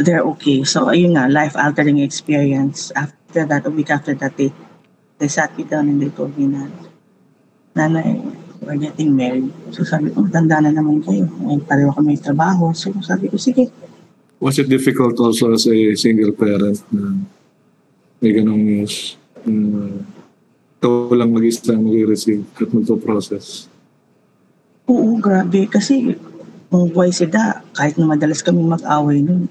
they're 0.00 0.24
okay. 0.24 0.64
So 0.64 0.88
ayun 0.88 1.18
nga, 1.18 1.28
life-altering 1.28 2.00
experience. 2.00 2.94
After 2.96 3.44
that, 3.44 3.68
a 3.68 3.72
week 3.72 3.92
after 3.92 4.16
that, 4.16 4.38
they, 4.38 4.54
they 5.18 5.28
sat 5.28 5.52
me 5.58 5.64
down 5.64 5.88
and 5.88 6.00
they 6.00 6.08
told 6.08 6.32
me 6.38 6.48
na 6.48 6.70
nanay, 7.76 8.20
we're 8.62 8.78
getting 8.78 9.12
married. 9.12 9.50
So 9.74 9.82
sabi 9.82 10.14
ko, 10.14 10.24
tanda 10.30 10.62
na 10.62 10.70
naman 10.70 11.02
kayo. 11.02 11.26
Ay, 11.50 11.58
pareho 11.66 11.90
kami 11.92 12.14
may 12.14 12.20
trabaho. 12.22 12.70
So 12.70 12.94
sabi 13.02 13.28
ko, 13.28 13.36
sige. 13.36 13.68
Was 14.42 14.58
it 14.58 14.70
difficult 14.70 15.18
also 15.18 15.54
as 15.54 15.66
a 15.66 15.94
single 15.94 16.34
parent 16.34 16.82
na 16.90 17.14
may 18.22 18.34
ganong 18.34 18.62
news? 18.62 19.18
Uh, 19.42 20.02
ikaw 20.82 21.14
lang 21.14 21.30
mag-isa 21.30 21.74
mag-receive 21.78 22.42
at 22.58 22.70
magpo-process. 22.70 23.70
Oo, 24.90 25.18
grabe. 25.18 25.70
Kasi 25.70 26.14
kung 26.66 26.90
buhay 26.90 27.14
sila, 27.14 27.62
kahit 27.74 27.94
na 27.98 28.10
madalas 28.10 28.42
kami 28.42 28.66
mag-away 28.66 29.22
nun, 29.22 29.46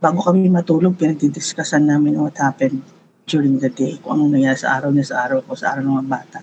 bago 0.00 0.24
kami 0.24 0.48
matulog, 0.48 0.96
pinagdidiscusan 0.96 1.84
namin 1.84 2.16
what 2.16 2.36
happened 2.40 2.80
during 3.28 3.60
the 3.60 3.68
day, 3.68 4.00
kung 4.00 4.18
anong 4.18 4.32
nangyari 4.34 4.58
sa 4.58 4.80
araw 4.80 4.90
na 4.90 5.04
sa 5.04 5.28
araw 5.28 5.44
ko, 5.44 5.52
sa 5.54 5.76
araw 5.76 5.82
ng 5.84 5.94
mga 6.02 6.08
bata. 6.08 6.38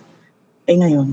Eh 0.64 0.78
ngayon, 0.78 1.12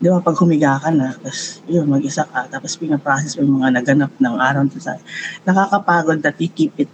di 0.00 0.08
ba 0.08 0.24
pag 0.24 0.36
humiga 0.40 0.80
ka 0.80 0.88
na, 0.88 1.12
tapos 1.12 1.60
yun, 1.68 1.84
mag-isa 1.84 2.24
ka, 2.24 2.48
tapos 2.48 2.72
pinaprocess 2.80 3.36
mo 3.36 3.44
yung 3.44 3.56
mga 3.60 3.84
naganap 3.84 4.12
ng 4.16 4.36
araw 4.40 4.64
sa 4.80 4.96
nakakapagod 5.44 6.24
that 6.24 6.40
you 6.40 6.48
keep 6.48 6.72
it 6.80 6.88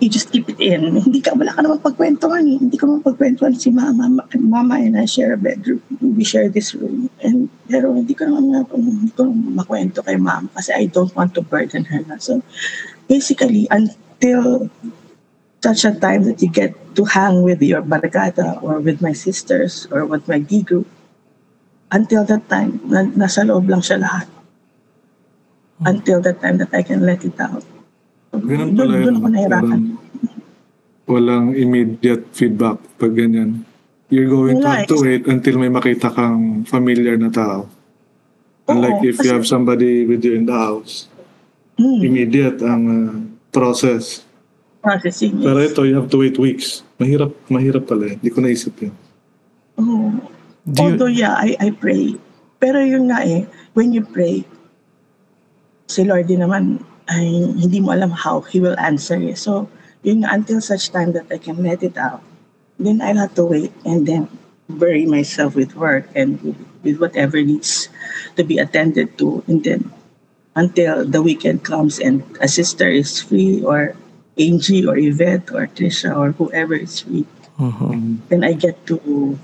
you 0.00 0.08
just 0.08 0.32
keep 0.32 0.48
it 0.48 0.60
in. 0.60 0.96
Hindi 0.96 1.20
ka, 1.20 1.36
wala 1.36 1.52
ka 1.52 1.60
naman 1.60 1.84
pagkwentuhan 1.84 2.48
eh. 2.48 2.56
Hindi 2.60 2.76
ka 2.80 2.88
naman 2.88 3.04
pagkwentuhan 3.04 3.52
si 3.56 3.68
mama. 3.68 4.08
Ma- 4.08 4.28
Mama 4.40 4.80
and 4.80 4.96
I 4.96 5.04
share 5.04 5.36
a 5.36 5.40
bedroom. 5.40 5.84
We 6.00 6.24
share 6.24 6.48
this 6.48 6.72
room. 6.72 7.12
And, 7.20 7.52
pero 7.68 7.92
hindi 7.92 8.16
ko 8.16 8.24
naman 8.24 8.64
hindi 8.72 9.12
ko 9.12 9.28
naman 9.28 9.52
makwento 9.52 10.00
kay 10.00 10.16
mama 10.16 10.48
kasi 10.56 10.72
I 10.72 10.88
don't 10.88 11.12
want 11.12 11.36
to 11.36 11.44
burden 11.44 11.84
her 11.84 12.00
na. 12.08 12.16
So, 12.16 12.40
basically, 13.08 13.68
until 13.68 14.72
such 15.64 15.88
a 15.88 15.92
time 15.96 16.28
that 16.28 16.44
you 16.44 16.52
get 16.52 16.76
to 16.92 17.02
hang 17.08 17.40
with 17.40 17.64
your 17.64 17.80
barkada 17.80 18.60
or 18.60 18.84
with 18.84 19.00
my 19.00 19.16
sisters 19.16 19.88
or 19.88 20.04
with 20.04 20.28
my 20.28 20.36
D 20.36 20.60
group, 20.60 20.84
until 21.88 22.28
that 22.28 22.44
time, 22.52 22.84
na, 22.84 23.08
nasa 23.16 23.48
loob 23.48 23.64
lang 23.64 23.80
siya 23.80 24.04
lahat. 24.04 24.28
Until 25.82 26.20
that 26.22 26.38
time 26.38 26.60
that 26.60 26.70
I 26.70 26.84
can 26.84 27.02
let 27.02 27.24
it 27.24 27.34
out. 27.40 27.64
Ganun 28.30 28.74
Doon- 28.74 28.78
pala 28.78 28.92
doon 28.94 29.02
yun. 29.02 29.14
ako 29.16 29.28
nahirapan. 29.32 29.80
Walang, 29.80 29.84
walang 31.08 31.44
immediate 31.56 32.24
feedback 32.30 32.78
pag 33.00 33.12
ganyan. 33.16 33.64
You're 34.12 34.30
going 34.30 34.60
to 34.60 34.68
have 34.68 34.86
to 34.86 35.00
eh. 35.00 35.02
wait 35.02 35.22
until 35.26 35.58
may 35.58 35.72
makita 35.72 36.12
kang 36.12 36.62
familiar 36.62 37.16
na 37.18 37.32
tao. 37.32 37.66
Unlike 38.70 39.00
Oo, 39.00 39.10
if 39.10 39.16
you 39.20 39.30
have 39.34 39.44
somebody 39.44 40.06
with 40.06 40.22
you 40.22 40.36
in 40.36 40.46
the 40.46 40.54
house, 40.54 41.08
Hmm, 41.74 41.98
immediate 42.06 42.62
ang 42.62 42.82
uh, 42.86 43.10
process. 43.50 44.22
Processing. 44.84 45.40
Pero 45.40 45.64
yes. 45.64 45.72
ito, 45.72 45.88
you 45.88 45.96
have 45.96 46.12
to 46.12 46.20
wait 46.20 46.36
weeks. 46.36 46.84
Mahirap, 47.00 47.32
mahirap 47.48 47.88
pala 47.88 48.12
eh. 48.12 48.20
Hindi 48.20 48.28
ko 48.28 48.38
naisip 48.44 48.76
yun. 48.76 48.92
Oo. 49.80 50.12
Do 50.68 50.76
you, 50.76 50.84
Although, 50.84 51.12
yeah, 51.12 51.34
I, 51.40 51.56
I 51.56 51.68
pray. 51.72 52.20
Pero 52.60 52.84
yun 52.84 53.08
nga 53.08 53.24
eh, 53.24 53.48
when 53.72 53.96
you 53.96 54.04
pray, 54.04 54.44
si 55.88 56.04
Lord 56.04 56.28
din 56.28 56.44
naman, 56.44 56.84
ay 57.08 57.28
hindi 57.56 57.80
mo 57.80 57.96
alam 57.96 58.12
how 58.12 58.44
He 58.44 58.60
will 58.60 58.76
answer 58.76 59.16
you. 59.16 59.32
So, 59.32 59.68
yun 60.04 60.24
nga, 60.24 60.36
until 60.36 60.60
such 60.60 60.92
time 60.92 61.16
that 61.16 61.28
I 61.32 61.40
can 61.40 61.64
let 61.64 61.80
it 61.80 61.96
out, 61.96 62.20
then 62.76 63.00
I'll 63.00 63.20
have 63.20 63.36
to 63.40 63.44
wait 63.44 63.72
and 63.88 64.04
then 64.04 64.28
bury 64.68 65.04
myself 65.04 65.56
with 65.56 65.76
work 65.76 66.08
and 66.16 66.40
with, 66.40 66.60
with 66.84 66.96
whatever 67.00 67.40
needs 67.40 67.88
to 68.36 68.44
be 68.44 68.56
attended 68.56 69.16
to. 69.20 69.44
And 69.48 69.64
then, 69.64 69.92
until 70.56 71.04
the 71.04 71.20
weekend 71.20 71.64
comes 71.64 71.98
and 71.98 72.24
a 72.40 72.48
sister 72.48 72.88
is 72.88 73.20
free 73.20 73.60
or 73.60 73.96
Angie 74.38 74.86
or 74.86 74.98
Yvette 74.98 75.50
or 75.54 75.66
Trisha 75.70 76.10
or 76.10 76.32
whoever 76.32 76.74
is 76.74 77.00
free, 77.00 77.26
Mhm. 77.58 78.18
then 78.28 78.42
I 78.42 78.52
get 78.52 78.74
to 78.90 79.38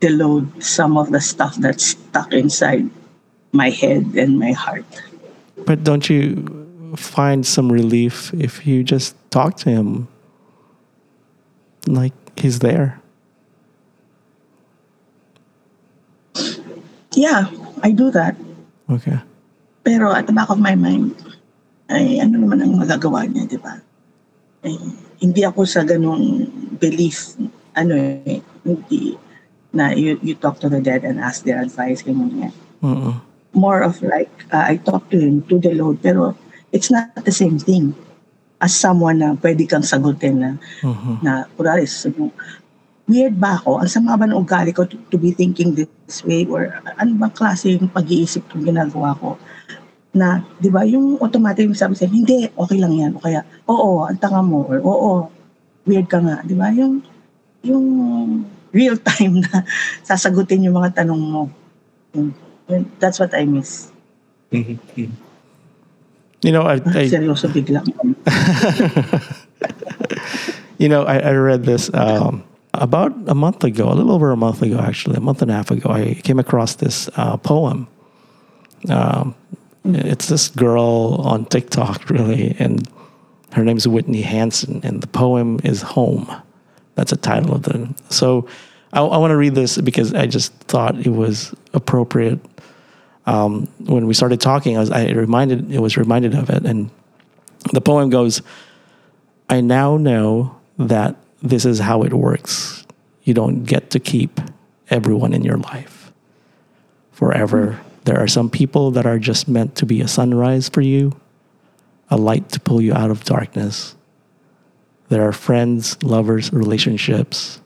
deload 0.00 0.62
some 0.62 0.96
of 0.96 1.10
the 1.10 1.20
stuff 1.20 1.58
that's 1.58 1.98
stuck 1.98 2.30
inside 2.32 2.86
my 3.50 3.70
head 3.70 4.14
and 4.14 4.38
my 4.38 4.52
heart. 4.52 4.86
But 5.66 5.82
don't 5.82 6.06
you 6.06 6.46
find 6.94 7.44
some 7.44 7.72
relief 7.72 8.30
if 8.32 8.66
you 8.66 8.86
just 8.86 9.18
talk 9.30 9.58
to 9.66 9.70
him 9.70 10.06
like 11.86 12.14
he's 12.38 12.60
there. 12.60 13.02
Yeah, 17.18 17.50
I 17.82 17.90
do 17.90 18.14
that. 18.14 18.38
Okay. 18.86 19.18
Pero 19.82 20.14
at 20.14 20.30
the 20.30 20.32
back 20.32 20.48
of 20.48 20.62
my 20.62 20.78
mind, 20.78 21.18
ay 21.90 22.22
ano 22.22 22.46
naman 22.46 22.62
ang 22.62 22.78
magagawa 22.78 23.26
niya, 23.26 23.48
di 23.48 23.58
ba? 23.58 23.82
Ay, 24.64 24.74
hindi 25.22 25.42
ako 25.46 25.62
sa 25.66 25.86
ganung 25.86 26.46
belief, 26.82 27.38
ano 27.78 27.94
eh, 27.94 28.42
hindi, 28.66 29.14
na 29.70 29.94
you, 29.94 30.18
you 30.22 30.34
talk 30.34 30.58
to 30.58 30.68
the 30.68 30.82
dead 30.82 31.04
and 31.04 31.22
ask 31.22 31.44
their 31.46 31.62
advice, 31.62 32.02
ganyan 32.02 32.50
yan. 32.50 32.54
Mm-mm. 32.82 33.14
More 33.54 33.82
of 33.82 34.02
like, 34.02 34.30
uh, 34.50 34.66
I 34.66 34.78
talk 34.82 35.10
to 35.10 35.18
him, 35.18 35.46
to 35.50 35.58
the 35.58 35.74
Lord, 35.74 36.02
pero 36.02 36.34
it's 36.72 36.90
not 36.90 37.14
the 37.22 37.34
same 37.34 37.58
thing 37.58 37.94
as 38.58 38.74
someone 38.74 39.22
na 39.22 39.38
pwede 39.38 39.66
kang 39.70 39.86
sagutin 39.86 40.42
na, 40.42 40.50
Mhm. 40.82 41.22
na 41.22 41.46
kurari, 41.54 41.86
mo, 42.18 42.34
weird 43.08 43.38
ba 43.40 43.56
ako? 43.56 43.80
Ang 43.80 43.90
sama 43.90 44.18
ba 44.18 44.28
ng 44.28 44.36
ugali 44.36 44.74
ko 44.74 44.84
to, 44.84 44.98
to 45.08 45.16
be 45.16 45.32
thinking 45.32 45.72
this 45.72 46.20
way? 46.26 46.44
Or 46.44 46.68
ano 47.00 47.10
bang 47.16 47.34
klase 47.34 47.72
yung 47.72 47.88
pag-iisip 47.88 48.44
kong 48.52 48.68
ginagawa 48.68 49.16
ko? 49.16 49.40
Na, 50.18 50.42
di 50.58 50.68
ba, 50.68 50.82
yung 50.82 51.22
automatic 51.22 51.70
yung 51.70 51.78
sabi 51.78 51.94
sa'yo, 51.94 52.10
hindi, 52.10 52.50
okay 52.50 52.78
lang 52.82 52.98
yan. 52.98 53.12
O 53.14 53.22
kaya, 53.22 53.46
oo, 53.70 54.02
ang 54.02 54.18
tanga 54.18 54.42
mo. 54.42 54.66
Or, 54.66 54.82
oo, 54.82 55.10
weird 55.86 56.10
ka 56.10 56.18
nga. 56.18 56.42
Di 56.42 56.58
ba? 56.58 56.74
Yung, 56.74 56.98
yung 57.62 57.86
real 58.74 58.98
time 58.98 59.46
na 59.46 59.62
sasagutin 60.08 60.66
yung 60.66 60.76
mga 60.76 61.04
tanong 61.04 61.22
mo. 61.22 61.42
That's 62.98 63.22
what 63.22 63.32
I 63.32 63.46
miss. 63.46 63.94
You 66.42 66.52
know, 66.52 66.62
I, 66.62 66.74
I 66.74 67.10
Seryoso 67.10 67.50
bigla. 67.50 67.82
you 70.78 70.88
know, 70.88 71.02
I, 71.02 71.18
I 71.18 71.32
read 71.32 71.64
this 71.64 71.90
um, 71.94 72.44
about 72.74 73.12
a 73.26 73.34
month 73.34 73.64
ago, 73.64 73.90
a 73.90 73.94
little 73.94 74.12
over 74.12 74.30
a 74.30 74.36
month 74.36 74.62
ago, 74.62 74.78
actually, 74.78 75.16
a 75.16 75.20
month 75.20 75.42
and 75.42 75.50
a 75.50 75.54
half 75.54 75.70
ago. 75.70 75.90
I 75.90 76.14
came 76.22 76.38
across 76.38 76.76
this 76.76 77.10
uh, 77.16 77.36
poem. 77.38 77.88
Um, 78.88 79.34
it's 79.94 80.28
this 80.28 80.48
girl 80.48 81.20
on 81.24 81.44
TikTok, 81.46 82.10
really, 82.10 82.56
and 82.58 82.88
her 83.52 83.64
name's 83.64 83.88
Whitney 83.88 84.22
Hanson, 84.22 84.80
and 84.82 85.00
the 85.02 85.06
poem 85.06 85.60
is 85.64 85.82
"Home." 85.82 86.30
That's 86.94 87.10
the 87.10 87.16
title 87.16 87.54
of 87.54 87.62
the. 87.62 87.94
So, 88.10 88.48
I, 88.92 89.00
I 89.00 89.18
want 89.18 89.30
to 89.30 89.36
read 89.36 89.54
this 89.54 89.78
because 89.78 90.14
I 90.14 90.26
just 90.26 90.52
thought 90.54 90.98
it 90.98 91.10
was 91.10 91.54
appropriate. 91.72 92.40
Um, 93.26 93.68
when 93.78 94.06
we 94.06 94.14
started 94.14 94.40
talking, 94.40 94.76
I 94.76 94.80
was 94.80 94.90
I 94.90 95.10
reminded 95.10 95.70
it 95.70 95.80
was 95.80 95.96
reminded 95.96 96.34
of 96.34 96.50
it, 96.50 96.64
and 96.64 96.90
the 97.72 97.80
poem 97.80 98.10
goes. 98.10 98.42
I 99.50 99.62
now 99.62 99.96
know 99.96 100.56
that 100.78 101.16
this 101.42 101.64
is 101.64 101.78
how 101.78 102.02
it 102.02 102.12
works. 102.12 102.86
You 103.22 103.32
don't 103.34 103.64
get 103.64 103.90
to 103.90 104.00
keep 104.00 104.40
everyone 104.90 105.32
in 105.32 105.42
your 105.42 105.56
life 105.56 106.12
forever. 107.12 107.80
There 108.08 108.18
are 108.18 108.26
some 108.26 108.48
people 108.48 108.92
that 108.92 109.04
are 109.04 109.18
just 109.18 109.48
meant 109.48 109.76
to 109.76 109.84
be 109.84 110.00
a 110.00 110.08
sunrise 110.08 110.70
for 110.70 110.80
you, 110.80 111.14
a 112.08 112.16
light 112.16 112.48
to 112.52 112.58
pull 112.58 112.80
you 112.80 112.94
out 112.94 113.10
of 113.10 113.22
darkness. 113.22 113.96
There 115.10 115.28
are 115.28 115.32
friends, 115.32 116.02
lovers, 116.02 116.50
relationships 116.50 117.60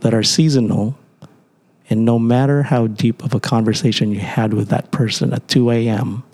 that 0.00 0.14
are 0.14 0.22
seasonal. 0.22 0.96
And 1.90 2.06
no 2.06 2.18
matter 2.18 2.62
how 2.62 2.86
deep 2.86 3.22
of 3.22 3.34
a 3.34 3.38
conversation 3.38 4.12
you 4.12 4.20
had 4.20 4.54
with 4.54 4.70
that 4.70 4.92
person 4.92 5.34
at 5.34 5.46
2 5.46 5.70
a.m., 5.70 6.24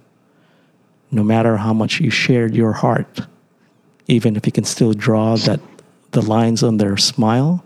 no 1.10 1.24
matter 1.24 1.56
how 1.56 1.72
much 1.72 1.98
you 1.98 2.10
shared 2.10 2.54
your 2.54 2.74
heart, 2.74 3.22
even 4.06 4.36
if 4.36 4.46
you 4.46 4.52
can 4.52 4.62
still 4.62 4.92
draw 4.92 5.34
that 5.38 5.58
the 6.12 6.22
lines 6.22 6.62
on 6.62 6.76
their 6.76 6.96
smile 6.96 7.64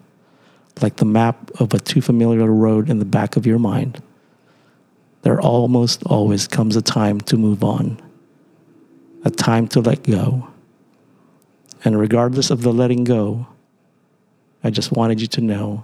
like 0.81 0.97
the 0.97 1.05
map 1.05 1.51
of 1.61 1.75
a 1.75 1.79
too 1.79 2.01
familiar 2.01 2.51
road 2.51 2.89
in 2.89 2.99
the 2.99 3.05
back 3.05 3.37
of 3.37 3.45
your 3.45 3.59
mind 3.59 4.03
there 5.27 5.41
almost 5.41 6.05
always 6.05 6.47
comes 6.47 6.77
a 6.77 6.83
time 6.83 7.21
to 7.21 7.37
move 7.37 7.65
on 7.65 8.01
a 9.25 9.31
time 9.31 9.67
to 9.67 9.81
let 9.81 10.05
go 10.05 10.47
and 11.85 11.99
regardless 11.99 12.51
of 12.51 12.63
the 12.63 12.73
letting 12.73 13.03
go 13.03 13.45
i 14.63 14.71
just 14.71 14.93
wanted 14.93 15.21
you 15.21 15.27
to 15.27 15.41
know 15.41 15.83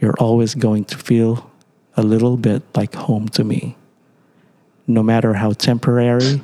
you're 0.00 0.18
always 0.18 0.56
going 0.56 0.84
to 0.84 0.98
feel 0.98 1.48
a 1.96 2.02
little 2.02 2.36
bit 2.36 2.62
like 2.74 2.96
home 2.96 3.28
to 3.28 3.44
me 3.44 3.76
no 4.88 5.02
matter 5.04 5.34
how 5.34 5.52
temporary 5.52 6.40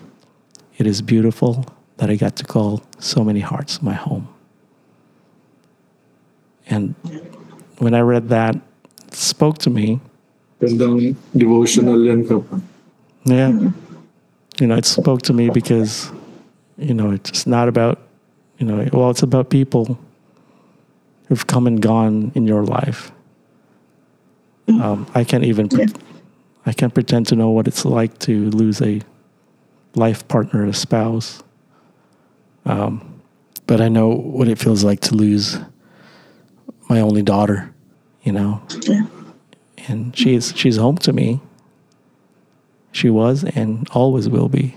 it 0.78 0.86
is 0.86 1.02
beautiful 1.02 1.66
that 1.98 2.08
I 2.08 2.14
got 2.14 2.36
to 2.36 2.44
call 2.44 2.82
so 2.98 3.24
many 3.24 3.40
hearts 3.40 3.82
my 3.82 3.94
home. 3.94 4.28
And 6.66 6.94
when 7.78 7.94
I 7.94 8.00
read 8.00 8.28
that, 8.28 8.56
spoke 9.10 9.58
to 9.58 9.70
me. 9.70 10.00
Gandang 10.60 11.14
devotional 11.36 12.02
yan 12.04 12.26
ka 12.26 12.38
pa. 12.40 12.58
Yeah. 13.24 13.70
You 14.60 14.66
know, 14.66 14.74
it 14.74 14.84
spoke 14.84 15.22
to 15.22 15.32
me 15.32 15.50
because, 15.50 16.10
you 16.76 16.94
know, 16.94 17.12
it's 17.12 17.46
not 17.46 17.68
about, 17.68 18.00
you 18.58 18.66
know, 18.66 18.88
well, 18.92 19.10
it's 19.10 19.22
about 19.22 19.50
people 19.50 19.98
who've 21.28 21.46
come 21.46 21.66
and 21.66 21.80
gone 21.80 22.32
in 22.34 22.46
your 22.46 22.64
life. 22.64 23.12
Um, 24.66 25.06
I 25.14 25.22
can't 25.24 25.44
even, 25.44 25.68
pre- 25.68 25.86
I 26.66 26.72
can't 26.72 26.92
pretend 26.92 27.28
to 27.28 27.36
know 27.36 27.50
what 27.50 27.68
it's 27.68 27.84
like 27.84 28.18
to 28.20 28.50
lose 28.50 28.82
a 28.82 29.00
life 29.94 30.26
partner, 30.28 30.66
a 30.66 30.74
spouse. 30.74 31.42
Um, 32.66 33.22
but 33.66 33.80
I 33.80 33.88
know 33.88 34.08
what 34.08 34.48
it 34.48 34.58
feels 34.58 34.82
like 34.82 35.00
to 35.08 35.14
lose 35.14 35.58
my 36.88 37.00
only 37.00 37.22
daughter, 37.22 37.72
you 38.24 38.32
know, 38.32 38.60
Yeah. 38.82 39.06
And 39.88 40.16
she's 40.16 40.52
she's 40.56 40.76
home 40.76 40.98
to 40.98 41.12
me. 41.12 41.40
She 42.92 43.10
was 43.10 43.44
and 43.44 43.88
always 43.92 44.28
will 44.28 44.48
be. 44.48 44.76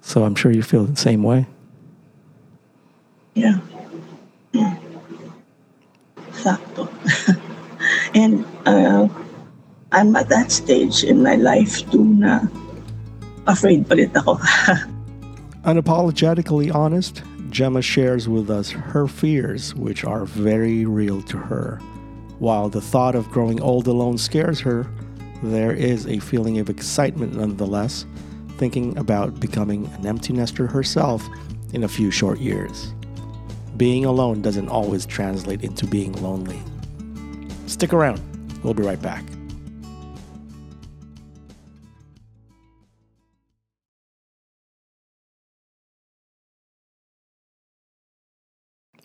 So 0.00 0.24
I'm 0.24 0.34
sure 0.34 0.52
you 0.52 0.62
feel 0.62 0.84
the 0.84 0.96
same 0.96 1.22
way. 1.22 1.46
Yeah. 3.34 3.58
Yeah. 4.52 4.76
Sakto. 6.32 6.88
and 8.14 8.44
uh, 8.66 9.08
I'm 9.92 10.14
at 10.16 10.28
that 10.28 10.52
stage 10.52 11.04
in 11.04 11.22
my 11.22 11.36
life 11.36 11.88
too 11.90 12.04
na 12.04 12.40
afraid 13.46 13.88
pa 13.88 13.94
rin 13.94 14.10
ako. 14.16 14.38
Unapologetically 15.64 16.74
honest, 16.74 17.22
Gemma 17.50 17.82
shares 17.82 18.28
with 18.28 18.50
us 18.50 18.70
her 18.70 19.06
fears, 19.06 19.74
which 19.74 20.04
are 20.04 20.24
very 20.24 20.84
real 20.84 21.22
to 21.22 21.38
her. 21.38 21.78
While 22.42 22.70
the 22.70 22.80
thought 22.80 23.14
of 23.14 23.30
growing 23.30 23.60
old 23.62 23.86
alone 23.86 24.18
scares 24.18 24.58
her, 24.62 24.84
there 25.44 25.70
is 25.70 26.08
a 26.08 26.18
feeling 26.18 26.58
of 26.58 26.68
excitement 26.68 27.36
nonetheless, 27.36 28.04
thinking 28.58 28.98
about 28.98 29.38
becoming 29.38 29.86
an 29.94 30.08
empty 30.08 30.32
nester 30.32 30.66
herself 30.66 31.24
in 31.72 31.84
a 31.84 31.88
few 31.88 32.10
short 32.10 32.40
years. 32.40 32.94
Being 33.76 34.06
alone 34.06 34.42
doesn't 34.42 34.68
always 34.68 35.06
translate 35.06 35.62
into 35.62 35.86
being 35.86 36.14
lonely. 36.14 36.58
Stick 37.68 37.92
around, 37.92 38.20
we'll 38.64 38.74
be 38.74 38.82
right 38.82 39.00
back. 39.00 39.22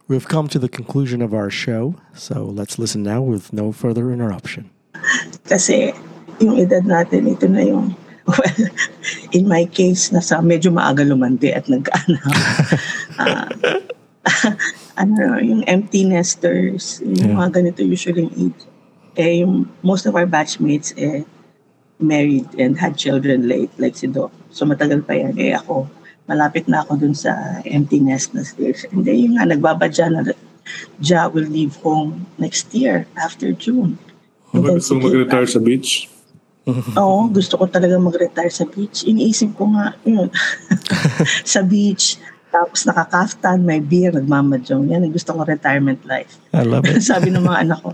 We've 0.08 0.28
come 0.28 0.48
to 0.50 0.60
the 0.60 0.70
conclusion 0.70 1.22
of 1.22 1.34
our 1.34 1.50
show, 1.50 1.96
so 2.16 2.46
let's 2.48 2.80
listen 2.80 3.04
now 3.04 3.22
with 3.22 3.52
no 3.52 3.72
further 3.76 4.08
interruption. 4.12 4.72
Kasi 5.44 5.92
yung 6.40 6.56
edad 6.56 6.88
natin, 6.88 7.28
ito 7.28 7.44
na 7.52 7.60
yung, 7.68 7.92
well, 8.24 8.56
in 9.36 9.52
my 9.52 9.68
case, 9.68 10.08
nasa 10.16 10.40
medyo 10.40 10.72
maaga 10.72 11.04
lumandi 11.04 11.52
at 11.52 11.68
nagkaanak. 11.68 12.24
Ah, 13.18 13.50
ano, 15.02 15.40
yung 15.42 15.64
empty 15.66 16.04
nesters, 16.04 17.00
yung 17.02 17.16
Yeah. 17.16 17.38
mga 17.40 17.50
ganito 17.64 17.80
usually 17.82 18.28
yung 18.28 18.36
age. 18.52 18.62
Eh, 19.18 19.42
yung 19.42 19.66
most 19.82 20.06
of 20.06 20.14
our 20.14 20.28
batchmates, 20.30 20.94
eh, 21.00 21.26
married 21.98 22.46
and 22.62 22.78
had 22.78 22.94
children 23.00 23.48
late, 23.50 23.72
like 23.82 23.98
si 23.98 24.06
Doc. 24.06 24.30
So 24.54 24.70
matagal 24.70 25.08
pa 25.08 25.18
yan. 25.18 25.34
Eh 25.40 25.56
ako, 25.58 25.90
malapit 26.28 26.68
na 26.68 26.84
ako 26.84 27.00
dun 27.00 27.16
sa 27.16 27.64
empty 27.64 28.04
nest 28.04 28.36
na 28.36 28.44
stage. 28.44 28.84
And 28.92 29.08
then 29.08 29.18
yung 29.18 29.34
nga, 29.40 29.48
nagbabadya 29.48 30.12
na 30.12 30.22
Ja 31.00 31.32
will 31.32 31.48
leave 31.48 31.80
home 31.80 32.28
next 32.36 32.76
year, 32.76 33.08
after 33.16 33.56
June. 33.56 33.96
And 34.52 34.68
then 34.68 34.84
Gusto 34.84 35.00
mo 35.00 35.08
mag-retire 35.08 35.48
sa 35.48 35.64
beach? 35.64 36.12
Oo, 37.00 37.32
gusto 37.32 37.56
ko 37.56 37.66
talaga 37.72 37.96
mag-retire 37.96 38.52
sa 38.52 38.68
beach. 38.68 39.08
Iniisip 39.08 39.56
ko 39.56 39.72
nga, 39.72 39.96
yun, 40.04 40.28
sa 41.56 41.64
beach, 41.64 42.20
tapos 42.52 42.84
nakakaftan, 42.84 43.64
may 43.64 43.80
beer, 43.80 44.12
nagmamadyong. 44.12 44.92
Yan, 44.92 45.08
ang 45.08 45.14
gusto 45.16 45.32
ko 45.32 45.48
retirement 45.48 46.00
life. 46.08 46.40
I 46.52 46.68
love 46.68 46.84
it. 46.88 47.04
Sabi 47.12 47.32
ng 47.32 47.44
mga 47.44 47.60
anak 47.68 47.80
ko, 47.84 47.92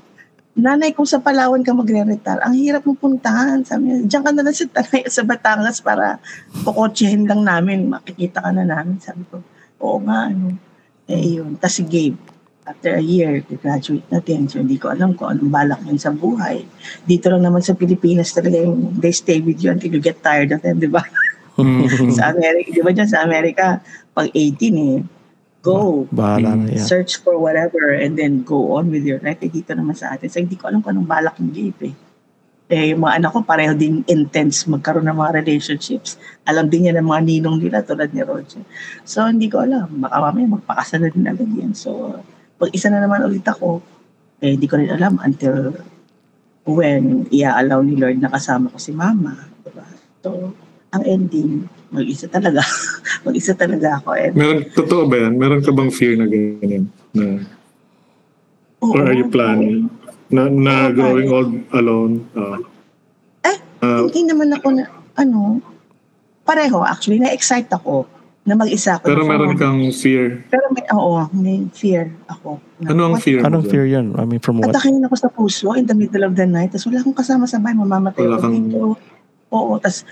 nanay 0.54 0.94
kung 0.94 1.10
sa 1.10 1.18
Palawan 1.18 1.66
ka 1.66 1.74
magre-retire, 1.74 2.42
ang 2.46 2.54
hirap 2.54 2.86
mo 2.86 2.94
puntahan. 2.94 3.66
Sabi 3.66 3.90
niya, 3.90 3.98
diyan 4.06 4.24
ka 4.24 4.32
na 4.32 4.42
lang 4.46 4.56
sa 4.56 4.66
Tanay 4.70 5.02
sa 5.10 5.24
Batangas 5.26 5.82
para 5.82 6.22
kukotsehin 6.62 7.26
lang 7.26 7.42
namin, 7.42 7.90
makikita 7.90 8.42
ka 8.42 8.54
na 8.54 8.62
namin. 8.62 9.02
Sabi 9.02 9.26
ko, 9.34 9.42
oo 9.82 9.98
nga, 10.06 10.30
ano. 10.30 10.54
Eh 11.10 11.42
yun, 11.42 11.58
tapos 11.58 11.82
si 11.82 11.84
Gabe, 11.84 12.22
after 12.64 12.96
a 12.96 13.04
year, 13.04 13.44
graduate 13.60 14.08
na 14.08 14.24
din. 14.24 14.48
So 14.48 14.62
hindi 14.62 14.80
ko 14.80 14.94
alam 14.94 15.18
kung 15.18 15.34
anong 15.36 15.52
balak 15.52 15.82
yun 15.84 16.00
sa 16.00 16.14
buhay. 16.14 16.64
Dito 17.04 17.28
lang 17.34 17.44
naman 17.44 17.66
sa 17.66 17.76
Pilipinas 17.76 18.32
talaga 18.32 18.62
yung 18.62 18.96
they 19.02 19.12
stay 19.12 19.44
with 19.44 19.60
you 19.60 19.74
until 19.74 19.92
you 19.92 20.00
get 20.00 20.22
tired 20.24 20.54
of 20.54 20.62
them, 20.62 20.80
di 20.80 20.88
ba? 20.88 21.04
sa 22.18 22.32
Amerika, 22.32 22.70
di 22.72 22.82
ba 22.82 22.92
dyan 22.94 23.10
sa 23.10 23.26
Amerika, 23.26 23.82
pag 24.14 24.30
18 24.32 24.38
eh, 24.74 24.98
go. 25.64 26.06
Bahala 26.12 26.60
na 26.60 26.76
yan. 26.76 26.84
search 26.84 27.24
for 27.24 27.40
whatever 27.40 27.96
and 27.96 28.20
then 28.20 28.44
go 28.44 28.76
on 28.76 28.92
with 28.92 29.08
your 29.08 29.24
life. 29.24 29.40
Eh, 29.40 29.50
dito 29.50 29.72
naman 29.72 29.96
sa 29.96 30.14
atin. 30.14 30.28
So, 30.28 30.44
hindi 30.44 30.60
ko 30.60 30.68
alam 30.68 30.84
kung 30.84 31.00
anong 31.00 31.10
balak 31.10 31.40
ng 31.40 31.56
Gabe 31.56 31.90
eh. 31.90 31.96
Eh, 32.74 32.96
yung 32.96 33.06
mga 33.06 33.22
anak 33.22 33.30
ko 33.36 33.40
pareho 33.44 33.74
din 33.76 34.02
intense 34.08 34.66
magkaroon 34.66 35.08
ng 35.08 35.16
mga 35.16 35.46
relationships. 35.46 36.20
Alam 36.48 36.68
din 36.68 36.88
niya 36.88 37.00
ng 37.00 37.08
mga 37.08 37.22
ninong 37.24 37.58
nila 37.60 37.80
tulad 37.86 38.12
ni 38.12 38.24
Roger. 38.24 38.64
So, 39.08 39.24
hindi 39.24 39.48
ko 39.48 39.64
alam. 39.64 39.88
Baka 40.04 40.16
mamaya 40.20 40.48
magpakasal 40.60 41.00
na 41.06 41.10
din 41.12 41.28
agad 41.28 41.50
yan. 41.54 41.72
So, 41.72 42.20
pag 42.60 42.70
isa 42.76 42.92
na 42.92 43.00
naman 43.00 43.24
ulit 43.24 43.48
ako, 43.48 43.80
eh, 44.44 44.60
hindi 44.60 44.68
ko 44.68 44.76
rin 44.80 44.92
alam 44.92 45.16
until 45.24 45.76
when 46.68 47.28
i-allow 47.32 47.84
ni 47.84 48.00
Lord 48.00 48.20
na 48.20 48.32
kasama 48.32 48.72
ko 48.72 48.80
si 48.80 48.96
Mama. 48.96 49.36
Diba? 49.64 49.84
So, 50.24 50.56
ang 50.96 51.04
ending, 51.04 51.68
mag-isa 51.94 52.26
talaga. 52.28 52.62
mag-isa 53.26 53.54
talaga 53.54 54.02
ako. 54.02 54.10
And, 54.14 54.34
Meron, 54.34 54.60
totoo 54.72 55.04
ba 55.06 55.16
yan? 55.20 55.34
Meron 55.38 55.62
ka 55.62 55.70
bang 55.70 55.90
fear 55.90 56.18
na 56.18 56.26
ganyan? 56.26 56.90
Na, 57.14 57.46
oo, 58.82 58.92
or 58.92 59.02
are 59.04 59.14
you 59.14 59.30
planning? 59.30 59.88
Na, 60.28 60.50
na 60.50 60.74
Oo, 60.84 60.94
growing 60.94 61.30
old 61.30 61.52
alone? 61.72 62.14
Uh, 62.34 62.58
Eh, 63.44 63.58
uh, 63.80 64.04
hindi 64.04 64.26
naman 64.26 64.50
ako 64.52 64.68
na, 64.72 64.84
ano, 65.14 65.62
pareho 66.42 66.82
actually, 66.82 67.20
na-excite 67.20 67.70
ako 67.70 68.08
na 68.44 68.54
mag-isa 68.54 68.98
ako. 68.98 69.06
pero 69.06 69.24
meron 69.24 69.56
kang 69.56 69.80
fear. 69.90 70.44
Pero 70.50 70.68
may, 70.70 70.84
oo, 70.90 71.16
may 71.32 71.64
fear 71.72 72.12
ako. 72.28 72.60
Na, 72.78 72.92
Ano 72.92 73.02
ang 73.06 73.14
what- 73.16 73.24
fear 73.24 73.40
Anong 73.40 73.64
fear 73.66 73.86
yun? 73.86 74.12
I 74.14 74.26
mean, 74.26 74.40
from 74.40 74.60
what? 74.60 74.74
Atakin 74.74 75.00
ako 75.00 75.16
sa 75.16 75.30
puso 75.30 75.72
in 75.74 75.86
the 75.86 75.96
middle 75.96 76.24
of 76.24 76.34
the 76.34 76.44
night, 76.44 76.72
tapos 76.72 76.92
wala 76.92 77.00
akong 77.00 77.16
kasama 77.16 77.46
sa 77.46 77.56
bahay, 77.58 77.78
mamamatay 77.78 78.20
Wala 78.22 78.36
ako 78.36 78.44
kang- 78.44 78.56
dito. 78.68 78.80
Oo, 79.50 79.78
tapos 79.78 80.04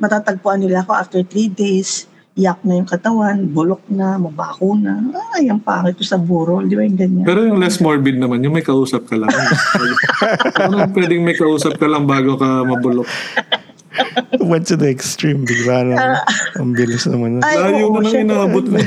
matatagpuan 0.00 0.64
nila 0.64 0.82
ako 0.82 0.92
after 0.96 1.20
three 1.22 1.52
days, 1.52 2.10
yak 2.40 2.62
na 2.64 2.80
yung 2.80 2.88
katawan, 2.88 3.44
bulok 3.52 3.84
na, 3.92 4.16
mabako 4.16 4.72
na. 4.78 4.96
Ay, 5.36 5.52
ang 5.52 5.60
pangit 5.60 6.00
ko 6.00 6.04
sa 6.06 6.16
burol, 6.16 6.64
di 6.64 6.74
ba 6.74 6.82
yung 6.82 6.96
ganyan? 6.96 7.26
Pero 7.28 7.44
yung 7.44 7.60
less 7.60 7.78
morbid 7.84 8.16
naman, 8.16 8.40
yung 8.40 8.56
may 8.56 8.64
kausap 8.64 9.04
ka 9.04 9.20
lang. 9.20 9.28
ano 10.64 10.88
pwedeng 10.96 11.20
may 11.20 11.36
kausap 11.36 11.76
ka 11.76 11.84
lang 11.84 12.08
bago 12.08 12.40
ka 12.40 12.64
mabulok? 12.64 13.06
Went 14.40 14.70
to 14.70 14.78
the 14.78 14.88
extreme. 14.88 15.44
Bigla 15.44 15.84
na. 15.84 16.24
ang 16.56 16.72
bilis 16.72 17.04
naman. 17.04 17.42
Ay, 17.44 17.58
Layo 17.58 17.92
oo, 17.92 18.00
na 18.00 18.10
inaabot 18.14 18.64
mo. 18.64 18.78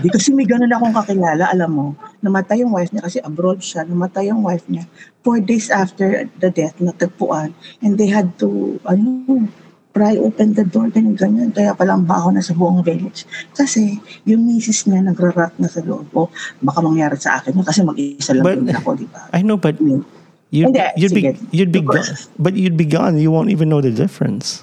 Di 0.00 0.08
kasi 0.08 0.30
may 0.32 0.46
ganun 0.46 0.70
akong 0.70 0.94
kakilala, 0.94 1.50
alam 1.50 1.70
mo, 1.70 1.86
namatay 2.22 2.62
yung 2.62 2.72
wife 2.74 2.90
niya 2.94 3.04
kasi 3.04 3.18
abroad 3.20 3.60
siya, 3.60 3.84
namatay 3.84 4.30
yung 4.30 4.42
wife 4.44 4.64
niya. 4.70 4.86
Four 5.20 5.42
days 5.42 5.68
after 5.68 6.26
the 6.40 6.50
death, 6.50 6.76
natagpuan, 6.80 7.52
and 7.84 7.98
they 8.00 8.08
had 8.08 8.32
to, 8.38 8.78
ano, 8.86 9.48
pry 9.90 10.14
open 10.16 10.54
the 10.54 10.62
door, 10.62 10.86
ganyan, 10.88 11.18
ganyan. 11.18 11.50
Kaya 11.50 11.74
palang 11.74 12.06
baho 12.06 12.30
na 12.30 12.38
sa 12.38 12.54
buong 12.54 12.86
village. 12.86 13.26
Kasi 13.52 13.98
yung 14.22 14.46
misis 14.46 14.86
niya 14.86 15.02
nagrarat 15.02 15.50
na 15.58 15.66
sa 15.66 15.82
loob. 15.82 16.06
O, 16.14 16.30
baka 16.62 16.78
mangyari 16.78 17.18
sa 17.18 17.42
akin 17.42 17.58
kasi 17.66 17.82
mag-isa 17.82 18.30
lang 18.38 18.46
But- 18.46 18.62
din 18.62 18.70
ako, 18.70 18.88
di 18.94 19.06
ba? 19.10 19.26
I 19.34 19.42
know, 19.42 19.58
but 19.58 19.82
mean, 19.82 20.06
you'd, 20.54 20.70
Hindi, 20.70 20.86
you'd 20.94 21.14
be 21.14 21.22
sige. 21.26 21.42
you'd 21.50 21.74
be 21.74 21.82
gone, 21.82 22.06
but 22.38 22.54
you'd 22.54 22.78
be 22.78 22.86
gone. 22.86 23.18
You 23.18 23.34
won't 23.34 23.50
even 23.50 23.66
know 23.66 23.82
the 23.82 23.90
difference. 23.90 24.62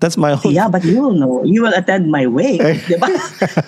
That's 0.00 0.16
my 0.16 0.32
whole. 0.34 0.50
Yeah, 0.50 0.68
but 0.68 0.82
you 0.84 1.00
will 1.02 1.12
know. 1.12 1.44
You 1.44 1.60
will 1.62 1.74
attend 1.76 2.10
my 2.10 2.26
wake. 2.26 2.60
di 2.88 2.96
ba? 2.96 3.12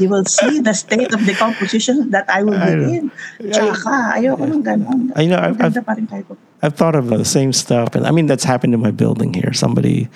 You 0.01 0.09
will 0.09 0.24
see 0.24 0.61
the 0.64 0.72
state 0.72 1.12
of 1.12 1.24
the 1.28 1.35
composition 1.37 2.09
that 2.11 2.24
I 2.28 2.43
will 2.43 2.57
I 2.57 2.72
be 2.74 3.05
in. 3.05 3.12
Tsaka, 3.53 4.16
ayoko 4.16 4.49
nang 4.49 4.64
ganun. 4.64 5.12
I 5.14 5.28
know, 5.28 5.37
I've- 5.37 5.61
Maganda 5.61 5.85
pa 5.85 5.93
rin 5.93 6.09
tayo. 6.09 6.37
I've 6.64 6.72
thought 6.74 6.97
of 6.97 7.12
the 7.12 7.24
same 7.28 7.53
stuff, 7.53 7.93
and 7.95 8.07
I 8.07 8.11
mean 8.16 8.26
that's 8.26 8.45
happened 8.49 8.72
in 8.72 8.80
my 8.80 8.91
building 8.95 9.35
here. 9.35 9.53
Somebody 9.53 10.09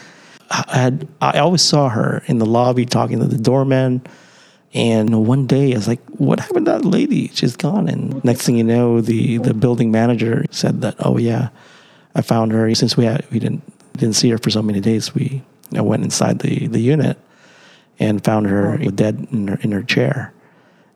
had 0.73 1.07
I 1.21 1.39
always 1.43 1.61
saw 1.61 1.91
her 1.91 2.23
in 2.27 2.39
the 2.39 2.47
lobby 2.47 2.87
talking 2.87 3.19
to 3.19 3.27
the 3.27 3.37
doorman, 3.37 4.01
and 4.73 5.27
one 5.27 5.45
day 5.51 5.75
I 5.75 5.77
was 5.77 5.89
like, 5.91 6.01
"What 6.17 6.39
happened 6.41 6.67
to 6.71 6.79
that 6.79 6.85
lady? 6.87 7.29
She's 7.35 7.59
gone." 7.59 7.91
And 7.91 8.23
next 8.25 8.47
thing 8.47 8.57
you 8.57 8.65
know, 8.65 9.03
the 9.03 9.37
the 9.43 9.53
building 9.53 9.91
manager 9.91 10.47
said 10.55 10.81
that, 10.87 10.95
"Oh 11.03 11.19
yeah, 11.19 11.51
I 12.15 12.23
found 12.23 12.53
her 12.55 12.73
since 12.79 12.97
we 12.97 13.05
had 13.05 13.27
we 13.35 13.43
didn't 13.43 13.67
didn't 13.99 14.15
see 14.15 14.31
her 14.31 14.39
for 14.39 14.49
so 14.55 14.63
many 14.63 14.79
days. 14.81 15.13
We 15.19 15.43
I 15.75 15.81
went 15.81 16.05
inside 16.05 16.41
the 16.41 16.67
the 16.69 16.81
unit 16.81 17.19
and 17.99 18.23
found 18.23 18.47
her 18.47 18.77
dead 18.93 19.27
in 19.33 19.49
her 19.49 19.59
in 19.63 19.73
her 19.73 19.83
chair." 19.83 20.33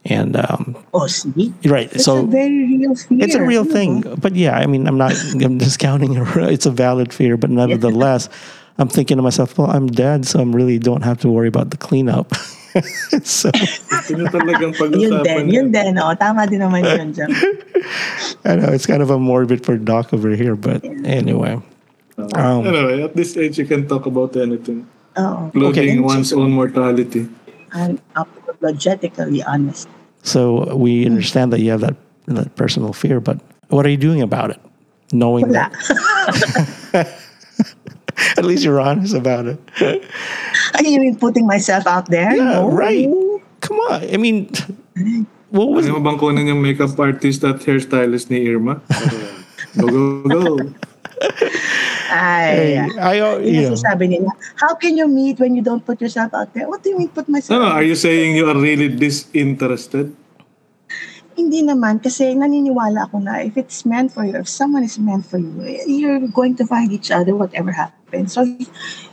And 0.01 0.33
um, 0.35 0.81
Oh, 0.97 1.05
see? 1.07 1.53
right, 1.69 1.93
It's 1.93 2.05
so 2.09 2.25
a 2.25 2.27
very 2.27 2.65
real 2.79 2.97
fear. 2.97 3.19
it's 3.21 3.35
a 3.37 3.45
real 3.45 3.69
thing. 3.69 4.01
ba? 4.01 4.17
But 4.17 4.33
yeah, 4.35 4.57
I 4.57 4.65
mean, 4.65 4.89
I'm 4.89 4.97
not 4.97 5.13
I'm 5.45 5.59
discounting 5.61 6.17
it. 6.17 6.25
It's 6.49 6.65
a 6.65 6.71
valid 6.73 7.13
fear, 7.13 7.37
but 7.37 7.51
nevertheless, 7.53 8.33
I'm 8.81 8.89
thinking 8.89 9.21
to 9.21 9.23
myself, 9.23 9.59
well, 9.61 9.69
I'm 9.69 9.89
dead, 9.93 10.25
so 10.25 10.41
I 10.41 10.45
really 10.49 10.79
don't 10.81 11.05
have 11.05 11.21
to 11.21 11.29
worry 11.29 11.49
about 11.53 11.69
the 11.69 11.77
cleanup. 11.77 12.33
so 13.29 13.53
Ito 13.93 14.17
na 14.17 14.25
talagang 14.33 14.73
Yun 14.73 15.21
din, 15.21 15.21
pag-usapan 15.21 15.45
yun 15.53 15.69
din. 15.69 15.93
Oh, 16.01 16.15
tama 16.17 16.49
din 16.49 16.65
naman 16.65 16.81
yun 16.87 17.13
dyan. 17.13 17.29
I 18.49 18.57
know 18.57 18.73
it's 18.73 18.89
kind 18.89 19.03
of 19.05 19.11
a 19.13 19.19
morbid 19.21 19.67
for 19.69 19.77
Doc 19.77 20.15
over 20.17 20.31
here, 20.33 20.57
but 20.57 20.81
anyway. 21.05 21.61
Um, 22.35 22.67
Anyway, 22.67 23.03
at 23.03 23.15
this 23.17 23.37
age, 23.37 23.59
you 23.59 23.67
can 23.67 23.87
talk 23.87 24.07
about 24.07 24.37
anything. 24.37 24.85
Oo. 25.19 25.51
Including 25.55 25.99
Okay. 25.99 25.99
one's 26.03 26.33
own 26.33 26.53
mortality. 26.53 27.27
I'm 27.73 27.99
apologetically 28.15 29.43
honest. 29.47 29.87
so 30.21 30.69
we 30.77 31.07
understand 31.09 31.49
that 31.49 31.65
you 31.65 31.73
have 31.73 31.81
that 31.81 31.97
that 32.29 32.53
personal 32.55 32.93
fear, 32.93 33.19
but 33.25 33.41
what 33.73 33.87
are 33.87 33.93
you 33.93 33.97
doing 33.97 34.21
about 34.21 34.53
it? 34.53 34.61
Knowing 35.17 35.49
Wala. 35.49 35.73
that 36.93 37.09
at 38.39 38.45
least 38.45 38.63
you're 38.65 38.81
honest 38.81 39.15
about 39.15 39.47
it. 39.49 39.59
Are 40.77 40.83
you 40.85 41.01
mean 41.01 41.17
putting 41.17 41.47
myself 41.47 41.87
out 41.87 42.07
there? 42.13 42.37
Yeah, 42.37 42.61
No. 42.63 42.71
right. 42.71 43.09
Come 43.65 43.79
on. 43.91 44.05
I 44.13 44.17
mean, 44.21 44.53
what 45.51 45.73
was 45.73 45.87
Ano 45.89 45.99
mo 45.99 46.11
bang 46.13 46.19
kunin 46.21 46.47
yung 46.49 46.61
makeup 46.63 46.95
artist 47.01 47.43
at 47.45 47.61
hairstylist 47.65 48.29
ni 48.31 48.45
Irma? 48.47 48.79
go, 49.81 49.87
go, 49.89 50.29
go. 50.29 50.43
Ay, 52.11 52.83
I, 52.99 53.15
Yun 53.23 53.39
you 53.47 53.63
know, 53.71 53.79
sabi 53.79 54.11
nila, 54.11 54.35
how 54.59 54.75
can 54.75 54.99
you 54.99 55.07
meet 55.07 55.39
when 55.39 55.55
you 55.55 55.63
don't 55.63 55.81
put 55.81 56.03
yourself 56.03 56.35
out 56.35 56.51
there? 56.53 56.67
What 56.67 56.83
do 56.83 56.91
you 56.91 56.99
mean 56.99 57.09
put 57.09 57.31
myself 57.31 57.55
No, 57.55 57.63
no, 57.63 57.71
out 57.71 57.79
are 57.79 57.87
you 57.87 57.95
saying 57.95 58.35
you 58.35 58.51
are 58.51 58.59
really 58.59 58.91
disinterested? 58.91 60.11
Hindi 61.39 61.65
naman, 61.65 62.03
kasi 62.03 62.35
naniniwala 62.37 63.09
ako 63.09 63.23
na 63.23 63.41
if 63.41 63.57
it's 63.57 63.87
meant 63.87 64.13
for 64.13 64.27
you, 64.27 64.37
if 64.37 64.51
someone 64.51 64.83
is 64.83 64.99
meant 64.99 65.25
for 65.25 65.39
you, 65.39 65.63
you're 65.87 66.21
going 66.29 66.53
to 66.59 66.67
find 66.67 66.93
each 66.93 67.09
other 67.09 67.33
whatever 67.33 67.73
happens. 67.73 68.35
So, 68.37 68.45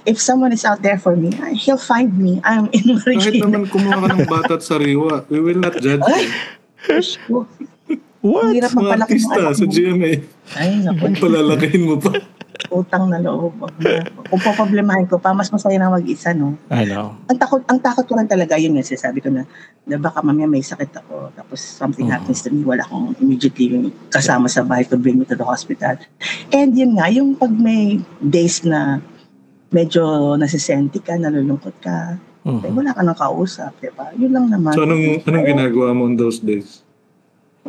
if 0.04 0.20
someone 0.20 0.52
is 0.52 0.66
out 0.66 0.82
there 0.82 0.98
for 0.98 1.16
me, 1.16 1.32
he'll 1.56 1.80
find 1.80 2.12
me. 2.18 2.42
I'm 2.44 2.68
in 2.76 3.00
Kahit 3.00 3.40
Marikina. 3.40 3.46
naman 3.48 3.70
kumuha 3.72 3.96
ka 4.04 4.08
ng 4.12 4.26
bata 4.28 4.60
at 4.60 4.66
sariwa, 4.66 5.24
we 5.30 5.40
will 5.40 5.62
not 5.62 5.78
judge 5.80 6.04
you. 6.04 7.46
What? 8.26 8.52
Hirap 8.52 8.74
Mga 8.74 8.76
magpalaki 8.76 9.16
ng 9.16 9.56
sa 9.56 9.64
mo. 9.64 9.72
GMA, 9.72 10.12
Ay, 10.58 10.72
naku. 10.84 11.04
palalakihin 11.22 11.84
mo 11.86 11.96
pa. 12.02 12.12
Utang 12.68 13.08
na 13.08 13.20
loob. 13.22 13.56
Kung 14.28 14.42
poproblemahin 14.44 15.08
ko 15.08 15.16
pa, 15.18 15.32
mas 15.32 15.48
masaya 15.48 15.80
na 15.80 15.92
mag-isa, 15.92 16.36
no? 16.36 16.60
I 16.68 16.84
know. 16.84 17.16
Ang 17.32 17.40
takot, 17.40 17.64
ang 17.68 17.80
takot 17.80 18.04
ko 18.04 18.14
lang 18.16 18.28
talaga, 18.28 18.60
yun 18.60 18.76
yung 18.76 18.84
sinasabi 18.84 19.24
ko 19.24 19.32
na, 19.32 19.48
na 19.88 19.96
baka 19.96 20.20
mamaya 20.20 20.48
may 20.48 20.60
sakit 20.60 20.92
ako, 20.92 21.32
tapos 21.32 21.60
something 21.64 22.12
happens 22.12 22.44
to 22.44 22.52
me, 22.52 22.68
wala 22.68 22.84
akong 22.84 23.16
immediately 23.24 23.92
kasama 24.12 24.52
sa 24.52 24.68
bahay 24.68 24.84
to 24.84 25.00
bring 25.00 25.16
me 25.16 25.24
to 25.24 25.36
the 25.36 25.48
hospital. 25.48 25.96
And 26.52 26.76
yun 26.76 27.00
nga, 27.00 27.08
yung 27.08 27.40
pag 27.40 27.52
may 27.56 28.04
days 28.20 28.68
na 28.68 29.00
medyo 29.72 30.36
nasisenti 30.36 31.00
ka, 31.00 31.16
nalulungkot 31.16 31.76
ka, 31.80 32.20
eh, 32.48 32.72
wala 32.72 32.96
ka 32.96 33.04
nang 33.04 33.20
kausap, 33.20 33.76
di 33.84 33.92
ba? 33.92 34.12
Yun 34.16 34.32
lang 34.32 34.48
naman. 34.48 34.72
So 34.72 34.88
anong, 34.88 35.24
anong 35.28 35.46
ginagawa 35.52 35.92
mo 35.92 36.08
on 36.08 36.16
those 36.16 36.40
days? 36.40 36.84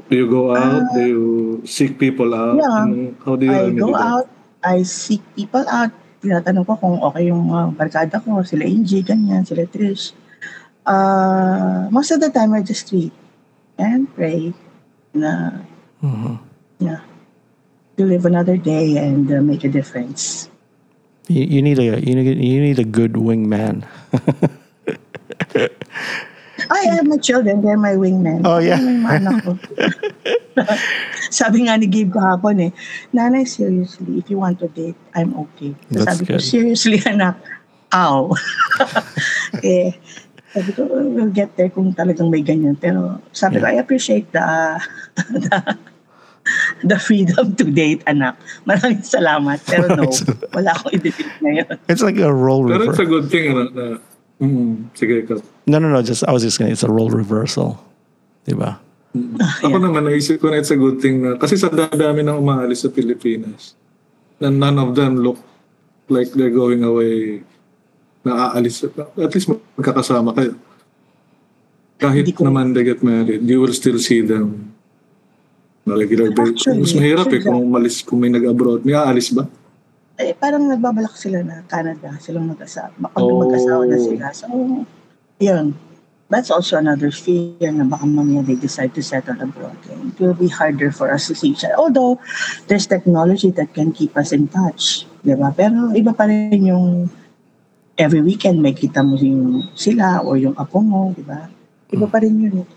Do 0.06 0.14
you 0.14 0.30
go 0.30 0.54
out? 0.54 0.94
Do 0.94 1.02
you 1.02 1.24
seek 1.66 1.98
people 1.98 2.30
out? 2.30 2.54
Uh, 2.54 2.62
yeah. 2.62 2.86
Anong- 2.86 3.14
how 3.26 3.34
do 3.34 3.44
you 3.50 3.58
I 3.58 3.74
go 3.74 3.90
out, 3.98 4.30
I 4.68 4.84
seek 4.84 5.24
people 5.32 5.64
out, 5.64 5.88
tinatanong 6.20 6.68
ko 6.68 6.76
kung 6.76 7.00
okay 7.00 7.32
yung 7.32 7.48
uh, 7.48 7.72
barkada 7.72 8.20
ko, 8.20 8.44
sila 8.44 8.68
Angie, 8.68 9.00
ganyan, 9.00 9.48
sila 9.48 9.64
Trish. 9.64 10.12
Uh, 10.84 11.88
most 11.88 12.12
of 12.12 12.20
the 12.20 12.28
time, 12.28 12.52
I 12.52 12.60
just 12.60 12.88
tweet 12.92 13.16
and 13.80 14.04
pray 14.12 14.52
na, 15.16 15.64
Mhm. 16.04 16.36
yeah, 16.84 17.00
to 17.96 18.04
live 18.04 18.28
another 18.28 18.60
day 18.60 19.00
and 19.00 19.24
uh, 19.32 19.40
make 19.40 19.64
a 19.64 19.72
difference. 19.72 20.52
You, 21.28 21.44
you 21.44 21.60
need 21.64 21.80
a 21.80 22.00
you 22.00 22.14
need 22.16 22.40
you 22.40 22.60
need 22.60 22.78
a 22.78 22.88
good 22.88 23.16
wingman. 23.16 23.84
I 26.70 26.80
have 26.94 27.06
my 27.06 27.16
children, 27.16 27.62
they're 27.62 27.80
my 27.80 27.96
wingmen. 27.96 28.42
Oh, 28.44 28.58
yeah. 28.58 28.78
Anak 28.78 29.44
ko. 29.44 29.52
sabi 31.30 31.68
nga 31.68 31.78
ni 31.78 31.86
Gabe 31.86 32.12
kahapon 32.12 32.68
eh, 32.68 32.72
Nanay, 33.14 33.46
seriously, 33.46 34.18
if 34.18 34.28
you 34.28 34.38
want 34.40 34.58
to 34.60 34.68
date, 34.68 34.96
I'm 35.14 35.32
okay. 35.48 35.72
So 35.92 36.04
That's 36.04 36.18
sabi 36.18 36.22
ko, 36.26 36.32
good. 36.36 36.44
seriously 36.44 36.98
anak, 37.12 37.38
ow. 37.94 38.34
eh, 39.64 39.94
sabi 40.52 40.70
ko, 40.72 40.88
we'll 40.88 41.32
get 41.32 41.54
there 41.56 41.70
kung 41.70 41.94
talagang 41.94 42.32
may 42.32 42.42
ganyan. 42.42 42.76
Pero 42.80 43.20
sabi 43.32 43.60
ko, 43.60 43.66
I 43.68 43.76
appreciate 43.80 44.28
the, 44.32 44.44
the, 45.30 45.76
the 46.84 46.98
freedom 46.98 47.54
to 47.56 47.64
date, 47.64 48.02
anak. 48.08 48.36
Maraming 48.66 49.04
salamat. 49.04 49.60
Pero 49.68 49.94
no, 49.94 50.08
wala 50.56 50.72
akong 50.74 50.92
i-date 50.96 51.32
ngayon. 51.44 51.76
It's 51.88 52.02
like 52.02 52.18
a 52.18 52.32
role 52.32 52.66
Pero 52.66 52.88
it's 52.88 52.98
a 52.98 53.04
reversal. 53.04 53.12
good 53.12 53.26
thing, 53.30 53.52
ano, 53.56 53.68
na, 53.72 53.84
mm, 54.42 54.94
sige, 54.94 55.24
ikaw. 55.26 55.38
No, 55.66 55.78
no, 55.78 55.88
no. 55.92 56.00
Just 56.02 56.24
I 56.26 56.32
was 56.32 56.42
just 56.42 56.58
gonna. 56.58 56.72
It's 56.72 56.86
a 56.86 56.90
role 56.90 57.10
reversal, 57.10 57.78
diba? 58.46 58.78
Ako 59.64 59.76
naman, 59.80 60.04
naisip 60.04 60.38
ko 60.38 60.52
na 60.52 60.60
it's 60.60 60.70
a 60.70 60.78
good 60.78 61.00
thing 61.00 61.24
na, 61.24 61.40
kasi 61.40 61.56
sa 61.56 61.72
dami 61.72 62.20
ng 62.22 62.38
umaalis 62.38 62.84
sa 62.84 62.92
Pilipinas, 62.92 63.72
na 64.38 64.52
none 64.52 64.78
of 64.78 64.94
them 64.94 65.18
look 65.18 65.40
like 66.12 66.30
they're 66.36 66.54
going 66.54 66.84
away 66.84 67.42
na 68.22 68.52
aalis. 68.52 68.84
At 69.16 69.32
least 69.32 69.48
magkakasama 69.76 70.36
kayo. 70.36 70.52
Kahit 71.98 72.30
ko- 72.36 72.46
naman 72.46 72.76
they 72.76 72.84
get 72.86 73.02
married, 73.02 73.42
you 73.42 73.58
will 73.58 73.74
still 73.74 73.98
see 73.98 74.22
them 74.22 74.70
na 75.88 75.96
regular 75.96 76.30
basis. 76.30 76.68
Mas 76.68 76.92
mahirap 76.94 77.32
eh 77.32 77.40
kung 77.40 77.64
umalis, 77.64 78.04
kung 78.04 78.20
may 78.20 78.30
nag-abroad. 78.30 78.84
May 78.84 78.94
aalis 78.94 79.32
ba? 79.32 79.48
Eh, 80.18 80.34
parang 80.34 80.66
nagbabalak 80.66 81.14
sila 81.14 81.46
na 81.46 81.62
Canada, 81.70 82.10
silang 82.18 82.50
mag-asawa. 82.50 82.90
Pag 82.98 83.22
Oh. 83.22 83.46
mag-asawa 83.46 83.86
na 83.86 83.98
sila. 84.02 84.26
So, 84.34 84.50
yun. 85.38 85.78
That's 86.28 86.52
also 86.52 86.76
another 86.76 87.08
fear 87.08 87.72
na 87.72 87.88
baka 87.88 88.04
mamaya 88.04 88.44
they 88.44 88.58
decide 88.58 88.92
to 88.98 89.00
settle 89.00 89.40
abroad. 89.40 89.78
And 89.88 90.12
it 90.12 90.20
will 90.20 90.36
be 90.36 90.52
harder 90.52 90.92
for 90.92 91.08
us 91.08 91.32
to 91.32 91.34
see 91.38 91.56
each 91.56 91.64
other. 91.64 91.78
Although, 91.80 92.20
there's 92.68 92.84
technology 92.84 93.48
that 93.56 93.72
can 93.72 93.96
keep 93.96 94.12
us 94.12 94.34
in 94.36 94.44
touch. 94.52 95.08
Di 95.24 95.32
ba? 95.32 95.54
Pero 95.56 95.96
iba 95.96 96.12
pa 96.12 96.28
rin 96.28 96.68
yung 96.68 97.08
every 97.96 98.20
weekend 98.20 98.60
may 98.60 98.76
kita 98.76 99.00
mo 99.00 99.16
yung 99.16 99.72
sila 99.72 100.20
or 100.20 100.36
yung 100.36 100.52
apo 100.60 100.84
mo. 100.84 101.16
Di 101.16 101.24
ba? 101.24 101.48
Iba 101.88 102.04
pa 102.04 102.20
rin 102.20 102.36
yun. 102.36 102.68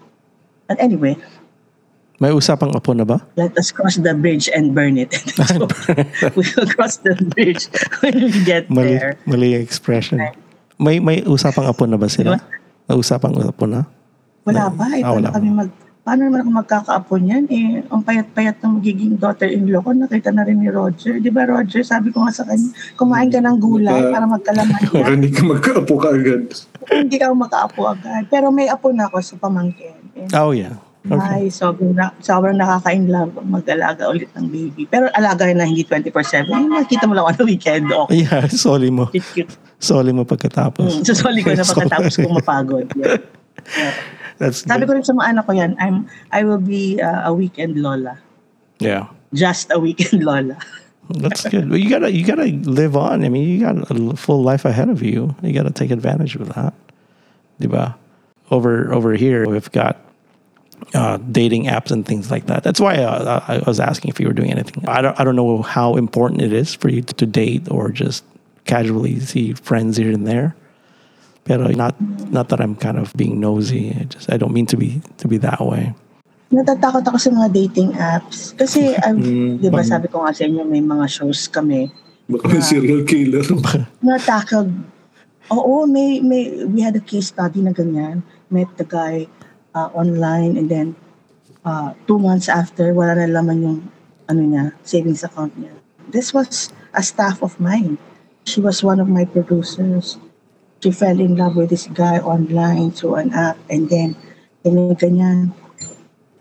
But 0.71 0.79
anyway, 0.79 1.19
May 2.22 2.30
usapang 2.30 2.69
apo 2.72 2.93
na 2.93 3.01
ba? 3.01 3.17
let 3.34 3.49
us 3.57 3.74
cross 3.74 3.97
the 3.97 4.13
bridge 4.13 4.45
and 4.47 4.78
burn 4.78 4.93
it. 4.95 5.09
so, 5.49 5.65
we 6.38 6.45
will 6.45 6.69
cross 6.69 7.01
the 7.01 7.17
bridge 7.34 7.65
when 7.99 8.13
we 8.22 8.30
get 8.45 8.69
Mali, 8.69 8.93
there. 8.93 9.17
mali 9.26 9.57
yung 9.57 9.65
expression. 9.65 10.22
May 10.78 11.01
may 11.01 11.26
usapang 11.26 11.65
apo 11.65 11.89
na 11.89 11.97
ba 11.97 12.05
sila? 12.05 12.38
May 12.86 12.93
usapang 12.93 13.34
apo 13.36 13.65
na? 13.65 13.89
Wala 14.45 14.69
ba? 14.69 14.86
Eh, 14.93 15.01
Ah, 15.01 15.13
wala 15.13 15.28
paano 15.28 15.36
kami 15.36 15.49
mag... 15.51 15.69
Paano 16.01 16.26
naman 16.26 16.41
ako 16.41 16.49
magkakaapo 16.57 17.13
niyan? 17.15 17.45
Eh, 17.45 17.86
ang 17.86 18.01
payat-payat 18.01 18.57
ng 18.57 18.82
magiging 18.82 19.22
daughter-in-law 19.22 19.86
ko, 19.86 19.93
nakita 19.93 20.34
na 20.34 20.41
rin 20.41 20.57
ni 20.57 20.65
Roger. 20.65 21.22
Di 21.22 21.30
ba, 21.30 21.45
Roger? 21.45 21.86
Sabi 21.86 22.09
ko 22.09 22.26
nga 22.26 22.34
sa 22.34 22.41
kanya, 22.41 22.74
kumain 22.97 23.30
ka 23.30 23.38
ng 23.38 23.57
gulay 23.61 24.09
para 24.09 24.26
magkalaman 24.26 24.82
ka. 24.82 24.97
hindi 25.05 25.30
ka 25.30 25.45
magkaapo 25.45 25.93
ka 26.01 26.09
agad. 26.09 26.41
Hindi 26.89 27.15
ka 27.15 27.30
makaapo 27.30 27.82
agad. 27.86 28.26
Pero 28.34 28.49
may 28.49 28.65
apo 28.65 28.89
na 28.89 29.05
ako 29.05 29.22
sa 29.22 29.38
pamangkin. 29.38 29.93
And, 30.17 30.34
Oh 30.34 30.49
yeah. 30.51 30.82
Ay, 31.10 31.49
sobrang, 31.49 31.97
na, 31.97 32.14
sobrang 32.22 32.54
nakaka-inlove 32.62 33.34
mag-alaga 33.41 34.06
ulit 34.06 34.30
ng 34.38 34.45
baby. 34.54 34.86
Pero 34.86 35.10
alaga 35.18 35.49
na 35.49 35.66
hindi 35.66 35.82
24-7. 35.82 36.45
Yung 36.45 36.78
nakita 36.78 37.10
mo 37.10 37.18
lang 37.18 37.26
on 37.26 37.36
the 37.41 37.45
weekend. 37.45 37.89
Okay, 37.89 38.22
Yeah, 38.30 38.45
soli 38.45 38.93
mo. 38.93 39.10
cute, 39.10 39.26
cute. 39.34 39.54
Soli 39.82 40.14
mo 40.14 40.30
pagkatapos. 40.30 41.02
Mm, 41.02 41.02
susoli 41.02 41.41
ko 41.41 41.58
na 41.58 41.66
pagkatapos 41.74 42.22
kong 42.22 42.38
mapagod. 42.38 42.86
Yeah. 42.93 43.18
That's 44.38 44.62
Sabi 44.62 44.86
good. 44.86 44.89
ko 44.89 44.91
rin 45.02 45.06
sa 45.06 45.14
mga 45.18 45.28
anak 45.34 45.43
ko 45.49 45.54
yan, 45.58 45.72
I'm, 45.82 46.06
I 46.30 46.45
will 46.45 46.62
be 46.62 47.02
uh, 47.02 47.30
a 47.30 47.34
weekend 47.34 47.82
lola. 47.82 48.22
Yeah. 48.78 49.10
Just 49.34 49.74
a 49.74 49.82
weekend 49.82 50.22
lola. 50.22 50.58
That's 51.10 51.43
good. 51.49 51.70
Well, 51.70 51.82
you 51.82 51.89
gotta 51.89 52.14
you 52.14 52.24
gotta 52.24 52.45
live 52.64 52.95
on. 52.95 53.26
I 53.26 53.30
mean, 53.30 53.43
you 53.49 53.60
got 53.60 53.76
a 53.89 54.16
full 54.16 54.41
life 54.45 54.64
ahead 54.66 54.88
of 54.88 55.02
you. 55.04 55.36
You 55.41 55.52
gotta 55.52 55.74
take 55.74 55.91
advantage 55.91 56.38
of 56.38 56.47
that. 56.54 56.74
Diba? 57.60 57.93
Over 58.49 58.93
over 58.93 59.14
here, 59.14 59.43
we've 59.49 59.70
got 59.76 59.99
uh, 60.93 61.17
dating 61.32 61.65
apps 61.65 61.91
and 61.91 62.05
things 62.05 62.29
like 62.32 62.45
that. 62.47 62.63
That's 62.63 62.79
why 62.79 62.97
uh, 62.97 63.43
I 63.47 63.59
was 63.67 63.79
asking 63.79 64.09
if 64.09 64.19
you 64.19 64.27
were 64.27 64.34
doing 64.34 64.51
anything. 64.51 64.84
I 64.88 65.01
don't 65.01 65.17
I 65.19 65.23
don't 65.23 65.36
know 65.36 65.61
how 65.61 65.95
important 65.95 66.41
it 66.41 66.53
is 66.53 66.73
for 66.73 66.89
you 66.89 67.01
to, 67.01 67.13
to 67.15 67.25
date 67.25 67.69
or 67.71 67.89
just 67.91 68.23
casually 68.65 69.19
see 69.19 69.53
friends 69.53 69.97
here 69.97 70.11
and 70.11 70.27
there. 70.27 70.55
Pero 71.43 71.67
not 71.73 71.95
not 72.29 72.49
that 72.49 72.61
I'm 72.61 72.75
kind 72.75 72.97
of 73.01 73.13
being 73.17 73.39
nosy. 73.39 73.95
I 73.97 74.03
just 74.05 74.32
I 74.32 74.38
don't 74.38 74.53
mean 74.53 74.65
to 74.69 74.77
be 74.77 75.01
to 75.17 75.27
be 75.27 75.38
that 75.41 75.61
way. 75.61 75.93
Natatakot 76.51 77.07
ako 77.07 77.17
sa 77.17 77.32
mga 77.32 77.49
dating 77.55 77.95
apps. 77.95 78.51
Kasi, 78.59 78.91
I've- 79.07 79.15
Mm, 79.23 79.63
di 79.63 79.71
ba 79.71 79.88
sabi 79.88 80.11
ko 80.11 80.27
nga 80.27 80.36
sa 80.36 80.43
inyo, 80.43 80.67
may 80.67 80.84
mga 80.84 81.07
shows 81.07 81.47
kami. 81.47 81.88
Baka 82.27 82.43
may 82.51 82.59
serial 82.59 83.07
killer. 83.07 83.39
Natakot. 84.03 84.67
Oo, 85.47 85.88
may, 85.88 86.19
may, 86.19 86.67
we 86.67 86.84
had 86.84 86.95
a 86.95 87.03
case 87.03 87.32
study 87.32 87.63
na 87.63 87.71
ganyan. 87.71 88.19
Met 88.51 88.67
the 88.75 88.84
guy 88.84 89.32
uh, 89.76 89.89
online 89.93 90.57
and 90.57 90.67
then 90.69 90.95
uh, 91.65 91.93
two 92.07 92.19
months 92.19 92.49
after, 92.49 92.93
wala 92.93 93.15
na 93.15 93.28
laman 93.28 93.59
yung 93.61 93.80
ano 94.30 94.41
niya, 94.41 94.63
savings 94.84 95.24
account 95.24 95.53
niya. 95.59 95.74
This 96.11 96.34
was 96.34 96.72
a 96.93 97.03
staff 97.03 97.43
of 97.43 97.59
mine. 97.59 97.97
She 98.43 98.59
was 98.59 98.84
one 98.84 98.99
of 98.99 99.07
my 99.07 99.24
producers. 99.24 100.17
She 100.82 100.91
fell 100.91 101.19
in 101.19 101.38
love 101.38 101.55
with 101.55 101.69
this 101.69 101.88
guy 101.93 102.17
online 102.19 102.91
through 102.91 103.22
an 103.22 103.30
app 103.32 103.57
and 103.69 103.86
then 103.88 104.17
ganyan, 104.65 104.97
ganyan. 104.97 105.39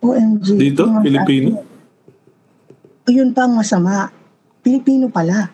OMG. 0.00 0.46
Dito? 0.56 0.88
Pilipino? 1.04 1.60
after. 1.60 3.12
Yun 3.12 3.36
pa 3.36 3.44
ang 3.44 3.60
masama. 3.60 4.08
Pilipino 4.64 5.12
pala. 5.12 5.52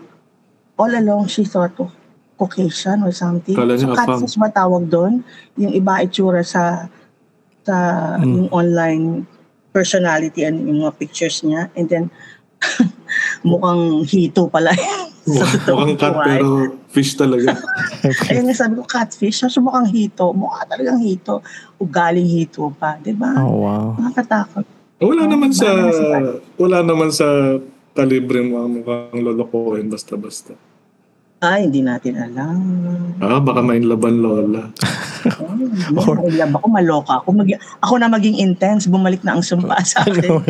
All 0.76 0.92
along, 0.92 1.26
she 1.32 1.42
thought 1.42 1.74
of 1.80 1.90
Caucasian 2.36 3.02
or 3.02 3.10
something. 3.10 3.56
Kala 3.56 3.80
so, 3.80 3.96
catfish 3.96 4.36
ba 4.36 4.52
tawag 4.52 4.86
doon? 4.92 5.24
Yung 5.56 5.72
iba 5.72 6.04
itsura 6.04 6.44
sa 6.44 6.86
sa 7.66 7.76
yung 8.22 8.46
online 8.54 9.26
personality 9.74 10.46
and 10.46 10.62
yung 10.62 10.86
mga 10.86 10.94
pictures 10.96 11.42
niya. 11.42 11.66
And 11.74 11.90
then, 11.90 12.04
mukhang 13.50 14.06
hito 14.06 14.46
pala. 14.46 14.70
sa 15.26 15.74
Mukhang 15.74 15.98
cat 15.98 16.14
buhay. 16.14 16.38
pero 16.38 16.48
fish 16.94 17.18
talaga. 17.18 17.58
Ayun 18.30 18.46
nga 18.46 18.54
sabi 18.54 18.78
ko, 18.78 18.86
catfish. 18.86 19.42
So, 19.42 19.58
mukhang 19.58 19.90
hito. 19.90 20.30
Mukha 20.30 20.62
talagang 20.70 21.02
hito. 21.02 21.42
Ugaling 21.82 22.30
hito 22.30 22.70
pa. 22.78 22.96
Di 23.02 23.10
ba? 23.12 23.34
Oh 23.42 23.66
wow. 23.66 23.98
Nakakatakot. 23.98 24.64
Wala 25.02 25.28
naman 25.28 25.52
sa 25.52 25.68
nasa 25.76 26.40
wala 26.56 26.80
naman 26.80 27.12
sa 27.12 27.26
kalibre 27.92 28.40
mo 28.40 28.64
ang 28.64 28.80
mukhang 28.80 29.20
lolokohin 29.20 29.92
basta-basta. 29.92 30.56
Ay, 31.36 31.68
hindi 31.68 31.84
natin 31.84 32.16
alam. 32.16 32.56
Ah, 33.20 33.36
baka 33.36 33.60
may 33.60 33.76
laban 33.84 34.24
lola. 34.24 34.72
Oh, 35.96 36.14
love 36.30 36.54
ako, 36.54 36.66
maloka 36.68 37.12
ako. 37.20 37.28
Mag- 37.32 37.58
ako 37.82 37.94
na 37.98 38.08
maging 38.08 38.36
intense, 38.38 38.86
bumalik 38.86 39.20
na 39.22 39.36
ang 39.36 39.42
sumpa 39.42 39.76
sa 39.88 40.02
akin. 40.02 40.42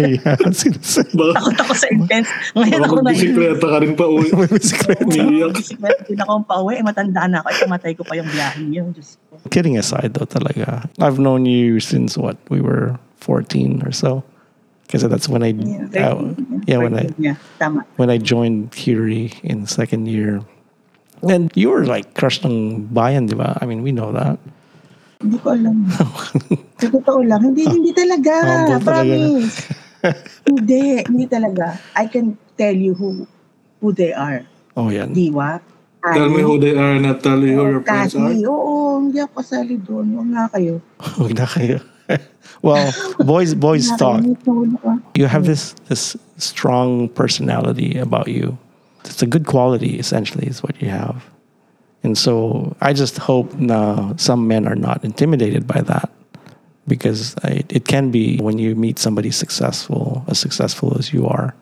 Sinasabi. 0.53 1.13
Baka, 1.17 1.33
Takot 1.41 1.57
ako 1.65 1.73
sa 1.75 1.89
intense. 1.91 2.29
Ngayon 2.53 2.81
ako 2.83 2.95
na 2.97 3.03
magbisikleta 3.11 3.67
ka 3.67 3.77
rin 3.81 3.93
pa 3.95 4.05
uwi. 4.07 4.29
May 4.33 4.49
bisikleta. 4.49 5.05
Bisikleta 5.53 6.03
din 6.05 6.21
ako 6.21 6.33
pa 6.45 6.55
uwi. 6.61 6.81
Matanda 6.81 7.23
na 7.27 7.41
ako. 7.41 7.67
Matay 7.67 7.93
ko 7.97 8.03
pa 8.05 8.15
yung 8.15 8.29
biyahe 8.29 8.63
ko. 8.63 9.49
Kidding 9.49 9.77
aside, 9.77 10.15
though, 10.15 10.29
talaga. 10.29 10.87
I've 10.99 11.19
known 11.19 11.45
you 11.47 11.79
since 11.81 12.17
what 12.17 12.37
we 12.49 12.61
were 12.61 12.97
14 13.21 13.83
or 13.85 13.93
so. 13.93 14.23
Because 14.87 15.03
that's 15.11 15.27
when 15.29 15.43
I, 15.43 15.51
Yeah, 15.51 16.15
uh, 16.15 16.31
yeah, 16.65 16.79
when 16.79 16.95
I 16.95 17.11
Yeah, 17.19 17.35
tama. 17.59 17.83
when 17.99 18.07
I 18.07 18.19
joined 18.23 18.71
Curie 18.71 19.35
in 19.43 19.67
second 19.67 20.07
year. 20.07 20.47
And 21.27 21.51
you 21.59 21.71
were 21.75 21.83
like 21.89 22.15
crush 22.15 22.39
ng 22.45 22.87
bayan, 22.95 23.27
di 23.27 23.35
ba? 23.35 23.59
I 23.59 23.67
mean, 23.67 23.83
we 23.83 23.91
know 23.91 24.13
that. 24.15 24.39
Hindi 25.21 25.37
ko 25.41 25.49
alam. 25.57 25.77
Sa 26.81 26.87
totoo 26.93 27.21
lang, 27.25 27.41
hindi, 27.41 27.65
ah. 27.65 27.73
hindi 27.73 27.93
talaga. 27.97 28.33
Ah, 28.37 28.47
Humble 28.47 28.69
talaga. 28.69 28.85
Promise. 28.85 29.57
hindi, 30.49 30.81
hindi 31.09 31.27
talaga. 31.27 31.67
I 31.97 32.05
can 32.07 32.37
tell 32.61 32.77
you 32.77 32.93
who 32.93 33.25
who 33.81 33.93
they 33.97 34.13
are. 34.13 34.45
Oh, 34.77 34.93
yan. 34.93 35.17
Diwa. 35.17 35.61
Tell 36.07 36.31
me 36.31 36.43
who 36.45 36.61
they 36.61 36.77
are, 36.77 37.01
not 37.01 37.25
tell 37.25 37.41
you 37.43 37.59
who 37.59 37.65
your 37.67 37.83
friends 37.83 38.15
are. 38.15 38.31
Cathy, 38.31 38.47
oo, 38.47 39.03
hindi 39.03 39.19
ako 39.19 39.33
kasali 39.43 39.75
doon. 39.83 40.07
Huwag 40.15 40.29
nga 40.31 40.45
kayo. 40.55 40.75
Huwag 41.19 41.33
na 41.35 41.47
kayo. 41.51 41.79
well, 42.63 42.95
boys 43.27 43.59
boys 43.59 43.91
talk. 43.99 44.23
You 45.19 45.27
have 45.27 45.43
this 45.43 45.75
this 45.91 46.15
strong 46.39 47.11
personality 47.11 47.99
about 47.99 48.31
you. 48.31 48.55
It's 49.03 49.23
a 49.23 49.27
good 49.27 49.47
quality, 49.47 49.99
essentially, 49.99 50.47
is 50.47 50.63
what 50.63 50.79
you 50.79 50.91
have. 50.91 51.27
And 52.03 52.17
so 52.17 52.77
I 52.81 52.93
just 52.93 53.19
hope 53.19 53.51
some 54.19 54.49
men 54.49 54.67
are 54.69 54.77
not 54.77 55.05
intimidated 55.05 55.67
by 55.67 55.81
that. 55.83 56.11
Because 56.89 57.35
I, 57.43 57.65
it 57.69 57.85
can 57.85 58.13
be 58.13 58.39
when 58.39 58.59
you 58.59 58.77
meet 58.77 59.01
somebody 59.01 59.33
successful, 59.33 60.25
as 60.29 60.39
successful 60.39 60.97
as 60.97 61.13
you 61.13 61.27
are 61.27 61.53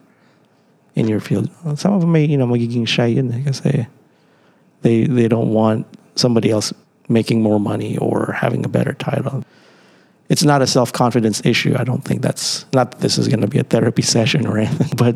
in 0.93 1.07
your 1.07 1.19
field. 1.19 1.49
Some 1.79 1.93
of 1.93 2.01
them 2.01 2.11
may, 2.11 2.25
you 2.25 2.37
know, 2.37 2.45
magiging 2.45 2.87
shy 2.87 3.07
yun 3.07 3.33
eh, 3.33 3.41
kasi 3.43 3.87
they, 4.83 5.05
they 5.05 5.27
don't 5.27 5.51
want 5.51 5.87
somebody 6.13 6.51
else 6.51 6.71
making 7.09 7.41
more 7.41 7.59
money 7.59 7.97
or 7.97 8.33
having 8.33 8.63
a 8.65 8.69
better 8.69 8.93
title. 8.93 9.43
it's 10.29 10.43
not 10.43 10.61
a 10.61 10.67
self 10.67 10.91
confidence 10.91 11.41
issue. 11.45 11.75
I 11.77 11.83
don't 11.83 12.03
think 12.03 12.21
that's 12.21 12.65
not 12.73 12.91
that 12.91 12.99
this 12.99 13.17
is 13.17 13.27
going 13.27 13.41
to 13.41 13.47
be 13.47 13.59
a 13.59 13.63
therapy 13.63 14.01
session 14.15 14.47
or 14.47 14.57
anything, 14.57 14.91
but 14.97 15.15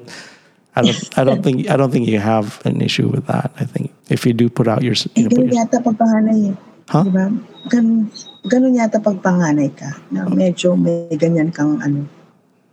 I 0.76 0.82
don't 0.86 1.02
I 1.18 1.24
don't 1.24 1.42
think 1.42 1.70
I 1.70 1.76
don't 1.76 1.92
think 1.92 2.08
you 2.08 2.20
have 2.20 2.62
an 2.66 2.82
issue 2.82 3.10
with 3.10 3.26
that. 3.28 3.52
I 3.58 3.66
think 3.66 3.92
if 4.10 4.26
you 4.26 4.34
do 4.34 4.50
put 4.50 4.68
out 4.68 4.86
your 4.86 4.94
Eh, 4.94 5.10
you 5.16 5.24
know, 5.26 5.30
put 5.30 5.38
ganun 5.40 5.50
your, 5.50 5.58
yata 5.66 5.78
pag 5.82 5.96
panganay 5.98 6.40
eh. 6.54 6.56
Huh? 6.90 7.04
Di 7.06 7.12
ba? 7.14 7.26
Ganun, 7.70 7.98
ganun 8.46 8.74
yata 8.78 8.98
pag 9.02 9.18
panganay 9.22 9.70
ka. 9.74 9.90
Na 10.14 10.30
medyo 10.30 10.78
may 10.78 11.10
ganyan 11.18 11.50
kang 11.50 11.82
ano, 11.82 12.06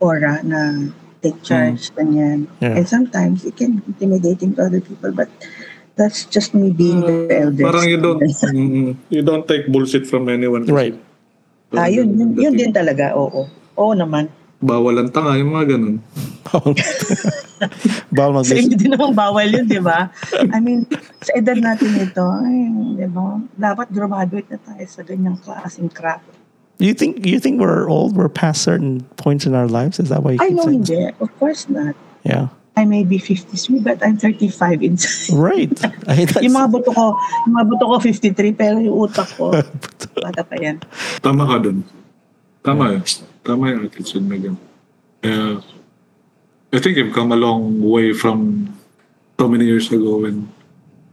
aura 0.01 0.44
na 0.44 0.92
take 1.24 1.40
charge, 1.42 1.90
ganyan. 1.97 2.47
Hmm. 2.47 2.62
Yeah. 2.64 2.76
And 2.80 2.86
sometimes 2.88 3.44
it 3.44 3.57
can 3.57 3.80
be 3.80 3.92
intimidating 3.92 4.55
to 4.57 4.68
other 4.68 4.80
people, 4.80 5.12
but 5.12 5.28
that's 5.97 6.28
just 6.28 6.53
me 6.53 6.70
being 6.70 7.01
the 7.01 7.32
eldest. 7.32 7.64
Uh, 7.64 7.72
Parang 7.72 7.86
you 7.88 7.99
don't, 8.01 8.20
mm, 8.53 8.97
you 9.09 9.22
don't 9.24 9.49
take 9.49 9.66
bullshit 9.72 10.07
from 10.07 10.28
anyone. 10.28 10.68
right. 10.68 10.97
Ah, 11.74 11.90
yun, 11.90 12.14
yun, 12.14 12.30
yun 12.38 12.55
din 12.55 12.70
talaga, 12.70 13.16
oo. 13.18 13.51
Oo 13.74 13.92
naman. 13.92 14.30
Bawal 14.57 15.05
ang 15.05 15.11
tanga, 15.13 15.37
yung 15.37 15.53
mga 15.53 15.77
ganun. 15.77 15.97
Bawal 18.17 18.41
Sa 18.41 18.57
mag 18.57 18.63
inyo 18.65 18.77
din 18.77 18.91
naman 18.97 19.13
bawal 19.13 19.49
yun, 19.53 19.69
di 19.69 19.81
ba? 19.83 20.09
I 20.33 20.59
mean, 20.65 20.89
sa 21.21 21.37
edad 21.37 21.61
natin 21.61 21.93
ito, 22.01 22.25
ay, 22.25 22.73
di 22.97 23.09
ba? 23.13 23.37
Dapat 23.53 23.93
graduate 23.93 24.49
na 24.49 24.59
tayo 24.65 24.85
sa 24.89 25.05
ganyang 25.05 25.37
klaseng 25.45 25.93
crap. 25.93 26.25
You 26.77 26.93
think 26.93 27.25
you 27.25 27.41
think 27.41 27.57
we're 27.57 27.89
old? 27.89 28.17
We're 28.17 28.29
past 28.29 28.61
certain 28.61 29.01
points 29.17 29.49
in 29.49 29.57
our 29.57 29.65
lives? 29.65 29.97
Is 29.97 30.13
that 30.13 30.21
why 30.21 30.37
you 30.37 30.45
I 30.45 30.53
know 30.53 30.69
hindi. 30.69 31.09
Of 31.21 31.33
course 31.41 31.69
not. 31.73 31.97
Yeah. 32.21 32.53
I 32.77 32.85
may 32.85 33.09
be 33.09 33.17
53, 33.17 33.81
but 33.81 34.05
I'm 34.05 34.21
35 34.21 34.85
inside. 34.85 35.33
Right. 35.33 35.73
I, 36.13 36.29
that's, 36.29 36.45
yung 36.45 36.53
mga 36.53 36.69
buto 36.69 36.93
ko, 36.93 37.17
yung 37.49 37.55
mga 37.57 37.67
buto 37.73 37.85
ko 37.89 37.95
53, 38.05 38.53
pero 38.53 38.77
yung 38.77 39.09
utak 39.09 39.33
ko, 39.33 39.57
bata 40.29 40.45
pa 40.45 40.57
yan. 40.61 40.85
Tama 41.25 41.49
ka 41.49 41.57
dun. 41.65 41.81
Tama 42.61 43.01
yun. 43.01 43.03
Tama 43.47 43.78
attitude 43.78 44.26
na. 44.26 44.59
I 46.72 46.78
think 46.82 46.97
you've 46.99 47.14
come 47.14 47.30
a 47.30 47.36
long 47.38 47.78
way 47.80 48.12
from 48.12 48.74
so 49.38 49.47
many 49.47 49.66
years 49.66 49.86
ago 49.92 50.18
when 50.26 50.51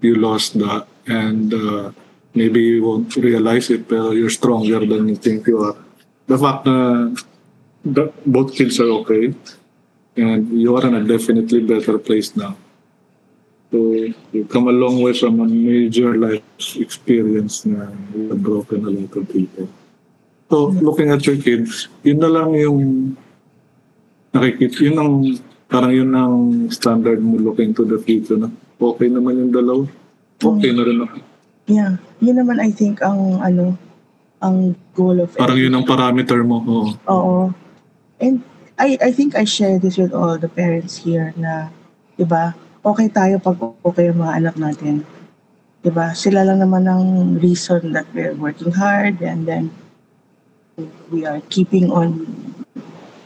you 0.02 0.16
lost 0.16 0.58
that 0.58 0.88
and 1.06 1.54
uh, 1.54 1.92
maybe 2.34 2.60
you 2.60 2.84
won't 2.84 3.16
realize 3.16 3.70
it 3.70 3.88
pero 3.88 4.18
you're 4.18 4.34
stronger 4.34 4.82
than 4.82 5.08
you 5.08 5.16
think 5.16 5.46
you 5.46 5.62
are. 5.62 5.78
The 6.26 6.38
fact 6.42 6.66
that 6.66 8.10
both 8.26 8.56
kids 8.58 8.80
are 8.80 8.90
okay 9.06 9.36
and 10.18 10.50
you 10.60 10.76
are 10.76 10.88
in 10.88 10.96
a 10.96 11.04
definitely 11.06 11.62
better 11.62 12.00
place 12.00 12.36
now. 12.36 12.58
So 13.70 13.94
you've 14.34 14.50
come 14.50 14.68
a 14.68 14.72
long 14.74 15.02
way 15.06 15.14
from 15.14 15.40
a 15.40 15.46
major 15.46 16.18
life 16.18 16.42
experience 16.82 17.62
na 17.66 17.94
you 18.10 18.34
have 18.34 18.42
broken 18.42 18.86
a 18.86 18.90
lot 18.90 19.14
of 19.14 19.30
people. 19.30 19.70
So, 20.54 20.70
looking 20.70 21.10
at 21.10 21.26
your 21.26 21.42
kids, 21.42 21.90
yun 22.06 22.22
na 22.22 22.30
lang 22.30 22.54
yung 22.54 23.18
nakikita, 24.30 24.86
yun 24.86 24.98
ang, 25.02 25.14
parang 25.66 25.90
yun 25.90 26.14
ang 26.14 26.70
standard 26.70 27.18
mo 27.26 27.42
looking 27.42 27.74
to 27.74 27.82
the 27.82 27.98
future 27.98 28.38
na 28.38 28.54
okay 28.78 29.10
naman 29.10 29.42
yung 29.42 29.50
dalawa. 29.50 29.90
Okay 30.38 30.70
na 30.70 30.86
rin 30.86 31.02
ako. 31.02 31.18
Yeah. 31.66 31.98
Yun 32.22 32.38
naman, 32.38 32.62
I 32.62 32.70
think, 32.70 33.02
ang, 33.02 33.42
ano, 33.42 33.74
ang 34.46 34.78
goal 34.94 35.26
of 35.26 35.34
Parang 35.42 35.58
yun 35.58 35.74
ang 35.74 35.90
parameter 35.90 36.46
mo. 36.46 36.62
Oo. 36.62 36.86
Oo. 37.10 37.38
And 38.22 38.46
I 38.78 39.00
I 39.00 39.10
think 39.10 39.34
I 39.34 39.48
share 39.48 39.80
this 39.80 39.96
with 39.96 40.12
all 40.12 40.36
the 40.36 40.52
parents 40.52 41.00
here 41.00 41.32
na, 41.40 41.72
'di 42.20 42.28
ba? 42.28 42.52
Okay 42.84 43.08
tayo 43.08 43.40
pag 43.40 43.56
okay 43.88 44.12
ang 44.12 44.20
mga 44.20 44.34
anak 44.44 44.56
natin. 44.60 45.08
'Di 45.80 45.92
ba? 45.96 46.12
Sila 46.12 46.44
lang 46.44 46.60
naman 46.60 46.84
ang 46.84 47.04
reason 47.40 47.96
that 47.96 48.04
we're 48.12 48.36
working 48.36 48.76
hard 48.76 49.24
and 49.24 49.48
then 49.48 49.72
we 51.12 51.26
are 51.26 51.42
keeping 51.50 51.92
on 51.92 52.66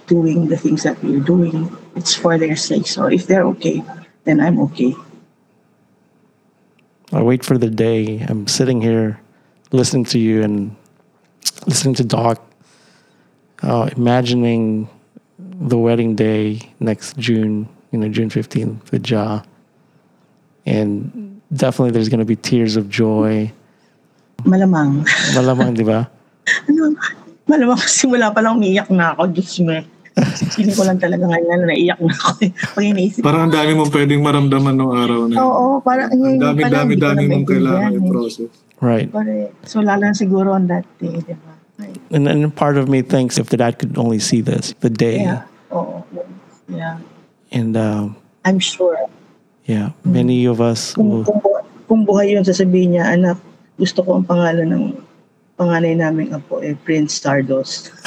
doing 0.08 0.48
the 0.48 0.58
things 0.58 0.84
that 0.84 1.02
we're 1.04 1.20
doing. 1.20 1.76
It's 1.96 2.16
for 2.16 2.38
their 2.38 2.56
sake. 2.56 2.88
So 2.88 3.06
if 3.06 3.28
they're 3.28 3.46
okay, 3.58 3.84
then 4.24 4.40
I'm 4.40 4.60
okay. 4.72 4.96
I 7.12 7.22
wait 7.22 7.46
for 7.46 7.58
the 7.58 7.70
day. 7.70 8.26
I'm 8.28 8.48
sitting 8.48 8.82
here 8.82 9.20
listening 9.72 10.06
to 10.06 10.20
you 10.20 10.44
and 10.44 10.76
listening 11.66 11.96
to 11.96 12.04
Doc, 12.04 12.42
uh, 13.64 13.90
imagining 13.96 14.90
the 15.40 15.78
wedding 15.78 16.16
day 16.16 16.60
next 16.80 17.18
June, 17.18 17.70
you 17.92 18.00
know, 18.00 18.10
June 18.10 18.30
15th 18.30 18.92
with 18.92 19.10
Ja. 19.10 19.44
And 20.66 21.42
definitely 21.54 21.92
there's 21.92 22.10
going 22.10 22.20
to 22.20 22.26
be 22.26 22.36
tears 22.36 22.76
of 22.76 22.90
joy. 22.90 23.52
Malamang. 24.44 25.08
Malamang, 25.34 25.76
di 25.76 25.84
ba? 25.84 26.12
malamang 27.48 27.80
simula 27.84 28.30
pa 28.30 28.40
lang 28.40 28.56
umiiyak 28.56 28.88
na 28.90 29.12
ako. 29.12 29.32
Diyos 29.32 29.58
me. 29.60 29.84
Feeling 30.52 30.74
ko 30.74 30.82
lang 30.82 30.98
talaga 30.98 31.24
ngayon 31.24 31.62
na 31.62 31.66
naiyak 31.70 32.00
na 32.00 32.10
ako. 32.12 32.30
Pag 32.76 32.84
iniisip 32.84 33.22
Parang 33.22 33.48
ang 33.48 33.54
dami 33.54 33.72
mong 33.74 33.92
pwedeng 33.92 34.22
maramdaman 34.22 34.76
ng 34.76 34.92
araw 34.92 35.20
na 35.24 35.34
yun. 35.34 35.40
Oo, 35.40 35.66
parang 35.80 36.10
Ang 36.10 36.42
dami, 36.42 36.60
pa 36.60 36.68
lang, 36.68 36.74
dami, 36.74 36.92
hindi 36.92 37.06
dami 37.06 37.22
mong 37.28 37.46
kailangan 37.46 37.82
maintindihan 37.86 37.94
eh. 37.94 38.10
i-process. 38.10 38.52
Right. 38.78 39.10
Correct. 39.10 39.54
So, 39.64 39.80
lalo 39.80 40.04
na 40.04 40.14
siguro 40.14 40.54
on 40.54 40.66
that 40.68 40.86
day, 40.98 41.22
di 41.22 41.34
ba? 41.34 41.54
And 42.10 42.26
then 42.26 42.50
part 42.50 42.74
of 42.76 42.90
me 42.90 43.06
thinks 43.06 43.38
if 43.38 43.50
the 43.50 43.58
dad 43.58 43.78
could 43.78 43.94
only 43.96 44.18
see 44.18 44.42
this, 44.42 44.74
the 44.82 44.90
day. 44.90 45.22
yeah. 45.22 45.46
Oo. 45.70 46.02
Yeah. 46.66 46.98
And 47.54 47.78
um, 47.78 48.18
I'm 48.42 48.58
sure. 48.58 48.98
yeah, 49.64 49.94
many 50.02 50.50
of 50.50 50.58
us 50.58 50.98
Kung, 50.98 51.10
will. 51.12 51.24
kung, 51.24 51.38
bu- 51.38 51.62
kung 51.86 52.02
buhay 52.04 52.34
yun, 52.34 52.42
sasabihin 52.42 52.98
niya, 52.98 53.06
anak, 53.08 53.38
gusto 53.78 54.02
ko 54.02 54.18
ang 54.18 54.26
pangalan 54.26 54.66
ng 54.66 54.84
panganay 55.58 55.98
naming 55.98 56.30
apo, 56.32 56.62
eh, 56.62 56.78
Prince 56.86 57.18
Stardust. 57.18 57.90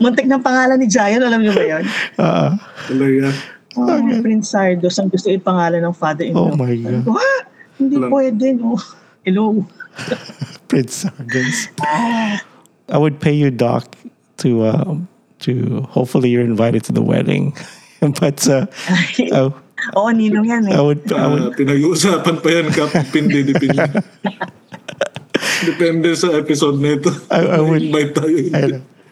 Muntik 0.00 0.30
ng 0.30 0.40
pangalan 0.40 0.78
ni 0.78 0.86
Jayon, 0.86 1.26
alam 1.26 1.42
niyo 1.42 1.52
ba 1.52 1.64
yun? 1.66 1.84
Uh, 2.16 2.54
Talaga. 2.86 3.28
Oh, 3.74 3.98
Prince 4.22 4.54
Stardust, 4.54 4.98
ang 4.98 5.10
gusto 5.10 5.28
ipangalan 5.28 5.82
ng 5.82 5.94
father-in-law. 5.94 6.54
oh 6.54 6.56
my 6.56 6.74
God. 6.78 7.04
What? 7.06 7.44
Hindi 7.78 7.96
Alam. 7.98 8.10
pwede, 8.10 8.46
no? 8.54 8.78
Hello. 9.22 9.62
Prince 10.70 11.06
Sargans. 11.06 11.68
I 12.88 12.96
would 12.96 13.18
pay 13.18 13.34
you, 13.34 13.50
Doc, 13.50 13.86
to 14.42 14.66
um, 14.66 15.06
to 15.46 15.82
hopefully 15.90 16.30
you're 16.30 16.46
invited 16.46 16.82
to 16.86 16.92
the 16.92 17.02
wedding. 17.02 17.54
but 18.22 18.42
uh, 18.50 18.66
I, 18.90 19.50
Oo, 19.94 20.10
ninong 20.10 20.46
yan 20.46 20.62
eh. 20.70 20.74
I 20.74 20.82
would 20.82 21.02
I 21.14 21.26
would 21.30 21.42
Uh, 21.50 21.54
pinag-uusapan 21.54 22.34
pa 22.42 22.48
yan, 22.50 22.66
Kap. 22.74 22.90
Pindi, 23.14 23.46
dipindi. 23.46 23.78
Depende 25.70 26.14
sa 26.14 26.28
episode 26.32 26.78
na 26.78 26.94
ito. 26.94 27.10
I- 27.28 27.50
I 27.56 27.60
would- 27.60 27.82
Invite 27.82 28.12
tayo. 28.14 28.36
I, 28.54 28.70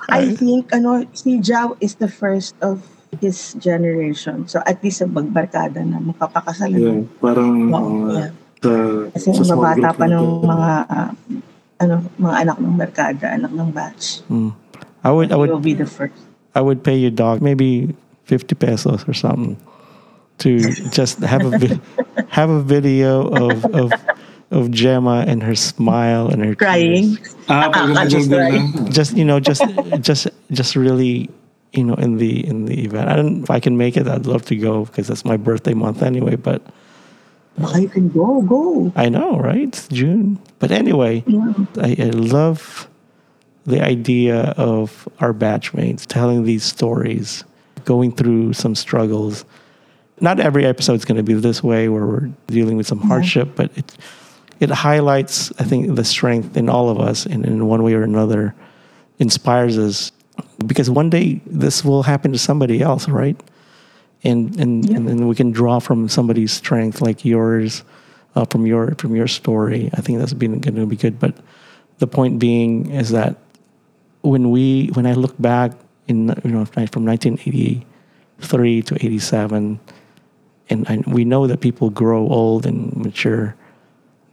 I 0.09 0.23
think, 0.33 0.71
ano, 0.71 1.03
si 1.13 1.39
Jao 1.39 1.75
is 1.81 1.97
the 1.97 2.07
first 2.07 2.55
of 2.61 2.79
his 3.19 3.55
generation. 3.59 4.47
So, 4.47 4.63
at 4.63 4.79
least 4.81 5.01
sa 5.01 5.07
magbarkada 5.07 5.83
na 5.83 5.99
magpapakasalan. 5.99 6.79
Yeah, 6.79 7.01
parang 7.19 7.73
Oo, 7.73 7.91
uh, 8.07 8.15
yeah. 8.15 8.31
sa, 8.63 8.71
Kasi 9.11 9.27
sa 9.35 9.45
mabata 9.51 9.91
pa 9.91 10.07
ng 10.07 10.27
mga, 10.43 10.71
ah, 10.87 11.11
ano, 11.77 11.95
mga 12.17 12.35
anak 12.45 12.57
ng 12.61 12.77
barkada, 12.77 13.27
anak 13.35 13.51
ng 13.51 13.71
batch. 13.71 14.23
mm, 14.29 14.51
I 15.03 15.11
would 15.11 15.31
I 15.31 15.35
He 15.35 15.41
will 15.41 15.59
would 15.59 15.63
be 15.63 15.75
the 15.75 15.87
first. 15.87 16.15
I 16.51 16.61
would 16.61 16.83
pay 16.83 16.97
you, 16.97 17.11
dog 17.11 17.39
maybe 17.39 17.93
fifty 18.25 18.55
pesos 18.55 19.05
or 19.07 19.15
something 19.15 19.55
to 20.41 20.59
just 20.91 21.21
have 21.21 21.45
a 21.45 21.53
vi- 21.55 21.79
have 22.35 22.49
a 22.49 22.59
video 22.59 23.29
of 23.29 23.61
of 23.71 23.89
of 24.51 24.71
Gemma 24.71 25.25
and 25.27 25.43
her 25.43 25.55
smile 25.55 26.29
and 26.29 26.45
her 26.45 26.55
Crying. 26.55 27.17
tears. 27.17 27.37
Ah, 27.49 27.71
pag 27.73 27.97
Ah, 27.97 28.05
just 28.07 28.31
Google 28.31 28.41
right. 28.47 28.75
na. 28.75 28.89
just 28.91 29.17
you 29.17 29.25
know 29.25 29.41
just 29.41 29.63
just 30.01 30.29
just 30.51 30.77
really 30.77 31.29
you 31.73 31.83
know 31.85 31.95
in 31.95 32.17
the 32.17 32.47
in 32.47 32.65
the 32.65 32.85
event 32.87 33.09
i 33.11 33.17
don't 33.17 33.43
if 33.43 33.51
i 33.51 33.59
can 33.61 33.77
make 33.77 33.97
it 33.99 34.07
i'd 34.07 34.25
love 34.25 34.45
to 34.47 34.55
go 34.57 34.85
because 34.87 35.09
that's 35.09 35.25
my 35.27 35.37
birthday 35.37 35.75
month 35.75 36.01
anyway 36.03 36.37
but 36.37 36.63
Baka 37.59 37.81
you 37.83 37.89
can 37.89 38.09
go, 38.09 38.41
go. 38.43 38.93
i 38.97 39.09
know 39.11 39.37
right 39.39 39.67
it's 39.75 39.89
june 39.89 40.39
but 40.59 40.71
anyway 40.71 41.23
Yeah. 41.27 41.53
I, 41.83 41.97
I 41.99 42.11
love 42.15 42.89
the 43.67 43.83
idea 43.83 44.55
of 44.57 45.09
our 45.19 45.35
batchmates 45.35 46.07
telling 46.07 46.45
these 46.45 46.63
stories 46.65 47.43
going 47.85 48.13
through 48.15 48.53
some 48.55 48.75
struggles 48.75 49.45
not 50.21 50.39
every 50.41 50.65
episode 50.65 50.95
is 50.95 51.05
going 51.05 51.19
to 51.19 51.27
be 51.27 51.35
this 51.35 51.63
way 51.63 51.89
where 51.91 52.07
we're 52.07 52.31
dealing 52.47 52.77
with 52.79 52.87
some 52.87 53.01
hardship 53.01 53.51
but 53.57 53.77
it 53.77 53.97
it 54.61 54.71
highlights 54.71 55.53
i 55.59 55.65
think 55.65 55.95
the 55.95 56.05
strength 56.05 56.57
in 56.57 56.69
all 56.69 56.89
of 56.89 56.99
us 56.99 57.27
and 57.27 57.45
in 57.45 57.67
one 57.67 57.83
way 57.83 57.95
or 57.95 58.03
another 58.03 58.55
inspires 59.19 59.79
us. 59.79 60.13
Because 60.67 60.91
one 60.91 61.09
day 61.09 61.41
this 61.47 61.83
will 61.85 62.03
happen 62.03 62.33
to 62.33 62.39
somebody 62.39 62.83
else 62.83 63.09
right? 63.09 63.37
And 64.25 64.55
and 64.61 64.85
Yeah. 64.85 64.97
and 64.97 65.09
then 65.09 65.27
we 65.29 65.35
can 65.35 65.51
draw 65.53 65.79
from 65.81 66.09
somebody's 66.09 66.53
strength 66.53 67.01
like 67.01 67.25
yours 67.25 67.85
uh, 68.35 68.45
from 68.51 68.67
your 68.67 68.95
from 68.99 69.17
your 69.17 69.29
story. 69.29 69.89
I 69.97 70.01
think 70.03 70.19
that's 70.19 70.35
been 70.35 70.61
going 70.61 70.77
to 70.77 70.87
be 70.87 70.97
good. 70.97 71.19
But 71.19 71.35
the 71.99 72.07
point 72.07 72.39
being 72.39 72.91
is 72.93 73.11
that 73.11 73.37
when 74.23 74.51
we 74.51 74.89
when 74.93 75.07
i 75.07 75.13
look 75.15 75.35
back 75.41 75.73
in 76.09 76.29
you 76.45 76.51
know 76.51 76.65
from 76.65 77.05
1983 77.07 78.83
to 78.83 78.95
87 78.95 79.81
and 80.69 80.89
I, 80.89 80.99
we 81.07 81.25
know 81.25 81.47
that 81.47 81.61
people 81.61 81.91
grow 81.91 82.27
old 82.29 82.67
and 82.67 82.95
mature 82.97 83.55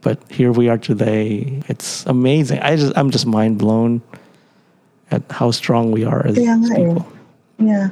But 0.04 0.20
here 0.28 0.52
we 0.52 0.68
are 0.68 0.76
today. 0.76 1.64
It's 1.72 2.04
amazing. 2.04 2.60
I 2.60 2.76
just 2.76 2.92
I'm 2.92 3.08
just 3.08 3.24
mind 3.24 3.56
blown 3.56 4.04
at 5.08 5.24
how 5.32 5.48
strong 5.50 5.96
we 5.96 6.04
are 6.04 6.20
as 6.28 6.36
eh. 6.36 6.44
people. 6.44 7.08
Yeah. 7.56 7.88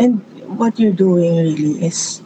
And 0.00 0.24
what 0.56 0.80
you're 0.80 0.96
doing 0.96 1.36
really 1.36 1.84
is, 1.84 2.24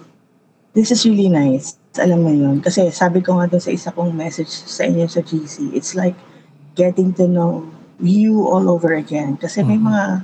this 0.78 0.94
is 0.94 1.02
really 1.02 1.28
nice. 1.28 1.74
Alam 1.98 2.22
mo 2.22 2.30
yun. 2.30 2.62
Kasi 2.62 2.94
sabi 2.94 3.18
ko 3.18 3.42
nga 3.42 3.50
doon 3.50 3.58
sa 3.58 3.74
isa 3.74 3.90
kong 3.90 4.14
message 4.14 4.50
sa 4.50 4.86
inyo 4.86 5.10
sa 5.10 5.26
GC, 5.26 5.74
it's 5.74 5.98
like 5.98 6.14
getting 6.78 7.10
to 7.18 7.26
know 7.26 7.66
you 7.98 8.46
all 8.46 8.70
over 8.70 8.94
again. 8.94 9.34
Kasi 9.42 9.66
may 9.66 9.74
mga 9.76 10.22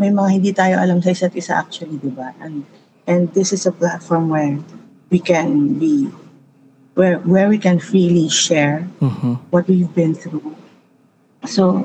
may 0.00 0.08
mga 0.08 0.28
hindi 0.32 0.50
tayo 0.56 0.80
alam 0.80 1.04
sa 1.04 1.12
isa't 1.12 1.36
isa 1.36 1.60
actually, 1.60 2.00
di 2.00 2.08
ba? 2.08 2.32
And, 2.40 2.64
and 3.04 3.28
this 3.36 3.52
is 3.52 3.68
a 3.68 3.74
platform 3.74 4.32
where 4.32 4.56
we 5.12 5.20
can 5.20 5.76
be, 5.76 6.08
where, 7.00 7.16
where 7.24 7.48
we 7.48 7.56
can 7.56 7.80
freely 7.80 8.28
share 8.28 8.84
Mhm. 9.00 9.40
what 9.48 9.64
we've 9.64 9.88
been 9.96 10.12
through. 10.12 10.44
So, 11.48 11.80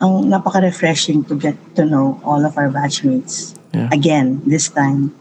ang 0.00 0.32
napaka-refreshing 0.32 1.28
to 1.28 1.36
get 1.36 1.52
to 1.76 1.84
know 1.84 2.16
all 2.24 2.40
of 2.48 2.56
our 2.56 2.72
batchmates. 2.72 3.52
Yeah. 3.76 3.92
Again, 3.92 4.40
this 4.48 4.72
time, 4.72 5.12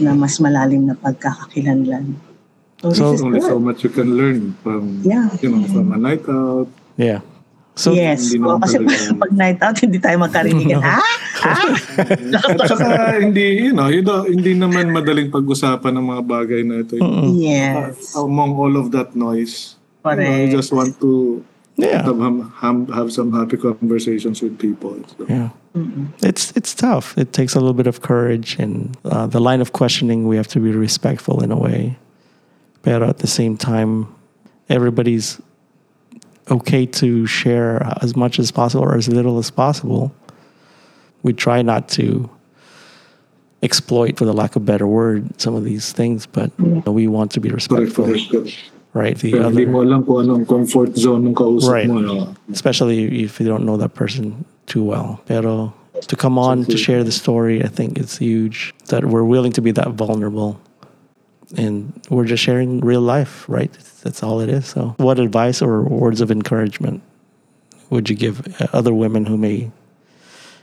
na 0.00 0.16
mas 0.16 0.40
malalim 0.40 0.88
na 0.88 0.96
pagkakakilanlan. 0.96 2.16
So, 2.80 2.88
So, 2.96 3.04
Only 3.20 3.44
good. 3.44 3.52
so 3.52 3.60
much 3.60 3.84
you 3.84 3.92
can 3.92 4.16
learn 4.16 4.56
from, 4.64 5.04
Yeah. 5.04 5.28
you 5.44 5.52
know, 5.52 5.68
from 5.68 5.92
a 5.92 6.00
night 6.00 6.24
out. 6.24 6.72
Yeah. 6.96 7.20
So 7.74 7.90
yes. 7.90 8.30
hindi 8.30 8.38
Oo, 8.38 8.54
naman 8.54 8.62
kasi 8.62 8.76
talaga- 8.78 9.18
pag 9.26 9.32
night 9.34 9.60
out, 9.62 9.76
hindi 9.82 9.98
tayo 9.98 10.16
magkarinigan. 10.22 10.78
ah? 10.86 11.02
Ah? 11.42 11.74
At 12.46 12.70
saka 12.70 13.18
hindi, 13.18 13.66
you 13.66 13.74
know, 13.74 13.90
you 13.90 14.02
know, 14.02 14.22
hindi 14.22 14.54
naman 14.54 14.94
madaling 14.94 15.34
pag-usapan 15.34 15.98
ng 15.98 16.06
mga 16.06 16.22
bagay 16.22 16.60
na 16.62 16.86
ito. 16.86 16.96
yes. 17.34 18.14
Among 18.14 18.54
all 18.54 18.74
of 18.78 18.94
that 18.94 19.18
noise, 19.18 19.74
you, 20.06 20.14
know, 20.14 20.36
you 20.38 20.48
just 20.54 20.70
want 20.70 20.94
to 21.02 21.42
yeah. 21.76 22.06
have, 22.06 22.22
have, 22.62 22.80
have 22.94 23.08
some 23.12 23.34
happy 23.34 23.58
conversations 23.58 24.40
with 24.40 24.58
people. 24.58 24.94
So, 25.18 25.26
Yeah. 25.28 25.50
It's 26.22 26.54
it's 26.54 26.70
tough. 26.70 27.18
It 27.18 27.34
takes 27.34 27.54
a 27.54 27.58
little 27.58 27.74
bit 27.74 27.90
of 27.90 27.98
courage 27.98 28.54
and 28.62 28.94
uh, 29.10 29.26
the 29.26 29.42
line 29.42 29.58
of 29.58 29.74
questioning. 29.74 30.22
We 30.30 30.38
have 30.38 30.46
to 30.54 30.62
be 30.62 30.70
respectful 30.70 31.42
in 31.42 31.50
a 31.50 31.58
way, 31.58 31.98
but 32.86 33.02
at 33.02 33.18
the 33.18 33.26
same 33.26 33.58
time, 33.58 34.06
everybody's 34.70 35.42
okay 36.50 36.86
to 36.86 37.26
share 37.26 37.82
as 38.02 38.14
much 38.16 38.38
as 38.38 38.50
possible 38.50 38.84
or 38.84 38.94
as 38.96 39.08
little 39.08 39.38
as 39.38 39.50
possible. 39.50 40.12
We 41.22 41.32
try 41.32 41.62
not 41.62 41.88
to 41.90 42.28
exploit, 43.62 44.18
for 44.18 44.24
the 44.26 44.34
lack 44.34 44.56
of 44.56 44.62
a 44.62 44.64
better 44.64 44.86
word, 44.86 45.40
some 45.40 45.54
of 45.54 45.64
these 45.64 45.92
things, 45.92 46.26
but 46.26 46.50
we 46.86 47.08
want 47.08 47.32
to 47.32 47.40
be 47.40 47.48
correct, 47.48 47.70
respectful, 47.70 48.04
correct, 48.06 48.30
correct. 48.30 48.58
right? 48.92 49.16
The 49.16 49.32
Kaya 49.32 49.46
other, 49.46 49.66
mo 49.66 49.80
alam 49.82 50.04
kung 50.04 50.28
anong 50.28 50.46
comfort 50.46 50.96
zone 50.96 51.28
ng 51.28 51.34
kausap 51.34 51.72
Right. 51.72 51.88
mo. 51.88 52.00
No? 52.00 52.34
especially 52.52 53.24
if 53.24 53.40
you 53.40 53.46
don't 53.46 53.64
know 53.64 53.78
that 53.78 53.94
person 53.94 54.44
too 54.66 54.84
well. 54.84 55.20
Pero 55.24 55.72
to 56.06 56.14
come 56.16 56.36
on 56.38 56.64
to 56.66 56.76
share 56.76 57.02
the 57.02 57.12
story, 57.12 57.64
I 57.64 57.68
think 57.68 57.96
it's 57.96 58.18
huge 58.18 58.74
that 58.92 59.06
we're 59.06 59.24
willing 59.24 59.52
to 59.52 59.62
be 59.62 59.72
that 59.72 59.88
vulnerable. 59.96 60.60
And 61.56 61.92
we're 62.10 62.24
just 62.24 62.42
sharing 62.42 62.80
real 62.80 63.00
life, 63.00 63.48
right? 63.48 63.72
That's 64.02 64.22
all 64.22 64.40
it 64.40 64.48
is. 64.48 64.66
So, 64.66 64.94
what 64.98 65.18
advice 65.18 65.62
or 65.62 65.82
words 65.82 66.20
of 66.20 66.30
encouragement 66.30 67.02
would 67.90 68.10
you 68.10 68.16
give 68.16 68.42
other 68.72 68.92
women 68.92 69.26
who 69.26 69.36
may 69.36 69.70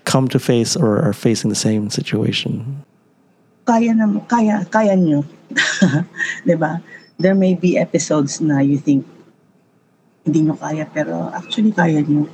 come 0.03 0.27
to 0.29 0.39
face 0.39 0.75
or 0.75 1.01
are 1.01 1.13
facing 1.13 1.49
the 1.49 1.55
same 1.55 1.89
situation? 1.89 2.83
kaya 3.71 3.93
na, 3.93 4.05
kaya, 4.25 4.65
kaya 4.67 4.93
nyo. 4.97 5.23
'Di 6.45 6.55
ba? 6.57 6.81
There 7.21 7.37
may 7.37 7.53
be 7.53 7.77
episodes 7.77 8.41
na 8.41 8.59
you 8.59 8.81
think 8.81 9.05
hindi 10.25 10.49
nyo 10.49 10.57
kaya, 10.57 10.89
pero 10.89 11.29
actually 11.31 11.71
kaya 11.71 12.01
nyo. 12.01 12.25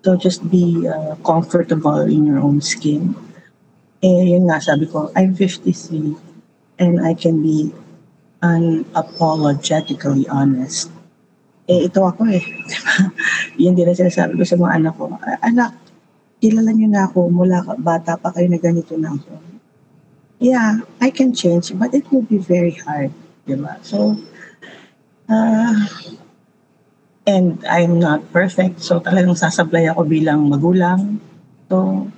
So 0.00 0.16
just 0.16 0.40
be 0.48 0.88
uh, 0.88 1.18
comfortable 1.26 2.08
in 2.08 2.24
your 2.24 2.40
own 2.40 2.64
skin. 2.64 3.12
Eh, 4.00 4.32
yun 4.32 4.48
nga, 4.48 4.56
sabi 4.56 4.88
ko, 4.88 5.12
I'm 5.12 5.36
53 5.36 6.16
and 6.80 7.04
I 7.04 7.12
can 7.12 7.44
be 7.44 7.68
unapologetically 8.40 10.24
honest. 10.28 10.88
Eh, 11.70 11.86
ito 11.86 12.02
ako 12.02 12.26
eh. 12.28 12.42
Diba? 12.68 12.94
Yun 13.60 13.74
din 13.76 13.86
ang 13.86 13.98
sinasabi 14.00 14.40
ko 14.40 14.44
sa 14.44 14.58
mga 14.58 14.72
anak 14.80 14.94
ko. 14.96 15.12
Anak, 15.44 15.76
kilala 16.42 16.72
niyo 16.72 16.88
na 16.90 17.06
ako 17.06 17.30
mula 17.30 17.62
bata 17.78 18.16
pa 18.16 18.32
kayo 18.32 18.48
na 18.48 18.58
ganito 18.58 18.96
na 18.96 19.12
ako 19.12 19.50
yeah, 20.40 20.80
I 21.00 21.12
can 21.12 21.36
change, 21.36 21.70
but 21.76 21.94
it 21.94 22.08
will 22.10 22.24
be 22.24 22.40
very 22.40 22.72
hard, 22.72 23.12
di 23.44 23.54
ba? 23.54 23.76
So, 23.84 24.16
uh, 25.28 25.84
and 27.28 27.60
I'm 27.68 28.00
not 28.00 28.24
perfect, 28.32 28.80
so 28.80 28.98
talagang 28.98 29.36
sasablay 29.36 29.86
ako 29.92 30.08
bilang 30.08 30.48
magulang. 30.48 31.20
So, 31.68 32.08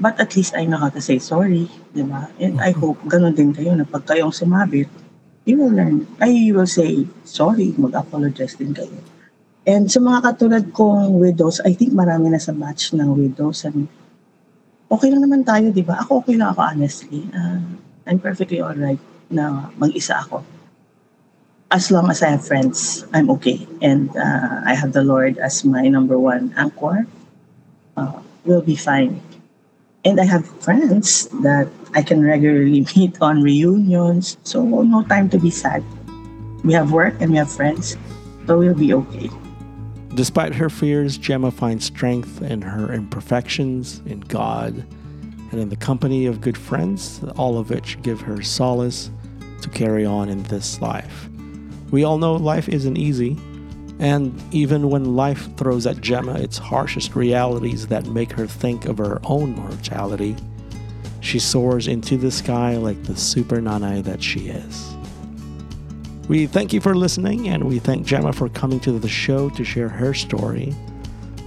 but 0.00 0.16
at 0.16 0.34
least 0.34 0.56
I 0.56 0.64
know 0.64 0.80
how 0.80 0.88
to 0.88 1.04
say 1.04 1.20
sorry, 1.20 1.68
di 1.92 2.02
ba? 2.02 2.32
And 2.40 2.58
I 2.58 2.72
hope 2.72 2.98
ganun 3.04 3.36
din 3.36 3.52
kayo 3.52 3.76
na 3.76 3.84
pag 3.84 4.08
kayong 4.08 4.32
sumabit, 4.32 4.88
you 5.50 5.58
will 5.58 5.74
learn. 5.74 6.06
You 6.22 6.54
will 6.62 6.70
say 6.70 7.10
sorry, 7.26 7.74
mag-apologize 7.74 8.54
din 8.54 8.70
kayo. 8.70 8.94
And 9.66 9.90
sa 9.90 9.98
mga 9.98 10.22
katulad 10.22 10.64
kong 10.70 11.18
widows, 11.18 11.58
I 11.66 11.74
think 11.74 11.92
marami 11.92 12.30
na 12.30 12.38
sa 12.38 12.54
batch 12.54 12.94
ng 12.94 13.10
widows 13.12 13.66
and 13.66 13.90
okay 14.90 15.10
lang 15.10 15.26
naman 15.26 15.42
tayo, 15.42 15.70
di 15.74 15.82
ba? 15.82 16.00
Ako 16.06 16.22
okay 16.24 16.38
lang 16.38 16.54
ako, 16.54 16.62
honestly. 16.62 17.22
Uh, 17.34 17.62
I'm 18.06 18.18
perfectly 18.18 18.62
alright 18.62 18.98
na 19.30 19.70
mag-isa 19.78 20.18
ako. 20.22 20.42
As 21.70 21.86
long 21.94 22.10
as 22.10 22.18
I 22.18 22.34
have 22.34 22.42
friends, 22.42 23.06
I'm 23.14 23.30
okay. 23.38 23.62
And 23.78 24.10
uh, 24.18 24.66
I 24.66 24.74
have 24.74 24.90
the 24.90 25.06
Lord 25.06 25.38
as 25.38 25.62
my 25.62 25.86
number 25.86 26.18
one 26.18 26.50
anchor. 26.58 27.06
Uh, 27.94 28.18
we'll 28.42 28.66
be 28.66 28.74
fine. 28.74 29.22
And 30.04 30.20
I 30.20 30.24
have 30.24 30.46
friends 30.62 31.26
that 31.42 31.68
I 31.94 32.02
can 32.02 32.24
regularly 32.24 32.86
meet 32.96 33.20
on 33.20 33.42
reunions. 33.42 34.36
So 34.44 34.64
no 34.64 35.02
time 35.04 35.28
to 35.30 35.38
be 35.38 35.50
sad. 35.50 35.84
We 36.64 36.72
have 36.72 36.92
work 36.92 37.14
and 37.20 37.30
we 37.30 37.36
have 37.36 37.50
friends. 37.50 37.96
So 38.46 38.58
we'll 38.58 38.74
be 38.74 38.94
okay. 38.94 39.30
Despite 40.14 40.54
her 40.54 40.68
fears, 40.68 41.16
Gemma 41.16 41.50
finds 41.50 41.84
strength 41.84 42.42
in 42.42 42.62
her 42.62 42.92
imperfections, 42.92 44.02
in 44.06 44.20
God, 44.20 44.84
and 45.52 45.60
in 45.60 45.68
the 45.68 45.76
company 45.76 46.26
of 46.26 46.40
good 46.40 46.58
friends, 46.58 47.20
all 47.36 47.58
of 47.58 47.70
which 47.70 48.00
give 48.02 48.20
her 48.22 48.42
solace 48.42 49.10
to 49.62 49.68
carry 49.68 50.04
on 50.04 50.28
in 50.28 50.42
this 50.44 50.80
life. 50.80 51.28
We 51.90 52.04
all 52.04 52.18
know 52.18 52.34
life 52.34 52.68
isn't 52.68 52.96
easy, 52.96 53.36
and 54.00 54.42
even 54.52 54.88
when 54.88 55.14
life 55.14 55.54
throws 55.56 55.86
at 55.86 56.00
Gemma 56.00 56.34
its 56.34 56.56
harshest 56.56 57.14
realities 57.14 57.86
that 57.88 58.06
make 58.06 58.32
her 58.32 58.46
think 58.46 58.86
of 58.86 58.96
her 58.98 59.20
own 59.24 59.54
mortality, 59.54 60.34
she 61.20 61.38
soars 61.38 61.86
into 61.86 62.16
the 62.16 62.30
sky 62.30 62.78
like 62.78 63.02
the 63.04 63.14
super 63.14 63.56
nanai 63.56 64.02
that 64.04 64.22
she 64.22 64.48
is. 64.48 64.94
We 66.28 66.46
thank 66.46 66.72
you 66.72 66.80
for 66.80 66.94
listening, 66.94 67.48
and 67.48 67.64
we 67.64 67.78
thank 67.78 68.06
Gemma 68.06 68.32
for 68.32 68.48
coming 68.48 68.80
to 68.80 68.98
the 68.98 69.08
show 69.08 69.50
to 69.50 69.64
share 69.64 69.88
her 69.88 70.14
story. 70.14 70.74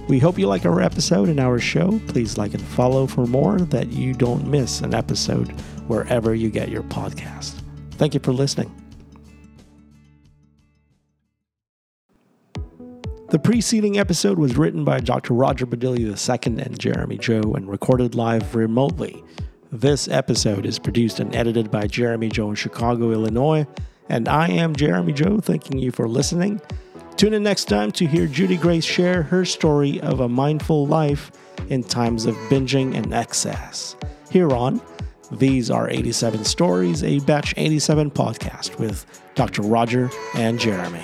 We 0.08 0.20
hope 0.20 0.38
you 0.38 0.46
like 0.46 0.64
our 0.64 0.80
episode 0.80 1.28
and 1.28 1.40
our 1.40 1.58
show. 1.58 1.98
Please 2.06 2.38
like 2.38 2.54
and 2.54 2.62
follow 2.62 3.06
for 3.06 3.26
more 3.26 3.58
that 3.58 3.88
you 3.88 4.12
don't 4.12 4.46
miss 4.46 4.80
an 4.80 4.94
episode 4.94 5.50
wherever 5.88 6.34
you 6.34 6.50
get 6.50 6.68
your 6.68 6.82
podcast. 6.84 7.54
Thank 7.92 8.14
you 8.14 8.20
for 8.20 8.32
listening. 8.32 8.83
The 13.34 13.40
preceding 13.40 13.98
episode 13.98 14.38
was 14.38 14.56
written 14.56 14.84
by 14.84 15.00
Dr. 15.00 15.34
Roger 15.34 15.66
Badilli 15.66 16.06
II 16.06 16.62
and 16.62 16.78
Jeremy 16.78 17.18
Joe 17.18 17.54
and 17.56 17.68
recorded 17.68 18.14
live 18.14 18.54
remotely. 18.54 19.24
This 19.72 20.06
episode 20.06 20.64
is 20.64 20.78
produced 20.78 21.18
and 21.18 21.34
edited 21.34 21.68
by 21.68 21.88
Jeremy 21.88 22.28
Joe 22.28 22.50
in 22.50 22.54
Chicago, 22.54 23.10
Illinois. 23.10 23.66
And 24.08 24.28
I 24.28 24.50
am 24.50 24.76
Jeremy 24.76 25.12
Joe, 25.12 25.40
thanking 25.40 25.80
you 25.80 25.90
for 25.90 26.06
listening. 26.06 26.60
Tune 27.16 27.34
in 27.34 27.42
next 27.42 27.64
time 27.64 27.90
to 27.90 28.06
hear 28.06 28.28
Judy 28.28 28.56
Grace 28.56 28.84
share 28.84 29.24
her 29.24 29.44
story 29.44 30.00
of 30.02 30.20
a 30.20 30.28
mindful 30.28 30.86
life 30.86 31.32
in 31.70 31.82
times 31.82 32.26
of 32.26 32.36
binging 32.48 32.94
and 32.94 33.12
excess. 33.12 33.96
Here 34.30 34.52
on 34.52 34.80
These 35.32 35.72
Are 35.72 35.90
87 35.90 36.44
Stories, 36.44 37.02
a 37.02 37.18
Batch 37.18 37.52
87 37.56 38.12
podcast 38.12 38.78
with 38.78 39.04
Dr. 39.34 39.62
Roger 39.62 40.08
and 40.36 40.56
Jeremy. 40.60 41.02